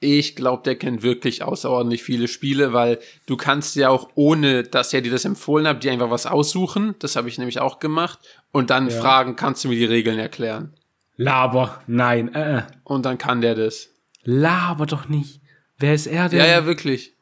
Ich 0.00 0.36
glaube, 0.36 0.62
der 0.62 0.76
kennt 0.76 1.02
wirklich 1.02 1.42
außerordentlich 1.42 2.04
viele 2.04 2.28
Spiele, 2.28 2.72
weil 2.72 3.00
du 3.26 3.36
kannst 3.36 3.74
ja 3.74 3.88
auch, 3.88 4.10
ohne 4.14 4.62
dass 4.62 4.94
er 4.94 5.00
dir 5.00 5.10
das 5.10 5.24
empfohlen 5.24 5.66
hat, 5.66 5.82
dir 5.82 5.90
einfach 5.90 6.10
was 6.10 6.26
aussuchen. 6.26 6.94
Das 7.00 7.16
habe 7.16 7.28
ich 7.28 7.38
nämlich 7.38 7.58
auch 7.58 7.80
gemacht. 7.80 8.20
Und 8.52 8.70
dann 8.70 8.90
fragen, 8.90 9.34
kannst 9.34 9.64
du 9.64 9.68
mir 9.68 9.74
die 9.74 9.84
Regeln 9.84 10.18
erklären? 10.18 10.74
Laber, 11.16 11.82
nein, 11.88 12.32
äh, 12.32 12.58
äh. 12.58 12.62
Und 12.84 13.04
dann 13.04 13.18
kann 13.18 13.40
der 13.40 13.56
das. 13.56 13.88
Laber 14.22 14.86
doch 14.86 15.08
nicht. 15.08 15.40
Wer 15.78 15.94
ist 15.94 16.06
er 16.06 16.28
denn? 16.28 16.38
Ja, 16.38 16.46
ja, 16.46 16.64
wirklich. 16.64 17.14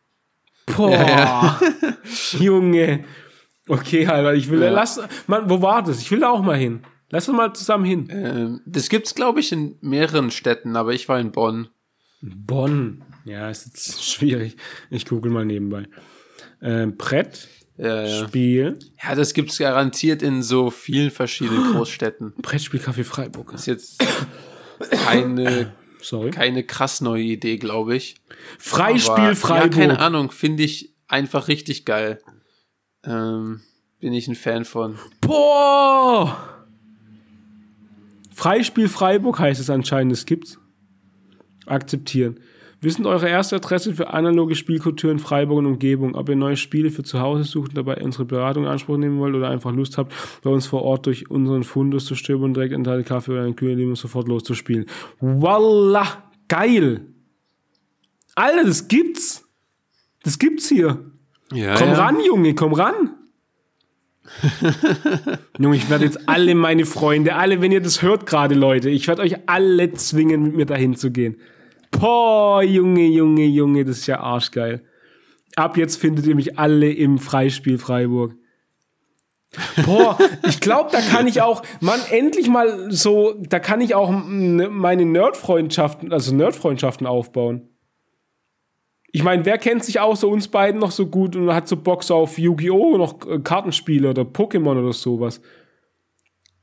Boah, 0.66 1.58
Junge. 2.38 3.04
Okay, 3.68 4.06
Alter, 4.06 4.34
ich 4.34 4.48
will, 4.50 4.60
Ja. 4.62 4.70
lass, 4.70 5.00
Mann, 5.26 5.48
wo 5.50 5.60
war 5.62 5.82
das? 5.82 6.00
Ich 6.00 6.10
will 6.10 6.20
da 6.20 6.30
auch 6.30 6.42
mal 6.42 6.56
hin. 6.56 6.82
Lass 7.10 7.28
uns 7.28 7.36
mal 7.36 7.52
zusammen 7.54 7.84
hin. 7.84 8.08
Ähm, 8.10 8.60
das 8.66 8.88
gibt's, 8.88 9.14
glaube 9.14 9.40
ich, 9.40 9.52
in 9.52 9.76
mehreren 9.80 10.30
Städten, 10.30 10.76
aber 10.76 10.92
ich 10.92 11.08
war 11.08 11.18
in 11.20 11.32
Bonn. 11.32 11.68
Bonn. 12.20 13.02
Ja, 13.24 13.50
ist 13.50 13.66
jetzt 13.66 14.04
schwierig. 14.12 14.56
Ich 14.90 15.06
google 15.06 15.30
mal 15.32 15.44
nebenbei. 15.44 15.84
Ähm, 16.62 16.96
Brett, 16.96 17.48
Ja, 17.78 18.04
ja. 18.06 18.26
Spiel, 18.26 18.78
ja, 19.02 19.14
das 19.14 19.34
gibt's 19.34 19.58
garantiert 19.58 20.22
in 20.22 20.42
so 20.42 20.70
vielen 20.70 21.10
verschiedenen 21.10 21.72
Großstädten. 21.72 22.32
Brettspiel 22.40 22.80
Café 22.80 23.04
Freiburg. 23.04 23.52
ist 23.52 23.66
jetzt 23.66 24.02
keine, 25.04 25.72
Sorry. 26.00 26.30
keine 26.30 26.64
krass 26.64 27.00
neue 27.00 27.22
Idee, 27.22 27.56
glaube 27.58 27.96
ich. 27.96 28.16
Freispiel 28.58 29.12
Aber, 29.24 29.36
Freiburg. 29.36 29.74
Ja, 29.74 29.80
keine 29.80 29.98
Ahnung, 29.98 30.30
finde 30.30 30.62
ich 30.62 30.94
einfach 31.08 31.48
richtig 31.48 31.84
geil. 31.84 32.18
Ähm, 33.06 33.60
bin 34.00 34.12
ich 34.12 34.28
ein 34.28 34.34
Fan 34.34 34.64
von. 34.64 34.96
Boah! 35.20 36.36
Freispiel 38.34 38.88
Freiburg 38.88 39.38
heißt 39.38 39.60
es 39.60 39.70
anscheinend, 39.70 40.12
es 40.12 40.26
gibt's. 40.26 40.58
Akzeptieren. 41.64 42.38
Wir 42.80 42.92
sind 42.92 43.06
eure 43.06 43.28
erste 43.28 43.56
Adresse 43.56 43.94
für 43.94 44.12
analoge 44.12 44.54
Spielkultur 44.54 45.10
in 45.10 45.18
Freiburg 45.18 45.58
und 45.58 45.66
Umgebung. 45.66 46.14
Ob 46.14 46.28
ihr 46.28 46.36
neue 46.36 46.56
Spiele 46.56 46.90
für 46.90 47.02
zu 47.02 47.20
Hause 47.20 47.44
sucht 47.44 47.70
und 47.70 47.78
dabei 47.78 47.96
unsere 48.02 48.26
Beratung 48.26 48.64
in 48.64 48.68
Anspruch 48.68 48.98
nehmen 48.98 49.18
wollt 49.18 49.34
oder 49.34 49.48
einfach 49.48 49.72
Lust 49.72 49.96
habt, 49.96 50.12
bei 50.42 50.50
uns 50.50 50.66
vor 50.66 50.82
Ort 50.82 51.06
durch 51.06 51.30
unseren 51.30 51.64
Fundus 51.64 52.04
zu 52.04 52.14
stöbern 52.14 52.44
und 52.44 52.54
direkt 52.54 52.74
einen 52.74 52.84
Teil 52.84 53.02
Kaffee 53.02 53.32
oder 53.32 53.42
einen 53.42 53.56
kühlen 53.56 53.78
Limo 53.78 53.94
sofort 53.94 54.28
loszuspielen. 54.28 54.84
Wallah! 55.20 56.30
Geil! 56.48 57.06
Alter, 58.34 58.64
das 58.64 58.86
gibt's! 58.86 59.48
Das 60.22 60.38
gibt's 60.38 60.68
hier! 60.68 61.12
Ja, 61.52 61.76
Komm 61.76 61.92
ran, 61.92 62.20
Junge, 62.20 62.54
komm 62.54 62.72
ran. 62.72 63.14
Junge, 65.58 65.76
ich 65.76 65.88
werde 65.88 66.04
jetzt 66.04 66.28
alle 66.28 66.54
meine 66.54 66.84
Freunde, 66.84 67.36
alle, 67.36 67.62
wenn 67.62 67.72
ihr 67.72 67.80
das 67.80 68.02
hört 68.02 68.26
gerade, 68.26 68.54
Leute, 68.54 68.90
ich 68.90 69.06
werde 69.06 69.22
euch 69.22 69.36
alle 69.46 69.92
zwingen, 69.92 70.42
mit 70.42 70.56
mir 70.56 70.66
dahin 70.66 70.96
zu 70.96 71.10
gehen. 71.10 71.36
Boah, 71.92 72.62
Junge, 72.62 73.06
Junge, 73.06 73.44
Junge, 73.44 73.84
das 73.84 73.98
ist 73.98 74.06
ja 74.06 74.20
arschgeil. 74.20 74.82
Ab 75.54 75.76
jetzt 75.76 75.96
findet 75.96 76.26
ihr 76.26 76.34
mich 76.34 76.58
alle 76.58 76.90
im 76.92 77.18
Freispiel 77.18 77.78
Freiburg. 77.78 78.34
Boah, 79.84 80.18
ich 80.46 80.60
glaube, 80.60 80.90
da 80.92 81.00
kann 81.00 81.26
ich 81.26 81.40
auch, 81.40 81.62
Mann, 81.80 82.00
endlich 82.10 82.48
mal 82.48 82.90
so, 82.90 83.34
da 83.38 83.58
kann 83.58 83.80
ich 83.80 83.94
auch 83.94 84.10
meine 84.10 85.06
Nerdfreundschaften, 85.06 86.12
also 86.12 86.34
Nerdfreundschaften 86.34 87.06
aufbauen. 87.06 87.70
Ich 89.16 89.22
meine, 89.22 89.46
wer 89.46 89.56
kennt 89.56 89.82
sich 89.82 89.98
außer 89.98 90.28
uns 90.28 90.46
beiden 90.46 90.78
noch 90.78 90.90
so 90.90 91.06
gut 91.06 91.36
und 91.36 91.50
hat 91.50 91.66
so 91.66 91.78
Bock 91.78 92.04
so 92.04 92.16
auf 92.16 92.36
Yu-Gi-Oh! 92.36 92.98
noch 92.98 93.26
äh, 93.26 93.38
Kartenspiele 93.38 94.10
oder 94.10 94.24
Pokémon 94.24 94.78
oder 94.78 94.92
sowas? 94.92 95.40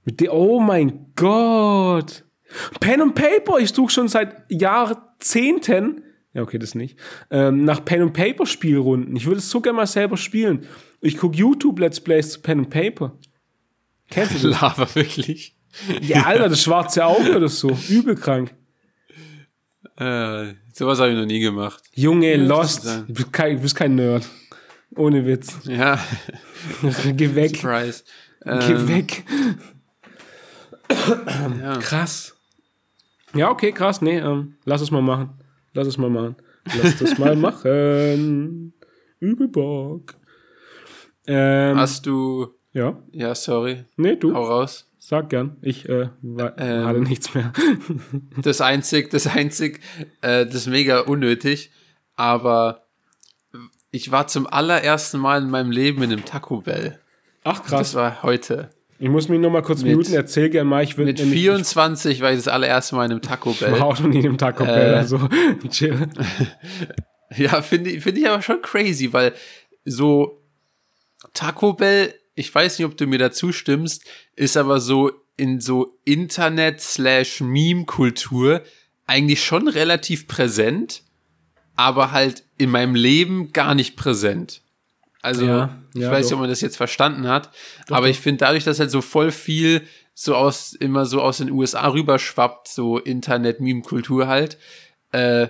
Mit 0.06 0.20
der, 0.20 0.36
oh 0.36 0.60
mein 0.60 1.08
Gott. 1.16 2.24
Pen 2.80 3.02
und 3.02 3.16
Paper, 3.16 3.58
ich 3.58 3.72
suche 3.74 3.92
schon 3.92 4.08
seit 4.08 4.46
Jahrzehnten, 4.50 6.04
ja 6.36 6.44
okay, 6.44 6.60
das 6.60 6.76
nicht, 6.76 7.00
ähm, 7.32 7.64
nach 7.64 7.84
Pen 7.84 8.04
und 8.04 8.14
Paper 8.14 8.46
Spielrunden. 8.46 9.16
Ich 9.16 9.26
würde 9.26 9.40
es 9.40 9.50
so 9.50 9.60
gerne 9.60 9.78
mal 9.78 9.88
selber 9.88 10.16
spielen. 10.16 10.68
Ich 11.02 11.18
gucke 11.18 11.36
YouTube 11.36 11.80
Let's 11.80 12.02
Plays 12.02 12.34
zu 12.34 12.42
Pen 12.42 12.60
und 12.60 12.70
Paper. 12.70 13.18
Kennst 14.12 14.44
du 14.44 14.48
das? 14.50 14.62
Lava, 14.62 14.94
wirklich. 14.94 15.56
Ja, 16.02 16.26
Alter, 16.26 16.50
das 16.50 16.62
schwarze 16.62 17.04
Auge 17.04 17.36
oder 17.36 17.50
so. 17.50 17.76
Übelkrank. 17.90 18.54
Äh, 19.98 20.54
sowas 20.74 21.00
habe 21.00 21.12
ich 21.12 21.18
noch 21.18 21.26
nie 21.26 21.40
gemacht. 21.40 21.84
Junge, 21.94 22.36
Lost. 22.36 22.86
Du 22.86 23.14
bist 23.14 23.32
kein, 23.34 23.56
du 23.58 23.62
bist 23.62 23.76
kein 23.76 23.96
Nerd. 23.96 24.28
Ohne 24.96 25.26
Witz. 25.26 25.58
Ja, 25.66 25.98
Geh 27.16 27.34
weg. 27.36 27.56
Surprise. 27.58 28.04
Geh 28.44 28.52
Ähm, 28.52 28.88
weg. 28.88 29.24
ja. 31.62 31.78
Krass. 31.78 32.36
Ja, 33.34 33.50
okay, 33.50 33.72
krass. 33.72 34.02
Nee, 34.02 34.20
ähm, 34.20 34.56
lass 34.66 34.82
es 34.82 34.92
mal 34.92 35.02
machen. 35.02 35.32
Lass 35.74 35.88
es 35.88 35.98
mal 35.98 36.10
machen. 36.10 36.36
Lass 36.82 36.98
das 37.00 37.18
mal 37.18 37.36
machen. 37.48 38.74
Übel 39.20 39.48
Bock. 39.48 40.16
Ähm, 41.26 41.78
Hast 41.78 42.06
du, 42.06 42.54
ja. 42.74 43.02
ja, 43.12 43.34
sorry, 43.34 43.86
Nee, 43.98 44.18
du. 44.18 44.34
hau 44.34 44.44
raus. 44.44 44.90
Sag 45.06 45.30
gern. 45.30 45.58
Ich 45.62 45.90
äh, 45.90 46.10
war, 46.22 46.58
Ähm. 46.58 46.86
hatte 46.86 47.00
nichts 47.02 47.34
mehr. 47.34 47.52
Das 48.42 48.62
einzig, 48.62 49.10
das 49.10 49.28
einzig, 49.28 49.82
äh, 50.22 50.46
das 50.46 50.56
ist 50.56 50.68
mega 50.68 51.02
unnötig, 51.02 51.72
aber 52.16 52.86
ich 53.92 54.12
war 54.12 54.28
zum 54.28 54.48
allerersten 54.48 55.20
Mal 55.20 55.42
in 55.44 55.50
meinem 55.50 55.72
Leben 55.72 56.02
in 56.04 56.12
einem 56.14 56.24
Taco 56.26 56.62
Bell. 56.62 57.00
Ach, 57.44 57.60
Das 57.60 57.68
krass. 57.68 57.96
war 57.96 58.24
heute. 58.24 58.70
Ich 58.98 59.10
muss 59.10 59.28
mich 59.28 59.42
noch 59.42 59.50
mal 59.52 59.62
kurz 59.62 59.84
Mit- 59.84 59.98
muten. 59.98 60.14
Erzähl 60.14 60.50
gern 60.50 60.68
mal. 60.68 60.84
Ich 60.84 60.98
will 60.98 61.04
Mit 61.06 61.20
nämlich- 61.20 61.42
24 61.42 62.22
war 62.22 62.32
ich 62.32 62.38
das 62.38 62.48
allererste 62.48 62.96
Mal 62.96 63.06
in 63.06 63.12
einem 63.12 63.22
Taco 63.22 63.52
Ich 63.52 63.62
war 63.62 63.72
Bell. 63.72 63.82
auch 63.82 64.00
noch 64.00 64.08
nie 64.08 64.24
im 64.24 64.38
Taco 64.38 64.64
Bell. 64.64 64.94
Äh. 64.94 64.98
Also, 64.98 65.20
chill. 65.70 66.08
Ja, 67.36 67.62
finde 67.64 67.90
ich, 67.90 68.04
finde 68.04 68.22
ich 68.22 68.30
aber 68.30 68.42
schon 68.44 68.62
crazy, 68.62 69.12
weil 69.12 69.34
so 69.86 70.42
Taco 71.34 71.74
Bell, 71.74 72.14
ich 72.36 72.54
weiß 72.54 72.80
nicht, 72.80 72.86
ob 72.86 72.98
du 72.98 73.06
mir 73.08 73.20
dazu 73.20 73.52
stimmst, 73.52 74.04
ist 74.36 74.58
aber 74.58 74.80
so 74.80 75.12
in 75.38 75.60
so 75.60 75.98
Internet 76.06 76.82
slash 76.82 77.42
Meme-Kultur 77.42 78.64
eigentlich 79.06 79.44
schon 79.44 79.68
relativ 79.68 80.28
präsent, 80.28 81.04
aber 81.76 82.12
halt 82.12 82.44
in 82.58 82.70
meinem 82.70 82.96
Leben 82.96 83.52
gar 83.52 83.76
nicht 83.76 83.96
präsent. 83.96 84.62
Also, 85.22 85.46
Ja, 85.46 85.82
ich 85.94 86.02
ja, 86.02 86.12
weiß 86.12 86.26
nicht, 86.26 86.34
ob 86.34 86.42
man 86.42 86.50
das 86.50 86.62
jetzt 86.62 86.78
verstanden 86.78 87.28
hat, 87.28 87.50
aber 87.88 88.02
doch. 88.02 88.08
ich 88.08 88.20
finde 88.20 88.40
dadurch, 88.40 88.64
dass 88.64 88.80
halt 88.80 88.92
so 88.92 89.02
voll 89.02 89.32
viel 89.32 89.88
so 90.14 90.36
aus, 90.36 90.74
immer 90.74 91.06
so 91.06 91.22
aus 91.22 91.38
den 91.38 91.50
USA 91.50 91.88
rüberschwappt, 91.88 92.68
so 92.68 93.00
Internet-Meme-Kultur 93.00 94.28
halt, 94.28 94.58
äh, 95.12 95.48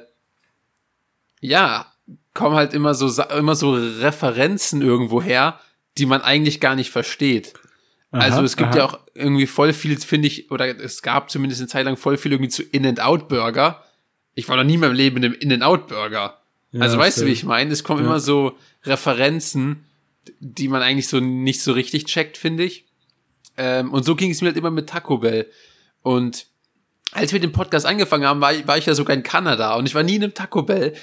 ja, 1.42 1.92
kommen 2.34 2.56
halt 2.56 2.74
immer 2.74 2.94
so, 2.94 3.22
immer 3.34 3.56
so 3.56 3.74
Referenzen 3.74 4.82
irgendwo 4.82 5.22
her, 5.22 5.60
die 5.98 6.06
man 6.06 6.22
eigentlich 6.22 6.60
gar 6.60 6.76
nicht 6.76 6.92
versteht. 6.92 7.54
also 8.12 8.44
es 8.44 8.58
gibt 8.58 8.70
aha. 8.70 8.78
ja 8.78 8.86
auch 8.86 9.00
irgendwie 9.14 9.48
voll 9.48 9.74
viel, 9.74 9.98
finde 10.00 10.28
ich, 10.28 10.52
oder 10.52 10.68
es 10.80 11.02
gab 11.02 11.30
zumindest 11.30 11.62
eine 11.62 11.68
Zeit 11.68 11.86
lang 11.86 11.98
voll 11.98 12.18
viel 12.18 12.32
irgendwie 12.32 12.50
zu 12.50 12.64
In-N-Out-Burger. 12.64 13.84
Ich 14.36 14.50
war 14.50 14.58
noch 14.58 14.64
nie 14.64 14.76
in 14.76 14.80
meinem 14.80 14.94
Leben 14.94 15.18
in 15.18 15.26
einem 15.26 15.34
In-N-Out-Burger. 15.34 16.40
Ja, 16.72 16.82
also 16.82 16.98
weißt 16.98 17.22
du, 17.22 17.26
wie 17.26 17.32
ich 17.32 17.44
meine? 17.44 17.72
Es 17.72 17.84
kommen 17.84 18.04
immer 18.04 18.20
so 18.20 18.58
Referenzen, 18.84 19.86
die 20.40 20.68
man 20.68 20.82
eigentlich 20.82 21.08
so 21.08 21.20
nicht 21.20 21.62
so 21.62 21.74
richtig 21.74 22.06
checkt, 22.06 22.38
finde 22.38 22.64
ich. 22.64 22.86
Ähm, 23.58 23.92
und 23.92 24.04
so 24.04 24.16
ging 24.16 24.32
es 24.32 24.42
mir 24.42 24.48
halt 24.48 24.58
immer 24.58 24.72
mit 24.72 24.90
Taco 24.90 25.20
Bell. 25.20 25.50
Und 26.02 26.48
als 27.12 27.32
wir 27.32 27.40
den 27.40 27.52
Podcast 27.52 27.86
angefangen 27.86 28.26
haben, 28.26 28.42
war 28.42 28.54
ich, 28.54 28.68
war 28.68 28.78
ich 28.78 28.86
ja 28.86 28.96
sogar 28.96 29.16
in 29.16 29.24
Kanada 29.24 29.76
und 29.76 29.86
ich 29.86 29.94
war 29.94 30.04
nie 30.04 30.16
in 30.16 30.24
einem 30.24 30.34
Taco 30.34 30.64
Bell. 30.64 30.94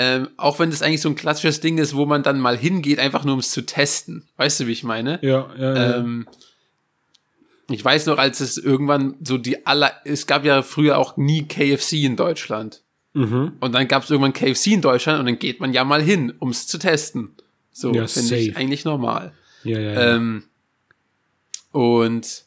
Ähm, 0.00 0.28
auch 0.36 0.60
wenn 0.60 0.70
das 0.70 0.80
eigentlich 0.80 1.00
so 1.00 1.08
ein 1.08 1.16
klassisches 1.16 1.58
Ding 1.58 1.76
ist, 1.78 1.96
wo 1.96 2.06
man 2.06 2.22
dann 2.22 2.38
mal 2.38 2.56
hingeht, 2.56 3.00
einfach 3.00 3.24
nur 3.24 3.34
um 3.34 3.40
es 3.40 3.50
zu 3.50 3.62
testen. 3.62 4.28
Weißt 4.36 4.60
du, 4.60 4.68
wie 4.68 4.72
ich 4.72 4.84
meine? 4.84 5.18
Ja, 5.22 5.50
ja, 5.58 5.74
ja. 5.74 5.96
Ähm, 5.96 6.28
ich 7.68 7.84
weiß 7.84 8.06
noch, 8.06 8.16
als 8.16 8.38
es 8.38 8.58
irgendwann 8.58 9.16
so 9.24 9.38
die 9.38 9.66
aller, 9.66 9.90
es 10.04 10.28
gab 10.28 10.44
ja 10.44 10.62
früher 10.62 10.98
auch 10.98 11.16
nie 11.16 11.48
KFC 11.48 11.94
in 12.04 12.14
Deutschland. 12.14 12.82
Mhm. 13.12 13.54
Und 13.58 13.72
dann 13.72 13.88
gab 13.88 14.04
es 14.04 14.10
irgendwann 14.10 14.32
KFC 14.32 14.68
in 14.68 14.82
Deutschland 14.82 15.18
und 15.18 15.26
dann 15.26 15.38
geht 15.40 15.58
man 15.58 15.72
ja 15.72 15.82
mal 15.82 16.00
hin, 16.00 16.32
um 16.38 16.50
es 16.50 16.68
zu 16.68 16.78
testen. 16.78 17.34
So, 17.72 17.92
Ja, 17.92 18.06
finde 18.06 18.36
ich 18.36 18.56
eigentlich 18.56 18.84
normal. 18.84 19.32
ja, 19.64 19.80
ja, 19.80 19.92
ja. 19.94 20.14
Ähm, 20.14 20.44
und, 21.72 22.44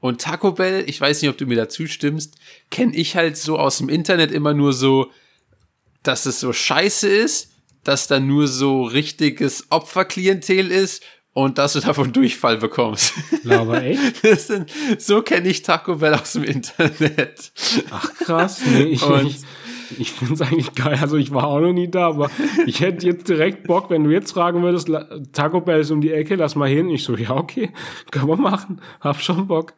und 0.00 0.20
Taco 0.20 0.52
Bell, 0.52 0.84
ich 0.86 1.00
weiß 1.00 1.22
nicht, 1.22 1.30
ob 1.30 1.38
du 1.38 1.46
mir 1.46 1.56
dazu 1.56 1.86
stimmst, 1.86 2.36
kenne 2.70 2.94
ich 2.94 3.16
halt 3.16 3.38
so 3.38 3.58
aus 3.58 3.78
dem 3.78 3.88
Internet 3.88 4.30
immer 4.30 4.52
nur 4.52 4.74
so, 4.74 5.10
dass 6.02 6.26
es 6.26 6.40
so 6.40 6.52
scheiße 6.52 7.08
ist, 7.08 7.50
dass 7.84 8.06
da 8.06 8.20
nur 8.20 8.46
so 8.48 8.84
richtiges 8.84 9.66
Opferklientel 9.70 10.70
ist 10.70 11.02
und 11.32 11.58
dass 11.58 11.72
du 11.72 11.80
davon 11.80 12.12
Durchfall 12.12 12.58
bekommst. 12.58 13.14
Laber 13.42 13.82
echt? 13.82 14.00
Das 14.22 14.46
sind, 14.48 14.70
so 14.98 15.22
kenne 15.22 15.48
ich 15.48 15.62
Taco 15.62 15.96
Bell 15.96 16.14
aus 16.14 16.32
dem 16.34 16.44
Internet. 16.44 17.52
Ach 17.90 18.12
krass, 18.14 18.60
nee, 18.66 18.82
ich, 18.84 19.02
Und- 19.02 19.26
ich, 19.26 19.36
ich 19.98 20.12
finde 20.12 20.34
es 20.34 20.40
eigentlich 20.42 20.74
geil. 20.74 20.98
Also 21.00 21.16
ich 21.16 21.32
war 21.32 21.48
auch 21.48 21.60
noch 21.60 21.72
nie 21.72 21.90
da, 21.90 22.08
aber 22.08 22.30
ich 22.66 22.80
hätte 22.80 23.06
jetzt 23.06 23.28
direkt 23.28 23.66
Bock, 23.66 23.90
wenn 23.90 24.04
du 24.04 24.10
jetzt 24.10 24.32
fragen 24.32 24.62
würdest, 24.62 24.88
Taco 25.32 25.60
Bell 25.60 25.80
ist 25.80 25.90
um 25.90 26.00
die 26.00 26.12
Ecke, 26.12 26.36
lass 26.36 26.54
mal 26.54 26.68
hin. 26.68 26.88
Ich 26.90 27.02
so, 27.04 27.16
ja, 27.16 27.30
okay, 27.30 27.72
können 28.10 28.28
wir 28.28 28.36
machen. 28.36 28.80
Hab 29.00 29.20
schon 29.20 29.46
Bock. 29.48 29.74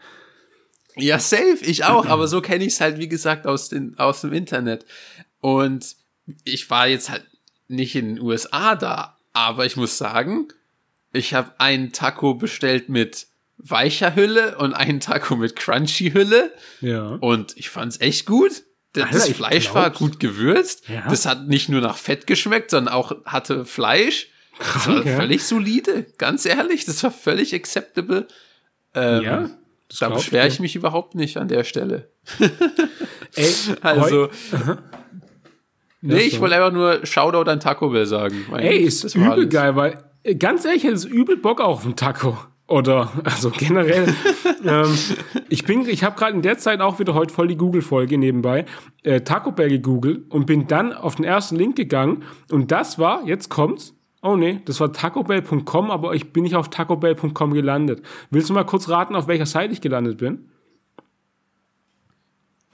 Ja, 0.97 1.19
safe, 1.19 1.59
ich 1.63 1.85
auch, 1.85 2.07
aber 2.07 2.29
so 2.29 2.41
kenne 2.41 2.65
ich 2.65 2.75
es 2.75 2.81
halt, 2.81 2.99
wie 2.99 3.09
gesagt, 3.09 3.47
aus, 3.47 3.69
den, 3.69 3.99
aus 3.99 4.21
dem 4.21 4.33
Internet. 4.33 4.85
Und 5.41 5.97
ich 6.45 6.69
war 6.71 6.87
jetzt 6.89 7.11
halt 7.11 7.25
nicht 7.69 7.95
in 7.97 8.17
den 8.17 8.21
USA 8.25 8.75
da, 8.77 9.17
aber 9.33 9.67
ich 9.67 9.77
muss 9.77 9.99
sagen, 9.99 10.49
ich 11.13 11.35
habe 11.35 11.53
einen 11.59 11.93
Taco 11.93 12.35
bestellt 12.35 12.89
mit 12.89 13.27
weicher 13.59 14.15
Hülle 14.17 14.59
und 14.59 14.75
einen 14.75 15.01
Taco 15.01 15.37
mit 15.37 15.57
crunchy 15.57 16.11
Hülle 16.13 16.53
Ja. 16.81 17.03
und 17.21 17.57
ich 17.57 17.71
fand's 17.71 18.01
echt 18.01 18.27
gut. 18.27 18.63
Das, 18.93 19.07
Alter, 19.13 19.29
ich 19.29 19.37
Fleisch 19.37 19.75
war 19.75 19.91
gut 19.91 20.21
gewürzt. 20.21 20.89
Ja. 20.89 21.09
Das 21.09 21.27
hat 21.27 21.49
nicht 21.49 21.69
nur 21.69 21.81
nach 21.81 21.97
Fett 21.97 22.27
geschmeckt, 22.29 22.71
sondern 22.71 22.95
auch 22.95 23.13
hatte 23.25 23.65
Fleisch. 23.65 24.29
Das 24.59 24.87
war 24.87 24.95
Krank, 24.95 25.07
ja. 25.07 25.17
völlig 25.17 25.43
solide. 25.45 26.07
Ganz 26.19 26.47
ehrlich, 26.47 26.85
das 26.85 27.03
war 27.03 27.11
völlig 27.11 27.55
acceptable. 27.55 28.29
Ähm, 28.95 29.23
Ja, 29.23 29.51
da 29.99 30.09
ich 30.09 30.15
beschwere 30.15 30.47
dir. 30.47 30.53
ich 30.53 30.61
mich 30.61 30.77
überhaupt 30.77 31.17
nicht 31.17 31.39
an 31.39 31.49
der 31.49 31.65
Stelle. 31.65 32.09
Ey, 33.35 33.53
Also, 33.81 34.31
nee, 36.13 36.23
ich 36.23 36.41
wollte 36.41 36.57
einfach 36.57 36.73
nur 36.73 37.05
Shoutout 37.05 37.51
an 37.51 37.61
Taco 37.61 37.91
Bell 37.91 38.07
sagen. 38.07 38.45
Weil 38.51 38.65
Ey, 38.65 38.79
ist 38.79 39.05
das 39.05 39.15
übel 39.15 39.31
alles. 39.31 39.49
geil, 39.49 39.77
weil 39.77 39.99
äh, 40.23 40.35
ganz 40.35 40.65
ehrlich, 40.65 40.85
hätte 40.85 40.95
es 40.95 41.05
übel 41.05 41.37
Bock 41.37 41.61
auf 41.61 41.85
einen 41.85 41.97
Taco. 41.97 42.37
Oder, 42.67 43.13
also 43.25 43.51
generell. 43.51 44.07
ähm, 44.65 44.99
ich 45.49 45.65
bin, 45.65 45.87
ich 45.89 46.03
habe 46.03 46.17
gerade 46.17 46.35
in 46.35 46.43
der 46.43 46.59
Zeit 46.59 46.81
auch 46.81 46.99
wieder 46.99 47.15
heute 47.15 47.33
voll 47.33 47.49
die 47.49 47.57
Google-Folge 47.57 48.19
nebenbei, 48.19 48.65
äh, 49.03 49.21
Taco 49.21 49.53
Bell 49.53 49.69
gegoogelt 49.69 50.31
und 50.31 50.47
bin 50.47 50.67
dann 50.67 50.93
auf 50.93 51.17
den 51.17 51.25
ersten 51.25 51.57
Link 51.57 51.77
gegangen 51.77 52.25
und 52.51 52.73
das 52.73 52.99
war, 52.99 53.25
jetzt 53.27 53.51
kommt's, 53.51 53.95
oh 54.23 54.37
nee, 54.37 54.61
das 54.65 54.81
war 54.81 54.93
tacobell.com, 54.93 55.91
aber 55.91 56.15
ich 56.15 56.33
bin 56.33 56.45
nicht 56.45 56.55
auf 56.57 56.71
tacobell.com 56.71 57.53
gelandet. 57.53 58.03
Willst 58.31 58.49
du 58.49 58.55
mal 58.55 58.65
kurz 58.65 58.89
raten, 58.89 59.15
auf 59.15 59.29
welcher 59.29 59.47
Seite 59.47 59.75
ich 59.75 59.83
gelandet 59.83 60.19
bin? 60.19 60.49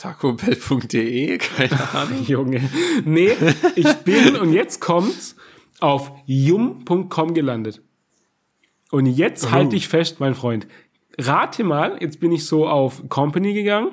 Tacobell.de, 0.00 1.36
keine 1.56 1.94
Ahnung. 1.94 2.22
Junge. 2.26 2.70
Nee, 3.04 3.32
ich 3.76 3.92
bin, 3.98 4.36
und 4.36 4.54
jetzt 4.54 4.80
kommt's, 4.80 5.36
auf 5.78 6.10
yum.com 6.26 7.34
gelandet. 7.34 7.82
Und 8.90 9.06
jetzt 9.06 9.50
halte 9.50 9.76
ich 9.76 9.88
fest, 9.88 10.18
mein 10.18 10.34
Freund. 10.34 10.66
Rate 11.18 11.64
mal, 11.64 11.98
jetzt 12.00 12.18
bin 12.18 12.32
ich 12.32 12.46
so 12.46 12.66
auf 12.66 13.08
Company 13.10 13.52
gegangen 13.52 13.90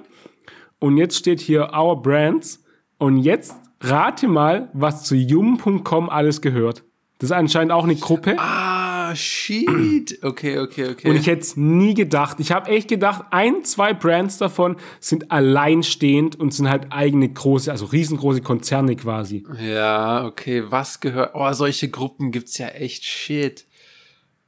und 0.79 0.97
jetzt 0.97 1.17
steht 1.17 1.41
hier 1.41 1.73
Our 1.73 2.01
Brands 2.01 2.63
und 2.97 3.17
jetzt 3.17 3.55
rate 3.81 4.27
mal, 4.27 4.69
was 4.73 5.03
zu 5.03 5.15
yum.com 5.15 6.09
alles 6.09 6.41
gehört. 6.41 6.83
Das 7.19 7.31
ist 7.31 7.35
anscheinend 7.35 7.71
auch 7.71 7.83
eine 7.83 7.95
Gruppe. 7.95 8.35
Ah, 8.37 8.76
shit. 9.15 10.19
Okay, 10.23 10.59
okay, 10.59 10.89
okay. 10.89 11.09
Und 11.09 11.15
ich 11.15 11.27
hätte 11.27 11.41
es 11.41 11.55
nie 11.57 11.93
gedacht. 11.93 12.39
Ich 12.39 12.51
habe 12.51 12.69
echt 12.69 12.87
gedacht, 12.87 13.25
ein, 13.31 13.63
zwei 13.63 13.93
Brands 13.93 14.37
davon 14.37 14.77
sind 14.99 15.31
alleinstehend 15.31 16.35
und 16.39 16.53
sind 16.53 16.69
halt 16.69 16.91
eigene 16.91 17.29
große, 17.29 17.71
also 17.71 17.85
riesengroße 17.85 18.41
Konzerne 18.41 18.95
quasi. 18.95 19.45
ja, 19.59 20.25
okay. 20.25 20.63
Was 20.69 20.99
gehört. 20.99 21.31
Oh, 21.33 21.51
solche 21.53 21.89
Gruppen 21.89 22.31
gibt's 22.31 22.57
ja 22.57 22.67
echt 22.67 23.03
shit. 23.05 23.65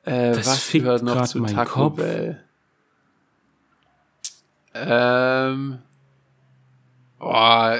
Äh, 0.03 0.31
Das 0.33 0.47
was 0.47 0.59
fickt 0.63 0.85
gehört 0.85 1.03
noch 1.03 1.25
zu 1.25 1.41
Taco 1.45 1.71
Kopf. 1.89 1.97
Bell? 1.97 2.43
Ähm. 4.73 5.79
Oh, 7.19 7.73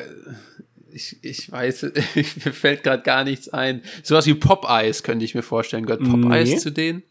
ich, 0.92 1.18
ich 1.24 1.52
weiß, 1.52 1.84
mir 2.16 2.54
fällt 2.54 2.84
gerade 2.84 3.04
gar 3.04 3.24
nichts 3.24 3.50
ein. 3.50 3.82
Sowas 4.04 4.26
wie 4.26 4.34
Popeyes 4.34 5.04
könnte 5.04 5.26
ich 5.26 5.36
mir 5.36 5.42
vorstellen. 5.44 5.86
Gehört 5.86 6.04
Popeyes 6.04 6.50
Nee. 6.50 6.58
zu 6.58 6.72
denen? 6.72 7.04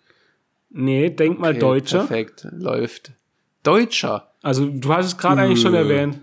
Nee, 0.71 1.11
denk 1.11 1.39
mal 1.39 1.51
Okay, 1.53 1.59
Deutscher. 1.61 1.99
Perfekt, 2.01 2.47
läuft. 2.53 3.13
Deutscher. 3.63 4.33
Also 4.43 4.67
du 4.69 4.93
hast 4.93 5.07
es 5.07 5.17
gerade 5.19 5.41
eigentlich 5.43 5.61
schon 5.61 5.75
Äh. 5.75 5.79
erwähnt. 5.79 6.21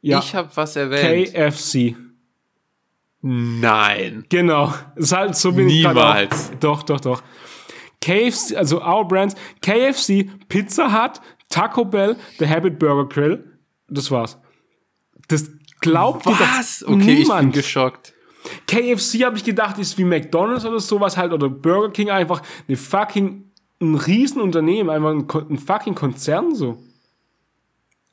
Ja, 0.00 0.18
Ich 0.20 0.34
habe 0.34 0.50
was 0.54 0.76
erwähnt. 0.76 1.32
KFC. 1.34 1.96
Nein. 3.22 4.24
Genau. 4.28 4.72
Ist 4.94 5.12
halt 5.12 5.34
so 5.36 5.52
bin 5.52 5.68
ich 5.68 5.84
Niemals. 5.86 6.50
Auch. 6.50 6.54
Doch, 6.60 6.82
doch, 6.84 7.00
doch. 7.00 7.22
KFC, 8.00 8.56
also 8.56 8.80
Our 8.82 9.08
Brands, 9.08 9.34
KFC, 9.62 10.30
Pizza 10.48 10.92
Hut, 10.92 11.20
Taco 11.48 11.84
Bell, 11.84 12.16
The 12.38 12.46
Habit 12.48 12.78
Burger 12.78 13.08
Grill. 13.08 13.44
Das 13.88 14.10
war's. 14.10 14.38
Das 15.28 15.50
glaubt 15.90 16.26
Was? 16.26 16.84
Okay, 16.84 16.94
ich 16.98 17.06
bin 17.06 17.18
niemand. 17.18 17.54
geschockt. 17.54 18.12
KFC 18.66 19.24
habe 19.24 19.36
ich 19.36 19.44
gedacht, 19.44 19.78
ist 19.78 19.98
wie 19.98 20.04
McDonald's 20.04 20.64
oder 20.64 20.78
sowas 20.80 21.16
halt 21.16 21.32
oder 21.32 21.48
Burger 21.48 21.90
King 21.90 22.10
einfach 22.10 22.42
eine 22.68 22.76
fucking 22.76 23.46
ein 23.80 23.94
Riesenunternehmen, 23.94 24.90
einfach 24.90 25.10
ein, 25.10 25.50
ein 25.50 25.58
fucking 25.58 25.94
Konzern 25.94 26.54
so. 26.54 26.82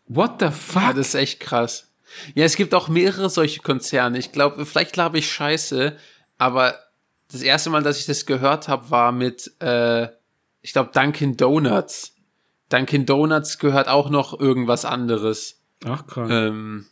What 0.08 0.36
the 0.40 0.50
fuck? 0.52 0.82
Ja, 0.82 0.94
das 0.94 1.10
ist 1.10 1.16
echt 1.16 1.40
krass. 1.40 1.90
Ja, 2.36 2.46
es 2.46 2.56
gibt 2.56 2.74
auch 2.76 2.90
mehrere 2.90 3.30
solche 3.30 3.62
Konzerne. 3.62 4.20
Ich 4.20 4.32
glaube, 4.32 4.66
vielleicht 4.66 4.94
glaube 4.94 5.18
ich 5.18 5.32
scheiße, 5.32 5.98
aber 6.38 6.76
das 7.32 7.42
erste 7.42 7.70
Mal, 7.70 7.82
dass 7.82 8.00
ich 8.00 8.06
das 8.06 8.26
gehört 8.26 8.68
habe, 8.68 8.92
war 8.92 9.12
mit, 9.12 9.52
äh, 9.60 10.08
ich 10.62 10.74
glaube, 10.74 10.92
Dunkin' 10.94 11.38
Donuts. 11.38 12.14
Dunkin' 12.70 13.06
Donuts 13.06 13.58
gehört 13.58 13.88
auch 13.88 14.10
noch 14.10 14.40
irgendwas 14.40 14.86
anderes. 14.86 15.62
Ach 15.86 16.06
krass. 16.06 16.30
Ähm, 16.32 16.88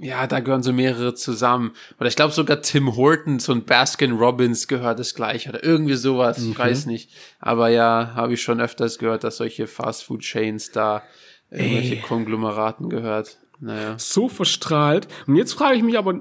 ja, 0.00 0.26
da 0.26 0.40
gehören 0.40 0.62
so 0.62 0.72
mehrere 0.72 1.14
zusammen. 1.14 1.72
Oder 1.98 2.08
ich 2.08 2.16
glaube 2.16 2.32
sogar 2.32 2.62
Tim 2.62 2.96
Hortons 2.96 3.48
und 3.48 3.66
Baskin 3.66 4.12
Robbins 4.12 4.66
gehört 4.66 4.98
das 4.98 5.14
gleich 5.14 5.48
oder 5.48 5.62
irgendwie 5.62 5.94
sowas. 5.94 6.38
Ich 6.38 6.58
weiß 6.58 6.86
nicht. 6.86 7.10
Aber 7.38 7.68
ja, 7.68 8.12
habe 8.14 8.34
ich 8.34 8.42
schon 8.42 8.60
öfters 8.60 8.98
gehört, 8.98 9.24
dass 9.24 9.36
solche 9.36 9.66
Fastfood-Chains 9.66 10.72
da 10.72 11.02
irgendwelche 11.50 11.96
Ey. 11.96 12.02
Konglomeraten 12.02 12.88
gehört. 12.88 13.38
Naja. 13.62 13.94
so 13.98 14.28
verstrahlt. 14.30 15.06
Und 15.26 15.36
jetzt 15.36 15.52
frage 15.52 15.76
ich 15.76 15.82
mich 15.82 15.98
aber 15.98 16.20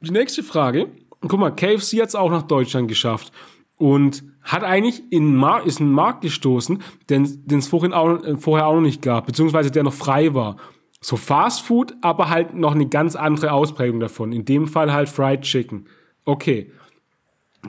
die 0.00 0.10
nächste 0.12 0.44
Frage. 0.44 0.86
Guck 1.20 1.40
mal, 1.40 1.50
KFC 1.50 2.00
hat 2.00 2.08
es 2.08 2.14
auch 2.14 2.30
nach 2.30 2.42
Deutschland 2.42 2.86
geschafft 2.86 3.32
und 3.76 4.22
hat 4.42 4.62
eigentlich 4.62 5.02
in 5.10 5.34
Mar 5.34 5.66
ist 5.66 5.80
einen 5.80 5.90
Markt 5.90 6.20
gestoßen, 6.20 6.82
den 7.10 7.44
es 7.48 7.66
vorhin 7.66 7.92
auch, 7.92 8.22
äh, 8.22 8.36
vorher 8.36 8.66
auch 8.66 8.74
noch 8.74 8.82
nicht 8.82 9.02
gab, 9.02 9.26
beziehungsweise 9.26 9.70
der 9.72 9.82
noch 9.82 9.92
frei 9.92 10.34
war. 10.34 10.56
So 11.06 11.16
Fast 11.16 11.60
Food, 11.62 11.94
aber 12.00 12.30
halt 12.30 12.54
noch 12.56 12.74
eine 12.74 12.88
ganz 12.88 13.14
andere 13.14 13.52
Ausprägung 13.52 14.00
davon. 14.00 14.32
In 14.32 14.44
dem 14.44 14.66
Fall 14.66 14.92
halt 14.92 15.08
Fried 15.08 15.42
Chicken. 15.42 15.86
Okay. 16.24 16.72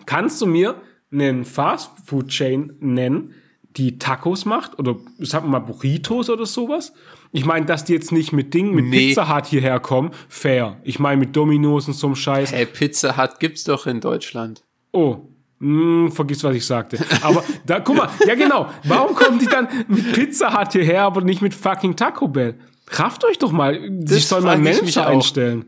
Kannst 0.07 0.41
du 0.41 0.47
mir 0.47 0.81
einen 1.11 1.45
Fast 1.45 1.91
Food 2.03 2.29
Chain 2.29 2.73
nennen, 2.79 3.35
die 3.75 3.99
Tacos 3.99 4.45
macht? 4.45 4.79
Oder 4.79 4.95
sag 5.19 5.45
mal 5.47 5.59
Burritos 5.59 6.31
oder 6.31 6.47
sowas? 6.47 6.93
Ich 7.31 7.45
meine, 7.45 7.67
dass 7.67 7.85
die 7.85 7.93
jetzt 7.93 8.11
nicht 8.11 8.33
mit 8.33 8.55
Dingen, 8.55 8.73
mit 8.73 8.85
Nee. 8.85 9.09
Pizza 9.09 9.31
Hut 9.31 9.45
hierher 9.45 9.79
kommen, 9.81 10.09
fair. 10.27 10.77
Ich 10.83 10.97
meine, 10.97 11.19
mit 11.19 11.35
Dominos 11.35 11.88
und 11.88 11.93
so 11.93 12.07
einem 12.07 12.15
Scheiß. 12.15 12.51
Hey, 12.53 12.65
Pizza 12.65 13.17
Hut 13.17 13.39
gibt's 13.39 13.63
doch 13.65 13.85
in 13.85 14.01
Deutschland. 14.01 14.63
Oh, 14.93 15.17
Hm, 15.59 16.11
vergiss, 16.11 16.43
was 16.43 16.55
ich 16.55 16.65
sagte. 16.65 16.97
Aber 17.21 17.43
da, 17.67 17.81
guck 17.81 17.97
mal, 17.97 18.09
ja 18.27 18.33
genau. 18.33 18.67
Warum 18.83 19.13
kommen 19.15 19.38
die 19.38 19.45
dann 19.45 19.67
mit 19.88 20.11
Pizza 20.13 20.59
Hut 20.59 20.71
hierher, 20.71 21.03
aber 21.03 21.21
nicht 21.21 21.43
mit 21.43 21.53
fucking 21.53 21.95
Taco 21.95 22.27
Bell? 22.27 22.55
Rafft 22.89 23.25
euch 23.25 23.38
doch 23.38 23.51
mal. 23.51 23.79
sich 24.05 24.27
soll 24.27 24.41
mal 24.41 24.57
Manager 24.57 25.07
einstellen. 25.07 25.65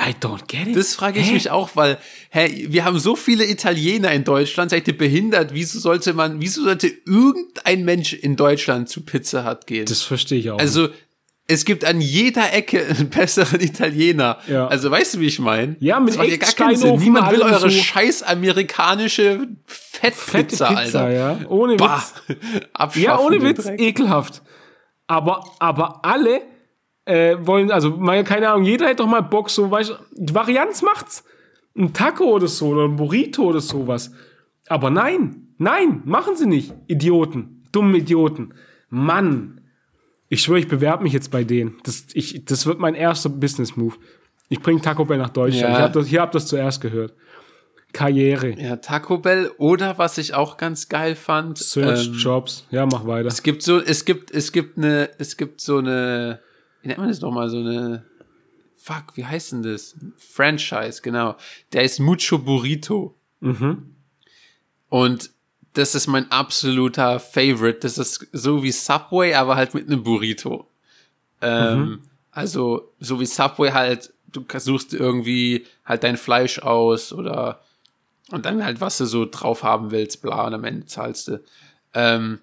I 0.00 0.10
don't 0.20 0.46
get 0.46 0.68
it. 0.68 0.76
Das 0.76 0.94
frage 0.94 1.18
ich 1.18 1.26
Hä? 1.28 1.32
mich 1.32 1.50
auch, 1.50 1.70
weil, 1.74 1.98
hey, 2.30 2.66
wir 2.70 2.84
haben 2.84 3.00
so 3.00 3.16
viele 3.16 3.44
Italiener 3.44 4.12
in 4.12 4.22
Deutschland, 4.22 4.70
seid 4.70 4.86
ihr 4.86 4.96
behindert? 4.96 5.52
Wieso 5.54 5.80
sollte 5.80 6.12
man, 6.14 6.40
wieso 6.40 6.62
sollte 6.62 6.86
irgendein 7.04 7.84
Mensch 7.84 8.12
in 8.12 8.36
Deutschland 8.36 8.88
zu 8.88 9.00
Pizza 9.00 9.44
Hut 9.48 9.66
gehen? 9.66 9.86
Das 9.86 10.02
verstehe 10.02 10.38
ich 10.38 10.50
auch. 10.50 10.58
also, 10.60 10.88
es 11.50 11.64
gibt 11.64 11.84
an 11.84 12.00
jeder 12.00 12.52
Ecke 12.52 12.84
einen 12.86 13.08
besseren 13.10 13.60
Italiener. 13.60 14.38
Ja. 14.46 14.68
Also, 14.68 14.88
weißt 14.90 15.14
du, 15.14 15.20
wie 15.20 15.26
ich 15.26 15.38
meine? 15.40 15.76
Ja, 15.80 15.98
mit 15.98 16.14
das 16.14 16.26
echt 16.28 16.56
gar 16.56 16.66
keinen 16.68 16.76
Sinn. 16.76 16.96
Niemand 16.98 17.32
will 17.32 17.42
eure 17.42 17.58
so. 17.58 17.70
scheiß 17.70 18.22
amerikanische 18.22 19.48
Fette 19.66 20.14
Fettpizza, 20.16 20.68
Pizza, 20.68 20.76
Alter. 20.76 21.10
ja. 21.10 21.40
Ohne 21.48 21.76
Bah. 21.76 22.04
Witz. 22.28 22.38
Abschaffen 22.72 23.02
Ja, 23.02 23.18
ohne 23.18 23.42
Witz, 23.42 23.66
ekelhaft. 23.66 24.42
Aber, 25.08 25.42
aber 25.58 26.04
alle 26.04 26.42
äh, 27.06 27.36
wollen, 27.40 27.72
also 27.72 27.98
keine 27.98 28.50
Ahnung, 28.50 28.64
jeder 28.64 28.86
hätte 28.86 29.02
doch 29.02 29.08
mal 29.08 29.22
Bock, 29.22 29.50
so, 29.50 29.70
weißt 29.70 29.90
du, 29.90 29.94
die 30.12 30.34
Varianz 30.34 30.82
macht's. 30.82 31.24
Ein 31.76 31.92
Taco 31.92 32.24
oder 32.24 32.46
so, 32.46 32.68
oder 32.68 32.84
ein 32.84 32.96
Burrito 32.96 33.42
oder 33.44 33.60
sowas. 33.60 34.12
Aber 34.68 34.90
nein, 34.90 35.48
nein, 35.58 36.02
machen 36.04 36.36
sie 36.36 36.46
nicht. 36.46 36.74
Idioten, 36.86 37.64
dumme 37.72 37.98
Idioten. 37.98 38.54
Mann. 38.90 39.62
Ich 40.28 40.42
schwöre, 40.42 40.58
ich 40.58 40.68
bewerbe 40.68 41.04
mich 41.04 41.14
jetzt 41.14 41.30
bei 41.30 41.42
denen. 41.42 41.78
Das, 41.84 42.06
ich, 42.12 42.44
das 42.44 42.66
wird 42.66 42.78
mein 42.78 42.94
erster 42.94 43.30
Business-Move. 43.30 43.94
Ich 44.50 44.60
bring 44.60 44.82
Taco 44.82 45.04
Bell 45.06 45.18
nach 45.18 45.30
Deutschland. 45.30 45.72
Ja. 45.72 45.78
Ich 45.78 45.84
hab 45.84 45.92
das, 45.94 46.06
hier 46.06 46.20
habt 46.20 46.34
das 46.34 46.46
zuerst 46.46 46.80
gehört. 46.82 47.14
Karriere. 47.92 48.50
Ja, 48.60 48.76
Taco 48.76 49.18
Bell 49.18 49.50
oder 49.58 49.98
was 49.98 50.18
ich 50.18 50.34
auch 50.34 50.56
ganz 50.56 50.88
geil 50.88 51.16
fand. 51.16 51.58
Search 51.58 52.08
ähm, 52.08 52.14
Jobs. 52.14 52.66
Ja, 52.70 52.86
mach 52.86 53.06
weiter. 53.06 53.28
Es 53.28 53.42
gibt 53.42 53.62
so, 53.62 53.80
es 53.80 54.04
gibt, 54.04 54.30
es 54.30 54.52
gibt 54.52 54.76
eine, 54.78 55.10
es 55.18 55.36
gibt 55.36 55.60
so 55.60 55.78
eine, 55.78 56.40
wie 56.82 56.88
nennt 56.88 56.98
man 56.98 57.08
das 57.08 57.20
nochmal, 57.20 57.48
so 57.48 57.58
eine, 57.58 58.04
fuck, 58.76 59.16
wie 59.16 59.24
heißt 59.24 59.52
denn 59.52 59.62
das? 59.62 59.96
Franchise, 60.16 61.00
genau. 61.02 61.36
Der 61.72 61.82
ist 61.82 61.98
Mucho 61.98 62.38
Burrito. 62.38 63.14
Und 64.88 65.30
das 65.74 65.94
ist 65.94 66.06
mein 66.06 66.30
absoluter 66.30 67.20
Favorite. 67.20 67.78
Das 67.80 67.98
ist 67.98 68.26
so 68.32 68.62
wie 68.62 68.72
Subway, 68.72 69.34
aber 69.34 69.56
halt 69.56 69.74
mit 69.74 69.86
einem 69.86 70.02
Burrito. 70.02 70.66
Ähm, 71.40 72.00
Also, 72.30 72.92
so 73.00 73.18
wie 73.20 73.26
Subway 73.26 73.70
halt, 73.72 74.12
du 74.30 74.44
suchst 74.58 74.94
irgendwie 74.94 75.66
halt 75.84 76.04
dein 76.04 76.16
Fleisch 76.16 76.58
aus 76.60 77.12
oder 77.12 77.60
und 78.30 78.44
dann 78.44 78.64
halt, 78.64 78.80
was 78.80 78.98
du 78.98 79.06
so 79.06 79.24
drauf 79.24 79.62
haben 79.62 79.90
willst, 79.90 80.22
bla, 80.22 80.46
und 80.46 80.54
am 80.54 80.64
Ende 80.64 80.86
zahlst 80.86 81.28
du. 81.28 81.42
Ähm, 81.94 82.40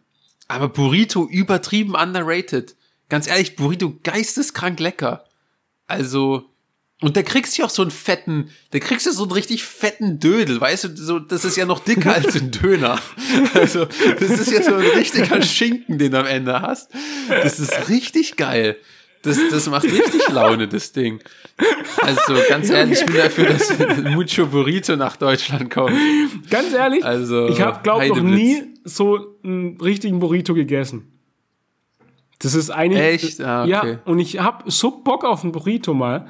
aber 0.47 0.69
Burrito 0.69 1.27
übertrieben 1.27 1.95
underrated. 1.95 2.75
Ganz 3.09 3.27
ehrlich, 3.27 3.55
Burrito 3.55 3.95
geisteskrank 4.03 4.79
lecker. 4.79 5.25
Also, 5.87 6.49
und 7.01 7.17
da 7.17 7.23
kriegst 7.23 7.55
du 7.55 7.61
ja 7.61 7.67
auch 7.67 7.71
so 7.71 7.81
einen 7.81 7.91
fetten, 7.91 8.49
da 8.71 8.79
kriegst 8.79 9.05
du 9.05 9.11
so 9.11 9.23
einen 9.23 9.33
richtig 9.33 9.63
fetten 9.63 10.19
Dödel, 10.19 10.59
weißt 10.59 10.85
du, 10.85 10.95
so, 10.95 11.19
das 11.19 11.45
ist 11.45 11.57
ja 11.57 11.65
noch 11.65 11.79
dicker 11.79 12.13
als 12.13 12.35
ein 12.35 12.51
Döner. 12.51 12.99
Also, 13.53 13.85
das 13.85 14.31
ist 14.39 14.51
ja 14.51 14.63
so 14.63 14.75
ein 14.75 14.85
richtiger 14.85 15.41
Schinken, 15.41 15.97
den 15.97 16.11
du 16.11 16.19
am 16.19 16.25
Ende 16.25 16.61
hast. 16.61 16.89
Das 17.29 17.59
ist 17.59 17.89
richtig 17.89 18.37
geil. 18.37 18.77
Das, 19.25 19.37
das 19.49 19.69
macht 19.69 19.83
richtig 19.83 20.27
Laune, 20.29 20.67
das 20.67 20.91
Ding. 20.91 21.19
Also, 22.01 22.35
ganz 22.47 22.69
ehrlich, 22.69 22.99
ich 22.99 23.05
bin 23.05 23.15
dafür, 23.15 23.45
dass 23.45 23.77
Mucho 24.03 24.45
Burrito 24.47 24.95
nach 24.95 25.17
Deutschland 25.17 25.69
kommt. 25.71 25.93
Ganz 26.49 26.73
ehrlich, 26.73 27.03
Also, 27.03 27.47
ich 27.47 27.59
habe, 27.61 27.81
glaube 27.83 28.07
noch 28.07 28.15
Heideblitz. 28.15 28.35
nie 28.35 28.63
so 28.83 29.37
einen 29.43 29.77
richtigen 29.81 30.19
Burrito 30.19 30.53
gegessen. 30.53 31.11
Das 32.39 32.53
ist 32.53 32.69
eine. 32.69 33.01
Echt? 33.01 33.41
Ah, 33.41 33.63
okay. 33.63 33.71
Ja, 33.71 33.99
und 34.05 34.19
ich 34.19 34.39
habe 34.39 34.69
so 34.69 34.91
Bock 35.03 35.23
auf 35.23 35.43
einen 35.43 35.51
Burrito 35.51 35.93
mal. 35.93 36.27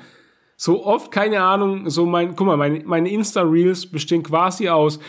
So 0.57 0.85
oft, 0.85 1.11
keine 1.11 1.41
Ahnung, 1.41 1.89
so 1.89 2.05
mein, 2.05 2.35
guck 2.35 2.47
mal, 2.47 2.55
meine, 2.55 2.81
meine 2.85 3.09
Insta-Reels 3.09 3.87
bestehen 3.91 4.23
quasi 4.23 4.69
aus 4.69 4.99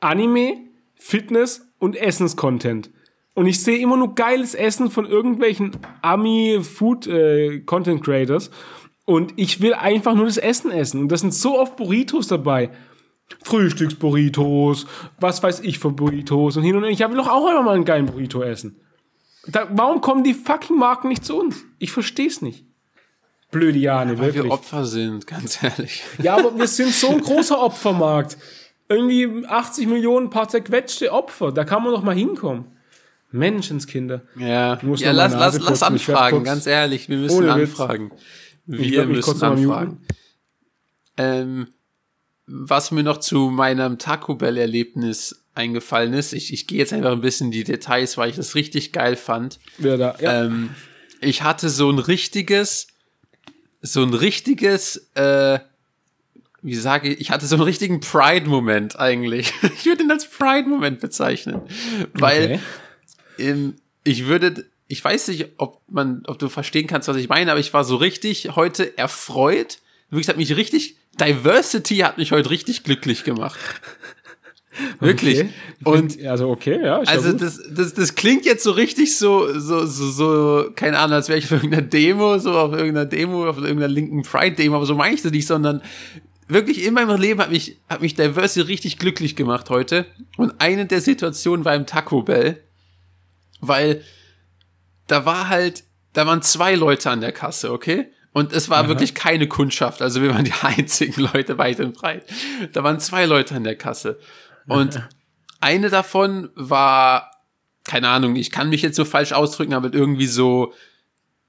Anime, 0.00 0.56
Fitness 0.96 1.66
und 1.78 1.96
Essenscontent. 1.96 2.90
Und 3.34 3.46
ich 3.46 3.62
sehe 3.62 3.78
immer 3.78 3.96
nur 3.96 4.14
geiles 4.14 4.54
Essen 4.54 4.90
von 4.90 5.06
irgendwelchen 5.06 5.72
Ami-Food-Content-Creators. 6.02 8.50
und 9.04 9.32
ich 9.36 9.60
will 9.60 9.74
einfach 9.74 10.14
nur 10.14 10.26
das 10.26 10.36
Essen 10.36 10.70
essen. 10.70 11.00
Und 11.02 11.08
da 11.10 11.16
sind 11.16 11.34
so 11.34 11.58
oft 11.58 11.76
Burritos 11.76 12.28
dabei. 12.28 12.70
Frühstücksburritos, 13.42 14.86
was 15.18 15.42
weiß 15.42 15.60
ich 15.60 15.78
für 15.78 15.90
Burritos 15.90 16.56
und 16.56 16.62
hin 16.62 16.76
und 16.76 16.84
her. 16.84 16.92
Ich 16.92 17.00
will 17.00 17.16
doch 17.16 17.28
auch 17.28 17.46
einfach 17.46 17.64
mal 17.64 17.74
einen 17.74 17.84
geilen 17.84 18.06
Burrito 18.06 18.42
essen. 18.42 18.80
Da, 19.46 19.68
warum 19.72 20.00
kommen 20.00 20.22
die 20.22 20.34
fucking 20.34 20.78
Marken 20.78 21.08
nicht 21.08 21.24
zu 21.24 21.40
uns? 21.40 21.64
Ich 21.78 21.90
verstehe 21.90 22.28
es 22.28 22.42
nicht. 22.42 22.64
Blöde 23.50 23.78
Jane, 23.78 24.18
Weil 24.18 24.26
wirklich. 24.26 24.44
wir 24.44 24.52
Opfer 24.52 24.84
sind, 24.84 25.26
ganz 25.26 25.62
ehrlich. 25.62 26.04
Ja, 26.22 26.36
aber 26.36 26.56
wir 26.56 26.68
sind 26.68 26.92
so 26.92 27.08
ein 27.08 27.20
großer 27.20 27.60
Opfermarkt. 27.60 28.36
Irgendwie 28.88 29.46
80 29.46 29.88
Millionen 29.88 30.30
paar 30.30 30.48
zerquetschte 30.48 31.12
Opfer. 31.12 31.50
Da 31.52 31.64
kann 31.64 31.82
man 31.82 31.92
doch 31.92 32.02
mal 32.02 32.14
hinkommen. 32.14 32.66
Menschenskinder. 33.32 34.22
Ja, 34.36 34.78
muss 34.82 35.00
ja 35.00 35.12
lass, 35.12 35.32
lass, 35.32 35.58
lass 35.60 35.82
anfragen, 35.82 36.36
kurz- 36.38 36.44
ganz 36.46 36.66
ehrlich, 36.66 37.08
wir 37.08 37.18
müssen 37.18 37.48
anfragen. 37.48 38.12
Wir 38.66 39.06
müssen 39.06 39.42
anfragen. 39.42 40.00
Ähm, 41.16 41.68
was 42.46 42.90
mir 42.90 43.02
noch 43.02 43.18
zu 43.18 43.50
meinem 43.50 43.98
Taco 43.98 44.34
Bell-Erlebnis 44.34 45.44
eingefallen 45.54 46.12
ist, 46.14 46.32
ich, 46.32 46.52
ich 46.52 46.66
gehe 46.66 46.78
jetzt 46.78 46.92
einfach 46.92 47.12
ein 47.12 47.20
bisschen 47.20 47.46
in 47.48 47.50
die 47.52 47.64
Details, 47.64 48.16
weil 48.16 48.30
ich 48.30 48.36
das 48.36 48.54
richtig 48.54 48.92
geil 48.92 49.16
fand. 49.16 49.58
Wer 49.78 49.96
da? 49.98 50.16
Ja. 50.20 50.44
Ähm, 50.44 50.70
ich 51.20 51.42
hatte 51.42 51.68
so 51.68 51.90
ein 51.90 51.98
richtiges, 51.98 52.88
so 53.80 54.02
ein 54.02 54.14
richtiges, 54.14 55.10
äh, 55.14 55.58
wie 56.62 56.74
sage 56.74 57.08
ich, 57.10 57.20
ich 57.20 57.30
hatte 57.30 57.46
so 57.46 57.56
einen 57.56 57.64
richtigen 57.64 58.00
Pride-Moment 58.00 58.98
eigentlich. 58.98 59.52
Ich 59.76 59.84
würde 59.86 60.04
ihn 60.04 60.10
als 60.10 60.26
Pride-Moment 60.28 61.00
bezeichnen. 61.00 61.60
Weil 62.14 62.44
Okay. 62.44 62.60
Ähm, 63.42 63.74
ich 64.04 64.26
würde, 64.26 64.64
ich 64.88 65.04
weiß 65.04 65.28
nicht, 65.28 65.48
ob 65.58 65.80
man, 65.88 66.22
ob 66.26 66.38
du 66.38 66.48
verstehen 66.48 66.86
kannst, 66.86 67.08
was 67.08 67.16
ich 67.16 67.28
meine, 67.28 67.50
aber 67.50 67.60
ich 67.60 67.72
war 67.72 67.84
so 67.84 67.96
richtig 67.96 68.56
heute 68.56 68.96
erfreut. 68.98 69.78
Wirklich, 70.10 70.28
hat 70.28 70.36
mich 70.36 70.54
richtig, 70.56 70.96
Diversity 71.20 71.98
hat 71.98 72.18
mich 72.18 72.32
heute 72.32 72.50
richtig 72.50 72.84
glücklich 72.84 73.24
gemacht. 73.24 73.58
Wirklich. 75.00 75.40
Okay. 75.40 75.50
Und 75.84 76.12
Find- 76.12 76.26
also 76.26 76.48
okay, 76.48 76.80
ja. 76.82 77.00
also 77.00 77.32
das, 77.32 77.60
das, 77.70 77.92
das 77.92 78.14
klingt 78.14 78.46
jetzt 78.46 78.64
so 78.64 78.70
richtig 78.70 79.18
so, 79.18 79.58
so, 79.58 79.84
so, 79.84 80.10
so, 80.10 80.70
keine 80.74 80.98
Ahnung, 80.98 81.14
als 81.14 81.28
wäre 81.28 81.38
ich 81.38 81.44
auf 81.44 81.52
irgendeiner 81.52 81.82
Demo, 81.82 82.38
so 82.38 82.52
auf 82.52 82.72
irgendeiner 82.72 83.04
Demo, 83.04 83.48
auf 83.48 83.58
irgendeiner 83.58 83.88
linken 83.88 84.22
Pride-Demo, 84.22 84.76
aber 84.76 84.86
so 84.86 84.94
meine 84.94 85.14
ich 85.14 85.22
das 85.22 85.32
nicht, 85.32 85.46
sondern 85.46 85.82
wirklich 86.48 86.84
in 86.84 86.94
meinem 86.94 87.20
Leben 87.20 87.40
hat 87.40 87.50
mich, 87.50 87.78
hat 87.88 88.00
mich 88.00 88.14
Diversity 88.14 88.66
richtig 88.66 88.98
glücklich 88.98 89.36
gemacht 89.36 89.68
heute. 89.68 90.06
Und 90.38 90.54
eine 90.58 90.86
der 90.86 91.00
Situationen 91.00 91.64
war 91.64 91.74
im 91.74 91.86
Taco 91.86 92.22
Bell, 92.22 92.62
weil 93.62 94.02
da 95.06 95.24
war 95.24 95.48
halt, 95.48 95.84
da 96.12 96.26
waren 96.26 96.42
zwei 96.42 96.74
Leute 96.74 97.10
an 97.10 97.22
der 97.22 97.32
Kasse, 97.32 97.72
okay? 97.72 98.12
Und 98.34 98.52
es 98.52 98.68
war 98.70 98.88
wirklich 98.88 99.14
keine 99.14 99.46
Kundschaft, 99.46 100.02
also 100.02 100.20
wir 100.20 100.30
waren 100.30 100.44
die 100.44 100.52
einzigen 100.62 101.22
Leute 101.22 101.56
weit 101.56 101.80
und 101.80 101.94
breit. 101.94 102.24
Da 102.72 102.82
waren 102.82 102.98
zwei 103.00 103.24
Leute 103.24 103.54
an 103.54 103.64
der 103.64 103.76
Kasse. 103.76 104.18
Und 104.66 105.02
eine 105.60 105.90
davon 105.90 106.50
war, 106.54 107.30
keine 107.84 108.08
Ahnung, 108.08 108.36
ich 108.36 108.50
kann 108.50 108.68
mich 108.68 108.82
jetzt 108.82 108.96
so 108.96 109.04
falsch 109.04 109.32
ausdrücken, 109.32 109.74
aber 109.74 109.92
irgendwie 109.92 110.26
so, 110.26 110.72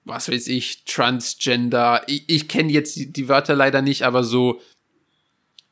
was 0.04 0.30
weiß 0.30 0.48
ich, 0.48 0.84
Transgender. 0.86 2.04
Ich, 2.08 2.26
ich 2.28 2.48
kenne 2.48 2.72
jetzt 2.72 2.96
die, 2.96 3.12
die 3.12 3.30
Wörter 3.30 3.56
leider 3.56 3.82
nicht, 3.82 4.04
aber 4.04 4.24
so 4.24 4.60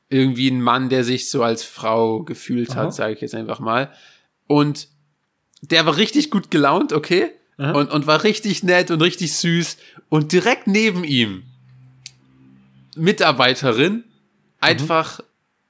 irgendwie 0.10 0.50
ein 0.50 0.62
Mann, 0.62 0.90
der 0.90 1.04
sich 1.04 1.30
so 1.30 1.44
als 1.44 1.64
Frau 1.64 2.24
gefühlt 2.24 2.72
Aha. 2.72 2.84
hat, 2.84 2.94
sage 2.94 3.14
ich 3.14 3.22
jetzt 3.22 3.36
einfach 3.36 3.60
mal. 3.60 3.92
Und 4.48 4.88
der 5.62 5.86
war 5.86 5.98
richtig 5.98 6.32
gut 6.32 6.52
gelaunt, 6.52 6.94
okay? 6.94 7.32
Aha. 7.58 7.72
Und, 7.72 7.92
und 7.92 8.08
war 8.08 8.24
richtig 8.24 8.64
nett 8.64 8.92
und 8.92 9.02
richtig 9.02 9.34
süß. 9.34 9.78
Und 10.10 10.32
direkt 10.32 10.68
neben 10.68 11.04
ihm 11.04 11.44
Mitarbeiterin, 12.96 14.04
einfach 14.60 15.22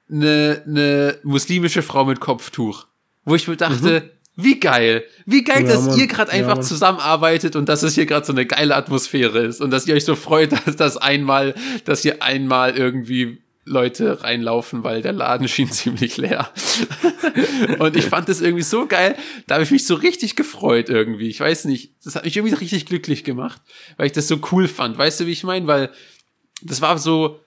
eine, 0.09 0.63
eine 0.65 1.17
muslimische 1.23 1.81
Frau 1.81 2.05
mit 2.05 2.19
Kopftuch. 2.19 2.87
Wo 3.23 3.35
ich 3.35 3.47
mir 3.47 3.55
dachte, 3.57 4.11
wie 4.35 4.59
geil. 4.59 5.03
Wie 5.25 5.43
geil, 5.43 5.61
Mhm. 5.63 5.67
Ja, 5.67 5.73
dass 5.75 5.85
Mann. 5.85 5.99
ihr 5.99 6.07
gerade 6.07 6.31
Ja, 6.31 6.37
einfach 6.37 6.55
Mann. 6.55 6.63
zusammenarbeitet 6.63 7.55
und 7.55 7.69
dass 7.69 7.83
es 7.83 7.95
hier 7.95 8.05
gerade 8.05 8.25
so 8.25 8.33
eine 8.33 8.45
geile 8.45 8.75
Atmosphäre 8.75 9.39
ist 9.45 9.61
und 9.61 9.71
dass 9.71 9.87
ihr 9.87 9.95
euch 9.95 10.05
so 10.05 10.15
freut, 10.15 10.51
dass 10.65 10.75
das 10.75 10.97
einmal, 10.97 11.53
dass 11.85 12.01
hier 12.01 12.23
einmal 12.23 12.75
irgendwie 12.77 13.41
Leute 13.71 14.23
reinlaufen, 14.23 14.83
weil 14.83 15.01
der 15.01 15.13
Laden 15.13 15.47
schien 15.47 15.71
ziemlich 15.71 16.17
leer. 16.17 16.51
und 17.79 17.95
ich 17.95 18.05
fand 18.05 18.29
das 18.29 18.41
irgendwie 18.41 18.63
so 18.63 18.85
geil, 18.85 19.15
da 19.47 19.55
habe 19.55 19.63
ich 19.63 19.71
mich 19.71 19.87
so 19.87 19.95
richtig 19.95 20.35
gefreut 20.35 20.89
irgendwie. 20.89 21.29
Ich 21.29 21.39
weiß 21.39 21.65
nicht, 21.65 21.93
das 22.03 22.15
hat 22.15 22.25
mich 22.25 22.37
irgendwie 22.37 22.55
richtig 22.55 22.85
glücklich 22.85 23.23
gemacht, 23.23 23.61
weil 23.97 24.05
ich 24.05 24.11
das 24.11 24.27
so 24.27 24.39
cool 24.51 24.67
fand. 24.67 24.97
Weißt 24.97 25.19
du, 25.19 25.25
wie 25.25 25.31
ich 25.31 25.43
meine? 25.43 25.65
Weil 25.65 25.89
das 26.61 26.81
war 26.81 26.97
so, 26.99 27.39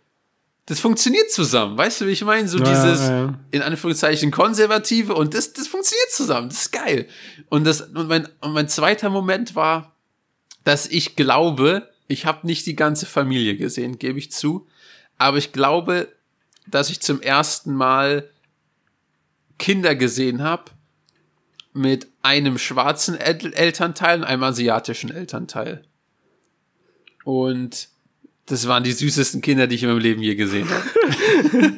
das 0.66 0.80
funktioniert 0.80 1.30
zusammen. 1.30 1.76
Weißt 1.76 2.00
du, 2.00 2.06
wie 2.06 2.12
ich 2.12 2.24
meine? 2.24 2.48
So 2.48 2.58
ja, 2.58 2.64
dieses, 2.64 3.08
ja. 3.08 3.38
in 3.50 3.62
Anführungszeichen, 3.62 4.30
konservative 4.30 5.14
und 5.14 5.34
das, 5.34 5.52
das 5.52 5.68
funktioniert 5.68 6.10
zusammen. 6.10 6.48
Das 6.48 6.62
ist 6.62 6.72
geil. 6.72 7.06
Und 7.50 7.64
das, 7.64 7.82
und 7.82 8.08
mein, 8.08 8.28
und 8.40 8.52
mein 8.52 8.68
zweiter 8.68 9.10
Moment 9.10 9.54
war, 9.54 9.94
dass 10.64 10.86
ich 10.86 11.16
glaube, 11.16 11.88
ich 12.08 12.24
habe 12.24 12.46
nicht 12.46 12.66
die 12.66 12.76
ganze 12.76 13.06
Familie 13.06 13.56
gesehen, 13.56 13.98
gebe 13.98 14.18
ich 14.18 14.32
zu. 14.32 14.66
Aber 15.18 15.38
ich 15.38 15.52
glaube, 15.52 16.08
dass 16.66 16.90
ich 16.90 17.00
zum 17.00 17.20
ersten 17.20 17.74
Mal 17.74 18.28
Kinder 19.58 19.94
gesehen 19.94 20.42
habe 20.42 20.64
mit 21.72 22.06
einem 22.22 22.58
schwarzen 22.58 23.16
El 23.16 23.52
Elternteil 23.52 24.20
und 24.20 24.24
einem 24.24 24.42
asiatischen 24.42 25.10
Elternteil. 25.10 25.82
Und 27.24 27.88
das 28.46 28.68
waren 28.68 28.84
die 28.84 28.92
süßesten 28.92 29.40
Kinder, 29.40 29.66
die 29.66 29.76
ich 29.76 29.82
in 29.82 29.88
meinem 29.88 30.00
Leben 30.00 30.22
je 30.22 30.34
gesehen 30.34 30.68
habe. 30.68 31.72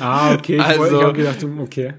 ah, 0.00 0.34
okay. 0.34 0.56
Ich, 0.56 0.62
also, 0.62 0.96
ich 0.96 1.02
habe 1.02 1.12
gedacht, 1.12 1.44
okay. 1.58 1.94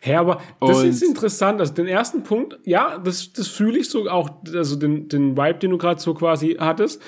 Hä, 0.00 0.14
aber 0.14 0.40
das 0.60 0.82
ist 0.84 1.02
interessant. 1.02 1.60
Also 1.60 1.74
den 1.74 1.88
ersten 1.88 2.22
Punkt, 2.22 2.58
ja, 2.64 2.98
das, 2.98 3.32
das 3.32 3.48
fühle 3.48 3.78
ich 3.78 3.88
so 3.88 4.08
auch, 4.08 4.30
also 4.54 4.76
den, 4.76 5.08
den 5.08 5.36
Vibe, 5.36 5.58
den 5.58 5.70
du 5.70 5.78
gerade 5.78 6.00
so 6.00 6.14
quasi 6.14 6.56
hattest. 6.58 7.02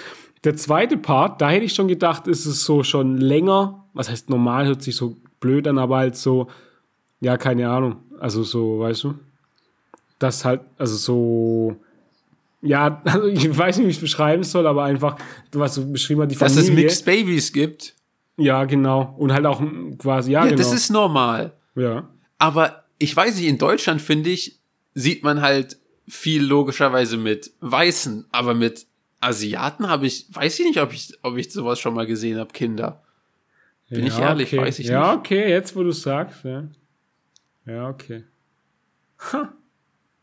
Der 0.45 0.57
zweite 0.57 0.99
Part, 0.99 1.41
da 1.41 1.51
hätte 1.51 1.65
ich 1.65 1.75
schon 1.75 1.89
gedacht, 1.89 2.27
ist 2.27 2.45
es 2.45 2.65
so 2.65 2.83
schon 2.83 3.17
länger, 3.17 3.85
was 3.95 4.11
heißt 4.11 4.29
normal, 4.29 4.67
hört 4.67 4.83
sich 4.83 4.95
so 4.95 5.17
blöd 5.41 5.67
an, 5.67 5.79
aber 5.79 5.97
halt 5.97 6.17
so, 6.17 6.49
ja, 7.21 7.37
keine 7.39 7.69
Ahnung. 7.71 7.97
Also 8.21 8.43
so, 8.43 8.81
weißt 8.81 9.05
du? 9.05 9.15
Das 10.19 10.45
halt, 10.45 10.61
also 10.77 10.97
so, 10.97 11.77
ja, 12.61 13.01
also 13.05 13.27
ich 13.27 13.57
weiß 13.57 13.79
nicht, 13.79 13.87
wie 13.87 13.91
ich 13.91 13.97
es 13.97 14.03
beschreiben 14.03 14.43
soll, 14.43 14.67
aber 14.67 14.85
einfach, 14.85 15.17
was 15.53 15.75
du 15.75 15.91
beschrieben 15.91 16.23
hast, 16.23 16.29
die 16.29 16.37
Familie. 16.37 16.57
Dass 16.57 16.69
es 16.69 16.75
Mixed 16.75 17.05
Babies 17.07 17.53
gibt. 17.53 17.95
Ja, 18.37 18.65
genau. 18.65 19.15
Und 19.17 19.33
halt 19.33 19.47
auch 19.47 19.63
quasi, 19.99 20.33
ja, 20.33 20.41
ja 20.41 20.51
genau. 20.51 20.59
das 20.59 20.73
ist 20.73 20.91
normal. 20.91 21.53
Ja. 21.75 22.09
Aber 22.39 22.85
ich 22.99 23.17
weiß 23.17 23.37
nicht, 23.37 23.47
in 23.47 23.59
Deutschland, 23.59 24.03
finde 24.03 24.31
ich, 24.31 24.59
sieht 24.95 25.23
man 25.23 25.41
halt 25.41 25.79
viel 26.07 26.43
logischerweise 26.43 27.17
mit 27.17 27.53
Weißen, 27.61 28.27
aber 28.31 28.55
mit 28.55 28.87
Asiaten 29.25 29.89
habe 29.89 30.07
ich, 30.07 30.27
weiß 30.31 30.61
ich 30.61 30.67
nicht, 30.67 30.81
ob 30.81 30.93
ich, 30.93 31.13
ob 31.23 31.37
ich 31.37 31.53
sowas 31.53 31.79
schon 31.81 31.95
mal 31.95 32.07
gesehen 32.07 32.39
habe, 32.39 32.53
Kinder. 32.53 33.03
Bin 33.91 34.01
ja, 34.01 34.07
ich 34.07 34.19
ehrlich, 34.19 34.49
okay. 34.49 34.59
weiß 34.59 34.79
ich 34.79 34.87
ja, 34.87 34.99
nicht. 34.99 35.07
Ja, 35.07 35.15
okay, 35.15 35.51
jetzt 35.51 35.77
wo 35.77 35.83
du 35.83 35.93
sagst, 35.93 36.45
ja. 36.45 36.65
Ja, 37.67 37.89
okay. 37.89 38.25
Ha. 39.33 39.53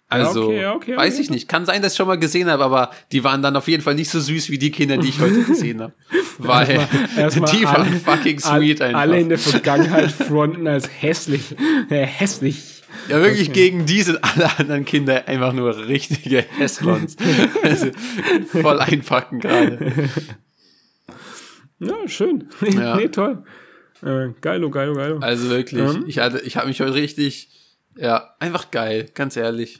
Also, 0.10 0.48
okay, 0.48 0.66
okay, 0.66 0.98
weiß 0.98 1.20
ich 1.20 1.30
nicht. 1.30 1.48
Kann 1.48 1.66
sein, 1.66 1.82
dass 1.82 1.94
ich 1.94 1.98
schon 1.98 2.08
mal 2.08 2.20
gesehen 2.20 2.50
habe, 2.50 2.66
aber 2.66 2.92
die 3.14 3.24
waren 3.24 3.42
dann 3.42 3.56
auf 3.56 3.70
jeden 3.70 3.82
Fall 3.82 3.96
nicht 3.96 4.10
so 4.10 4.20
süß 4.20 4.50
wie 4.50 4.58
die 4.58 4.70
Kinder, 4.70 4.98
die 4.98 5.08
ich 5.08 5.22
heute 5.22 5.44
gesehen 5.48 5.82
habe. 5.82 5.94
Weil 6.38 6.70
erst 6.70 6.92
mal, 6.92 7.22
erst 7.22 7.40
mal 7.40 7.52
die 7.52 7.64
waren 7.64 8.00
fucking 8.02 8.40
sweet 8.40 8.82
einfach. 8.82 9.00
Alle 9.00 9.22
in 9.22 9.30
der 9.30 9.38
Vergangenheit 9.38 10.12
fronten 10.12 10.68
als 10.68 10.90
hässlich. 11.02 11.56
Äh, 11.90 12.06
hässlich. 12.06 12.81
Ja, 13.10 13.22
wirklich 13.22 13.50
okay. 13.50 13.70
gegen 13.70 13.86
die 13.86 14.02
sind 14.02 14.20
alle 14.22 14.58
anderen 14.58 14.86
Kinder 14.86 15.28
einfach 15.28 15.54
nur 15.54 15.88
richtige 15.88 16.46
Hässlons. 16.58 17.16
also, 17.64 17.88
voll 18.48 18.80
einpacken 18.80 19.40
gerade. 19.40 20.10
Ja, 21.80 22.08
schön. 22.08 22.50
Ja. 22.62 22.96
nee, 22.96 23.08
toll. 23.08 23.44
Äh, 24.04 24.30
geilo, 24.42 24.70
geilo, 24.70 24.94
geilo. 24.96 25.20
Also 25.20 25.50
wirklich, 25.50 25.96
ähm. 25.96 26.06
ich 26.08 26.20
hatte, 26.20 26.40
ich 26.40 26.58
habe 26.58 26.68
mich 26.68 26.80
heute 26.82 26.94
richtig, 26.94 27.50
ja, 27.98 28.36
einfach 28.40 28.72
geil, 28.72 29.10
ganz 29.14 29.36
ehrlich. 29.36 29.80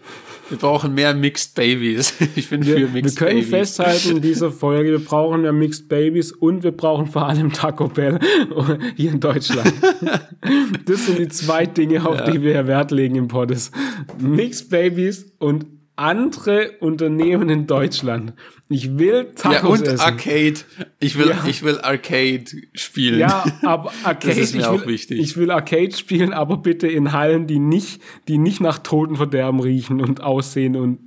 Wir 0.50 0.58
brauchen 0.58 0.94
mehr 0.94 1.14
Mixed 1.14 1.56
Babies. 1.56 2.14
Ich 2.36 2.50
bin 2.50 2.66
wir, 2.66 2.76
für 2.76 2.88
Mixed 2.88 2.94
Babies. 2.94 3.20
Wir 3.20 3.28
können 3.28 3.40
Babies. 3.40 3.50
festhalten 3.50 4.18
in 4.18 4.22
dieser 4.22 4.52
Folge, 4.52 4.92
wir 4.92 5.04
brauchen 5.04 5.42
mehr 5.42 5.54
Mixed 5.54 5.88
Babies 5.88 6.32
und 6.32 6.64
wir 6.64 6.72
brauchen 6.72 7.08
vor 7.08 7.28
allem 7.28 7.52
Taco 7.54 7.88
Bell 7.88 8.20
hier 8.96 9.12
in 9.12 9.20
Deutschland. 9.20 9.74
das 10.86 11.06
sind 11.06 11.20
die 11.20 11.30
zwei 11.30 11.66
Dinge, 11.66 12.06
auf 12.06 12.20
ja. 12.20 12.32
die 12.32 12.42
wir 12.42 12.68
Wert 12.68 12.92
legen 12.92 13.16
im 13.16 13.28
Poddes. 13.28 13.72
Mixed 14.20 14.70
Babies 14.70 15.32
und 15.40 15.66
andere 16.02 16.72
Unternehmen 16.80 17.50
in 17.50 17.68
Deutschland. 17.68 18.34
Ich 18.70 18.98
will 18.98 19.32
Tacos 19.36 19.54
ja, 19.54 19.68
und 19.68 19.88
essen. 19.88 20.00
Arcade. 20.00 20.56
Ich 21.00 21.18
will, 21.18 21.30
ja. 21.30 21.44
ich 21.48 21.62
will 21.64 21.80
Arcade 21.80 22.46
spielen. 22.74 23.20
Ja, 23.20 23.46
aber 23.62 23.92
Arcade. 24.04 24.28
das 24.28 24.38
ist 24.38 24.56
mir 24.56 24.62
ich 24.62 24.66
auch 24.66 24.82
will, 24.82 24.88
wichtig. 24.88 25.20
Ich 25.20 25.38
will 25.38 25.52
Arcade 25.52 25.96
spielen, 25.96 26.34
aber 26.34 26.58
bitte 26.58 26.88
in 26.88 27.12
Hallen, 27.12 27.46
die 27.46 27.60
nicht, 27.60 28.02
die 28.28 28.40
nicht 28.40 28.62
nach 28.62 28.80
Totenverderben 28.80 29.60
riechen 29.60 30.02
und 30.02 30.22
aussehen 30.22 30.76
und 30.76 31.00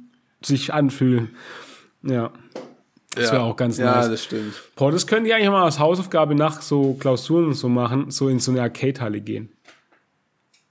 sich 0.42 0.72
anfühlen. 0.72 1.30
Ja. 2.03 2.30
Das 3.16 3.30
wäre 3.30 3.42
auch 3.42 3.57
ganz 3.57 3.78
ja, 3.78 3.86
nice. 3.86 4.05
Ja, 4.05 4.11
das 4.11 4.24
stimmt. 4.24 4.55
Boah, 4.74 4.90
das 4.90 5.07
können 5.07 5.24
die 5.24 5.32
eigentlich 5.32 5.49
mal 5.49 5.64
als 5.64 5.78
Hausaufgabe 5.78 6.34
nach 6.34 6.62
so 6.62 6.95
Klausuren 6.95 7.47
und 7.47 7.55
so 7.55 7.68
machen, 7.68 8.11
so 8.11 8.28
in 8.28 8.40
so 8.40 8.51
eine 8.51 8.62
Arcade-Halle 8.62 9.20
gehen 9.20 9.53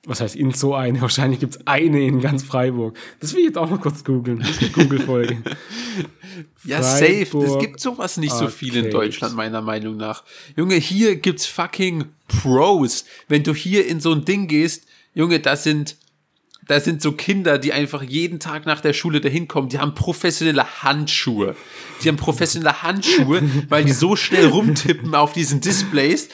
was 0.06 0.20
heißt 0.20 0.36
in 0.36 0.52
so 0.52 0.76
eine? 0.76 1.02
Wahrscheinlich 1.02 1.40
gibt 1.40 1.56
es 1.56 1.68
eine 1.68 2.02
in 2.02 2.20
ganz 2.20 2.44
Freiburg. 2.44 2.98
Das 3.20 3.34
will 3.34 3.40
ich 3.40 3.48
jetzt 3.48 3.58
auch 3.58 3.70
mal 3.70 3.80
kurz 3.80 4.04
googeln. 4.04 4.40
Das 4.40 4.50
ist 4.50 4.62
eine 4.62 4.72
Google-Folge. 4.72 5.44
ja, 6.66 6.84
safe. 6.84 7.38
Es 7.38 7.60
gibt 7.60 7.80
sowas 7.80 8.18
nicht 8.18 8.34
Arcade. 8.34 8.52
so 8.52 8.58
viel 8.58 8.76
in 8.76 8.92
Deutschland, 8.92 9.36
meiner 9.36 9.62
Meinung 9.62 9.98
nach. 9.98 10.24
Junge, 10.56 10.76
hier 10.76 11.16
gibt's 11.16 11.46
fucking 11.46 12.06
Pros. 12.28 13.06
Wenn 13.28 13.44
du 13.44 13.54
hier 13.54 13.88
in 13.88 14.00
so 14.00 14.12
ein 14.12 14.26
Ding 14.26 14.48
gehst, 14.48 14.86
Junge, 15.14 15.40
das 15.40 15.64
sind, 15.64 15.96
das 16.68 16.86
sind 16.86 17.02
so 17.02 17.12
Kinder, 17.12 17.58
die 17.58 17.72
einfach 17.72 18.04
jeden 18.04 18.40
Tag 18.40 18.66
nach 18.66 18.82
der 18.82 18.94
Schule 18.94 19.22
dahin 19.22 19.48
kommen. 19.48 19.70
Die 19.70 19.80
haben 19.80 19.94
professionelle 19.94 20.84
Handschuhe. 20.84 21.56
Die 22.04 22.10
haben 22.10 22.18
professionelle 22.18 22.82
Handschuhe, 22.84 23.44
weil 23.70 23.86
die 23.86 23.92
so 23.92 24.16
schnell 24.16 24.48
rumtippen 24.48 25.16
auf 25.16 25.34
diesen 25.34 25.62
Displays, 25.62 26.30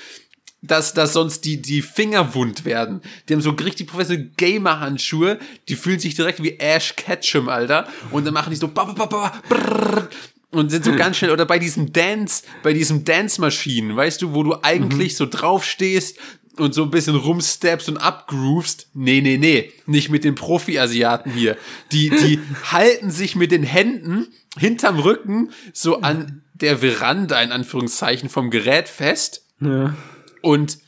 dass, 0.62 0.94
dass 0.94 1.14
sonst 1.14 1.46
die, 1.46 1.62
die 1.62 1.82
Finger 1.82 2.34
wund 2.36 2.66
werden. 2.66 3.02
Die 3.28 3.34
haben 3.34 3.42
so 3.42 3.52
richtig 3.52 3.88
professionelle 3.88 4.30
Gamer-Handschuhe, 4.38 5.40
die 5.68 5.76
fühlen 5.76 6.00
sich 6.00 6.16
direkt 6.16 6.44
wie 6.44 6.60
Ash 6.60 6.96
Ketchum, 6.96 7.50
Alter. 7.50 7.88
Und 8.12 8.26
dann 8.26 8.34
machen 8.34 8.50
die 8.50 8.58
so 8.58 8.68
ba, 8.68 8.84
ba, 8.86 9.06
ba, 9.06 9.34
brrr, 9.48 10.10
und 10.52 10.72
sind 10.72 10.84
so 10.84 10.96
ganz 10.96 11.18
schnell, 11.18 11.32
oder 11.32 11.46
bei 11.46 11.60
diesem 11.60 11.94
Dance, 11.94 12.44
bei 12.64 12.74
diesem 12.74 13.06
Dance-Maschinen, 13.06 13.96
weißt 13.96 14.22
du, 14.22 14.34
wo 14.34 14.44
du 14.44 14.56
eigentlich 14.64 15.14
mhm. 15.14 15.18
so 15.18 15.26
draufstehst 15.28 16.18
und 16.58 16.74
so 16.74 16.84
ein 16.84 16.92
bisschen 16.92 17.16
rumsteppst 17.16 17.88
und 17.88 17.98
upgroovst. 17.98 18.90
Nee, 18.94 19.22
nee, 19.22 19.38
nee, 19.38 19.72
nicht 19.86 20.10
mit 20.10 20.24
den 20.24 20.36
Profi-Asiaten 20.36 21.32
hier. 21.32 21.56
Die, 21.92 22.10
die 22.10 22.40
halten 22.72 23.12
sich 23.12 23.36
mit 23.36 23.52
den 23.52 23.64
Händen 23.64 24.28
hinterm 24.58 25.00
Rücken 25.00 25.52
so 25.72 26.02
an 26.02 26.42
der 26.56 26.80
Veranda, 26.80 27.40
in 27.42 27.52
Anführungszeichen, 27.52 28.28
vom 28.28 28.50
Gerät 28.50 28.90
fest. 28.90 29.46
Ja 29.62 29.94
und 30.42 30.80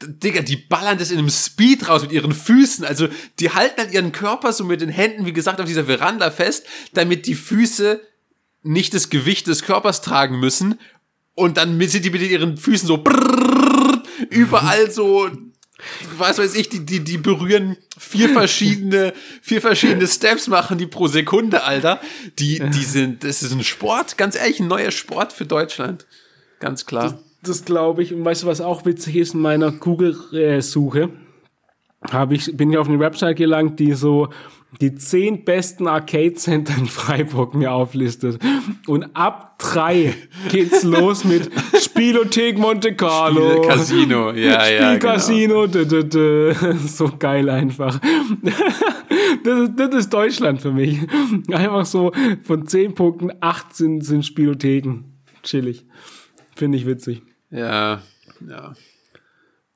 Digga, 0.00 0.42
die 0.42 0.56
ballern 0.56 0.98
das 0.98 1.10
in 1.10 1.18
einem 1.18 1.30
Speed 1.30 1.88
raus 1.88 2.02
mit 2.02 2.12
ihren 2.12 2.32
Füßen. 2.32 2.84
Also, 2.84 3.08
die 3.40 3.50
halten 3.50 3.80
halt 3.80 3.92
ihren 3.92 4.12
Körper 4.12 4.52
so 4.52 4.64
mit 4.64 4.80
den 4.80 4.88
Händen, 4.88 5.26
wie 5.26 5.32
gesagt, 5.32 5.60
auf 5.60 5.66
dieser 5.66 5.86
Veranda 5.86 6.30
fest, 6.30 6.66
damit 6.92 7.26
die 7.26 7.34
Füße 7.34 8.00
nicht 8.62 8.94
das 8.94 9.10
Gewicht 9.10 9.46
des 9.46 9.62
Körpers 9.62 10.00
tragen 10.00 10.38
müssen. 10.38 10.78
Und 11.34 11.56
dann 11.56 11.80
sind 11.88 12.04
die 12.04 12.10
mit 12.10 12.22
ihren 12.22 12.56
Füßen 12.56 12.86
so 12.86 12.98
brrrr, 12.98 14.02
überall 14.30 14.90
so, 14.90 15.30
was 16.16 16.38
weiß 16.38 16.54
ich, 16.54 16.68
die, 16.68 16.84
die, 16.84 17.00
die 17.00 17.18
berühren 17.18 17.76
vier 17.96 18.28
verschiedene, 18.28 19.12
vier 19.42 19.60
verschiedene 19.60 20.06
Steps 20.06 20.48
machen 20.48 20.78
die 20.78 20.86
pro 20.86 21.06
Sekunde, 21.06 21.64
Alter. 21.64 22.00
Die, 22.38 22.60
die 22.60 22.84
sind, 22.84 23.24
das 23.24 23.42
ist 23.42 23.52
ein 23.52 23.64
Sport, 23.64 24.18
ganz 24.18 24.36
ehrlich, 24.36 24.60
ein 24.60 24.68
neuer 24.68 24.90
Sport 24.90 25.32
für 25.32 25.46
Deutschland. 25.46 26.06
Ganz 26.60 26.86
klar 26.86 27.22
das 27.48 27.64
glaube 27.64 28.02
ich. 28.02 28.14
Und 28.14 28.24
weißt 28.24 28.44
du, 28.44 28.46
was 28.46 28.60
auch 28.60 28.84
witzig 28.84 29.16
ist 29.16 29.34
in 29.34 29.40
meiner 29.40 29.72
Google-Suche? 29.72 31.10
Habe 32.10 32.34
ich, 32.34 32.56
bin 32.56 32.70
ich 32.70 32.78
auf 32.78 32.88
eine 32.88 33.00
Website 33.00 33.36
gelangt, 33.36 33.80
die 33.80 33.92
so 33.92 34.28
die 34.80 34.94
zehn 34.94 35.44
besten 35.44 35.86
Arcade-Center 35.86 36.74
in 36.78 36.86
Freiburg 36.86 37.54
mir 37.54 37.72
auflistet. 37.72 38.40
Und 38.86 39.16
ab 39.16 39.58
drei 39.58 40.14
geht's 40.50 40.82
los 40.84 41.24
mit 41.24 41.50
Spielothek 41.80 42.58
Monte 42.58 42.94
Carlo. 42.94 43.56
Spiel 43.56 43.68
Casino, 43.68 44.32
ja, 44.32 44.68
ja. 44.68 44.96
Spielcasino, 44.96 45.66
genau. 45.68 46.76
so 46.86 47.10
geil 47.18 47.48
einfach. 47.48 47.98
Das 49.44 49.60
ist, 49.60 49.72
das 49.76 49.94
ist 49.94 50.12
Deutschland 50.12 50.60
für 50.60 50.72
mich. 50.72 50.98
Einfach 51.50 51.86
so 51.86 52.12
von 52.42 52.66
zehn 52.66 52.94
Punkten 52.94 53.30
acht 53.40 53.74
sind, 53.74 54.02
sind 54.02 54.24
Spielotheken. 54.24 55.04
Chillig. 55.42 55.86
Finde 56.54 56.76
ich 56.76 56.86
witzig. 56.86 57.22
Ja, 57.50 58.02
ja. 58.46 58.74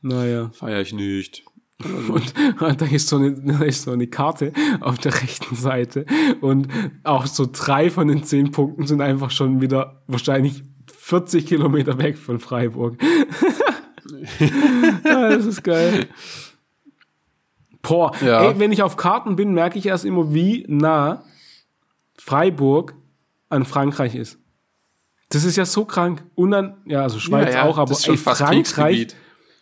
Naja. 0.03 0.51
Feier 0.53 0.81
ich 0.81 0.93
nicht. 0.93 1.45
Und, 1.85 2.35
und, 2.61 2.81
da, 2.81 2.87
ist 2.87 3.09
so 3.09 3.17
eine, 3.17 3.33
da 3.33 3.65
ist 3.65 3.83
so 3.83 3.93
eine 3.93 4.07
Karte 4.07 4.53
auf 4.81 4.99
der 4.99 5.15
rechten 5.23 5.57
Seite 5.57 6.07
und 6.41 6.69
auch 7.03 7.27
so 7.27 7.49
drei 7.51 7.91
von 7.91 8.09
den 8.09 8.25
zehn 8.25 8.51
Punkten 8.51 8.87
sind 8.87 9.01
einfach 9.01 9.31
schon 9.31 9.61
wieder 9.61 10.03
wahrscheinlich 10.07 10.63
40 10.93 11.47
Kilometer 11.47 11.99
weg 11.99 12.19
von 12.19 12.39
Freiburg. 12.39 13.03
ja, 15.05 15.31
das 15.31 15.47
ist 15.47 15.65
geil. 15.65 16.07
Boah, 17.81 18.13
ja. 18.25 18.45
ey, 18.45 18.59
wenn 18.59 18.71
ich 18.71 18.83
auf 18.83 18.97
Karten 18.97 19.35
bin, 19.35 19.53
merke 19.53 19.79
ich 19.79 19.87
erst 19.87 20.05
immer, 20.05 20.33
wie 20.33 20.65
nah 20.69 21.25
Freiburg 22.17 22.95
an 23.49 23.65
Frankreich 23.65 24.15
ist. 24.15 24.39
Das 25.33 25.45
ist 25.45 25.57
ja 25.57 25.65
so 25.65 25.85
krank. 25.85 26.23
Und 26.35 26.51
dann, 26.51 26.77
ja, 26.85 27.03
also 27.03 27.19
Schweiz 27.19 27.49
Ja, 27.49 27.61
ja, 27.61 27.63
auch, 27.65 27.79
aber 27.79 27.93
ey, 28.05 28.17
Frankreich, 28.17 29.09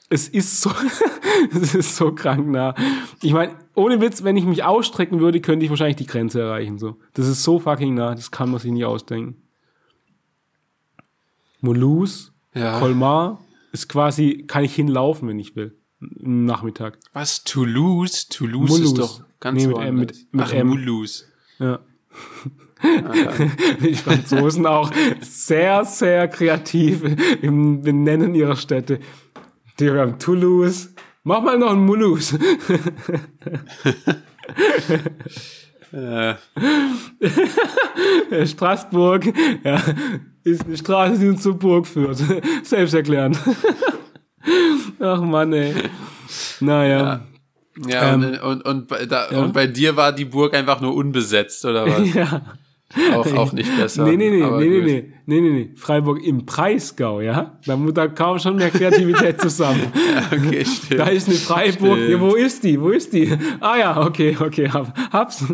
es 0.09 0.29
ist 0.29 0.61
so, 0.61 0.71
es 1.63 1.75
ist 1.75 1.97
so 1.97 2.13
krank 2.13 2.49
nah. 2.49 2.75
Ich 3.23 3.33
meine, 3.33 3.55
ohne 3.75 4.01
Witz, 4.01 4.25
wenn 4.25 4.37
ich 4.37 4.45
mich 4.45 4.65
ausstrecken 4.65 5.21
würde, 5.21 5.41
könnte 5.41 5.65
ich 5.65 5.71
wahrscheinlich 5.71 5.97
die 5.97 6.07
Grenze 6.07 6.41
erreichen. 6.41 6.79
So, 6.79 6.97
das 7.15 7.29
ist 7.29 7.43
so 7.45 7.59
fucking 7.61 7.95
nah, 7.95 8.15
das 8.15 8.31
kann 8.31 8.51
man 8.51 8.59
sich 8.61 8.73
nie 8.73 8.85
ausdenken. 8.85 9.37
Mulhouse, 11.61 12.33
Ja. 12.55 12.79
Colmar 12.79 13.41
ist 13.73 13.89
quasi, 13.89 14.45
kann 14.47 14.65
ich 14.65 14.75
hinlaufen, 14.75 15.29
wenn 15.29 15.39
ich 15.39 15.55
will, 15.57 15.77
im 16.01 16.47
Nachmittag. 16.47 16.99
Was? 17.13 17.45
Toulouse? 17.45 18.29
Toulouse 18.29 18.71
Mulhouse. 18.71 18.81
ist 18.93 18.99
doch 18.99 19.21
ganz 19.39 19.61
Nee, 19.63 19.67
mit. 19.69 19.77
M, 19.79 19.95
mit- 19.97 20.27
mit 20.33 20.45
Ach, 20.47 20.53
M. 20.53 20.69
Mulhouse. 20.69 21.27
Ja. 21.59 21.79
Die 23.83 23.95
Franzosen 23.95 24.67
auch 24.67 24.91
sehr, 25.21 25.85
sehr 25.85 26.29
kreativ 26.29 27.03
im 27.43 27.83
Benennen 27.83 28.35
ihrer 28.35 28.57
Städte. 28.57 29.01
Die 29.79 29.91
haben 29.91 30.19
Toulouse. 30.19 30.95
Mach 31.23 31.43
mal 31.43 31.59
noch 31.59 31.73
ein 31.73 31.85
Mulhouse. 31.85 32.39
Äh, 35.93 36.37
Straßburg 38.47 39.33
ja, 39.65 39.83
ist 40.45 40.65
eine 40.65 40.77
Straße, 40.77 41.19
die 41.19 41.29
uns 41.29 41.43
zur 41.43 41.59
Burg 41.59 41.87
führt. 41.87 42.23
Selbst 42.63 42.95
erklären. 42.95 43.37
Ach 45.01 45.21
Mann, 45.21 45.53
ey. 45.53 45.75
Naja. 46.61 47.27
ja, 47.87 48.13
Ähm, 48.13 48.39
und, 48.43 48.65
und, 48.65 48.91
und, 48.93 49.11
da, 49.11 49.31
ja. 49.31 49.39
und 49.41 49.53
bei 49.53 49.67
dir 49.67 49.97
war 49.97 50.13
die 50.13 50.27
Burg 50.27 50.55
einfach 50.55 50.81
nur 50.81 50.95
unbesetzt, 50.95 51.65
oder 51.65 51.87
was? 51.87 52.15
Ja. 52.15 52.43
Auch, 53.15 53.33
auch 53.35 53.53
nicht 53.53 53.71
besser. 53.79 54.05
Nee, 54.05 54.17
nee, 54.17 54.31
nee, 54.31 54.41
nee, 54.41 54.69
nee, 54.69 54.81
nee, 54.81 55.13
nee, 55.27 55.41
nee, 55.41 55.51
nee. 55.51 55.71
Freiburg 55.77 56.25
im 56.25 56.45
Breisgau, 56.45 57.21
ja? 57.21 57.61
Da, 57.65 57.77
da 57.77 58.09
kam 58.09 58.39
schon 58.41 58.57
mehr 58.57 58.71
Kreativität 58.71 59.41
zusammen. 59.47 59.93
Okay, 60.33 60.65
stimmt. 60.65 60.99
Da 61.01 61.07
ist 61.07 61.29
eine 61.29 61.37
Freiburg. 61.37 61.99
Stimmt. 61.99 62.11
Ja, 62.11 62.21
wo 62.21 62.35
ist 62.35 62.65
die? 62.65 62.81
Wo 62.81 62.89
ist 62.91 63.13
die? 63.13 63.33
Ah 63.61 63.77
ja, 63.79 64.01
okay, 64.05 64.37
okay, 64.41 64.69
hab, 64.69 64.93
hab's. 65.13 65.45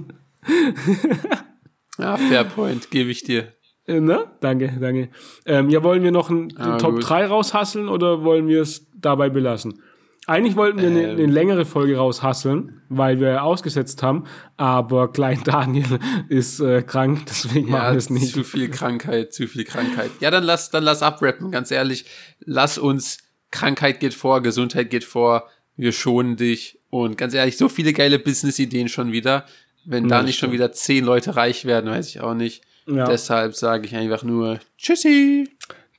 Ja, 1.99 2.17
fair 2.29 2.45
point, 2.45 2.91
gebe 2.91 3.11
ich 3.11 3.23
dir. 3.23 3.53
Äh, 3.87 4.01
Ne? 4.01 4.25
Danke, 4.41 4.73
danke. 4.81 5.11
Ähm, 5.45 5.69
ja, 5.71 5.83
wollen 5.85 6.03
wir 6.03 6.13
noch 6.13 6.31
ein 6.31 6.53
Ah, 6.57 6.77
Top 6.79 6.95
gut. 6.97 7.09
3 7.09 7.27
raushasseln 7.27 7.89
oder 7.89 8.25
wollen 8.25 8.49
wir 8.49 8.63
es 8.63 8.91
dabei 8.99 9.29
belassen? 9.29 9.81
Eigentlich 10.27 10.57
wollten 10.57 10.79
wir 10.81 10.89
eine, 10.89 11.03
Ähm. 11.05 11.11
eine 11.19 11.27
längere 11.27 11.65
Folge 11.65 11.97
raushasseln, 11.99 12.83
weil 12.89 13.21
wir 13.21 13.43
ausgesetzt 13.45 14.03
haben, 14.03 14.25
aber 14.57 15.13
Klein 15.13 15.41
Daniel 15.45 15.85
ist 16.29 16.59
äh, 16.61 16.83
krank, 16.83 17.27
deswegen 17.29 17.71
machen 17.71 17.83
Ja, 17.85 17.93
wir 17.93 17.99
es 17.99 18.11
nicht. 18.11 18.35
zu 18.35 18.43
viel 18.43 18.69
Krankheit, 18.69 19.33
zu 19.33 19.47
viel 19.47 19.65
Krankheit. 19.65 20.11
Ja, 20.21 20.31
dann 20.33 20.43
lass, 20.45 20.71
dann 20.71 20.83
lass 20.85 21.03
abrappen, 21.03 21.51
ganz 21.53 21.71
ehrlich. 21.71 22.07
Lass 22.41 22.77
uns, 22.79 23.19
Krankheit 23.53 24.01
geht 24.01 24.15
vor, 24.15 24.43
Gesundheit 24.43 24.91
geht 24.91 25.05
vor, 25.05 25.49
wir 25.77 25.93
schonen 25.93 26.37
dich. 26.37 26.81
Und 26.91 27.17
ganz 27.19 27.35
ehrlich, 27.35 27.57
so 27.57 27.69
viele 27.69 27.93
geile 27.93 28.19
Business-Ideen 28.19 28.89
schon 28.89 29.13
wieder. 29.13 29.45
Wenn 29.85 30.09
da 30.09 30.17
Ja, 30.19 30.23
nicht 30.25 30.39
schon 30.39 30.51
wieder 30.53 30.73
zehn 30.73 31.05
Leute 31.05 31.37
reich 31.37 31.65
werden, 31.67 31.91
weiß 31.91 32.09
ich 32.09 32.21
auch 32.21 32.35
nicht. 32.35 32.63
Ja. 32.87 33.05
Deshalb 33.05 33.55
sage 33.55 33.87
ich 33.87 33.95
einfach 33.95 34.23
nur 34.25 34.59
Tschüssi. 34.79 35.49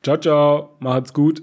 Ciao, 0.03 0.17
ciao, 0.17 0.77
macht's 0.79 1.13
gut. 1.13 1.35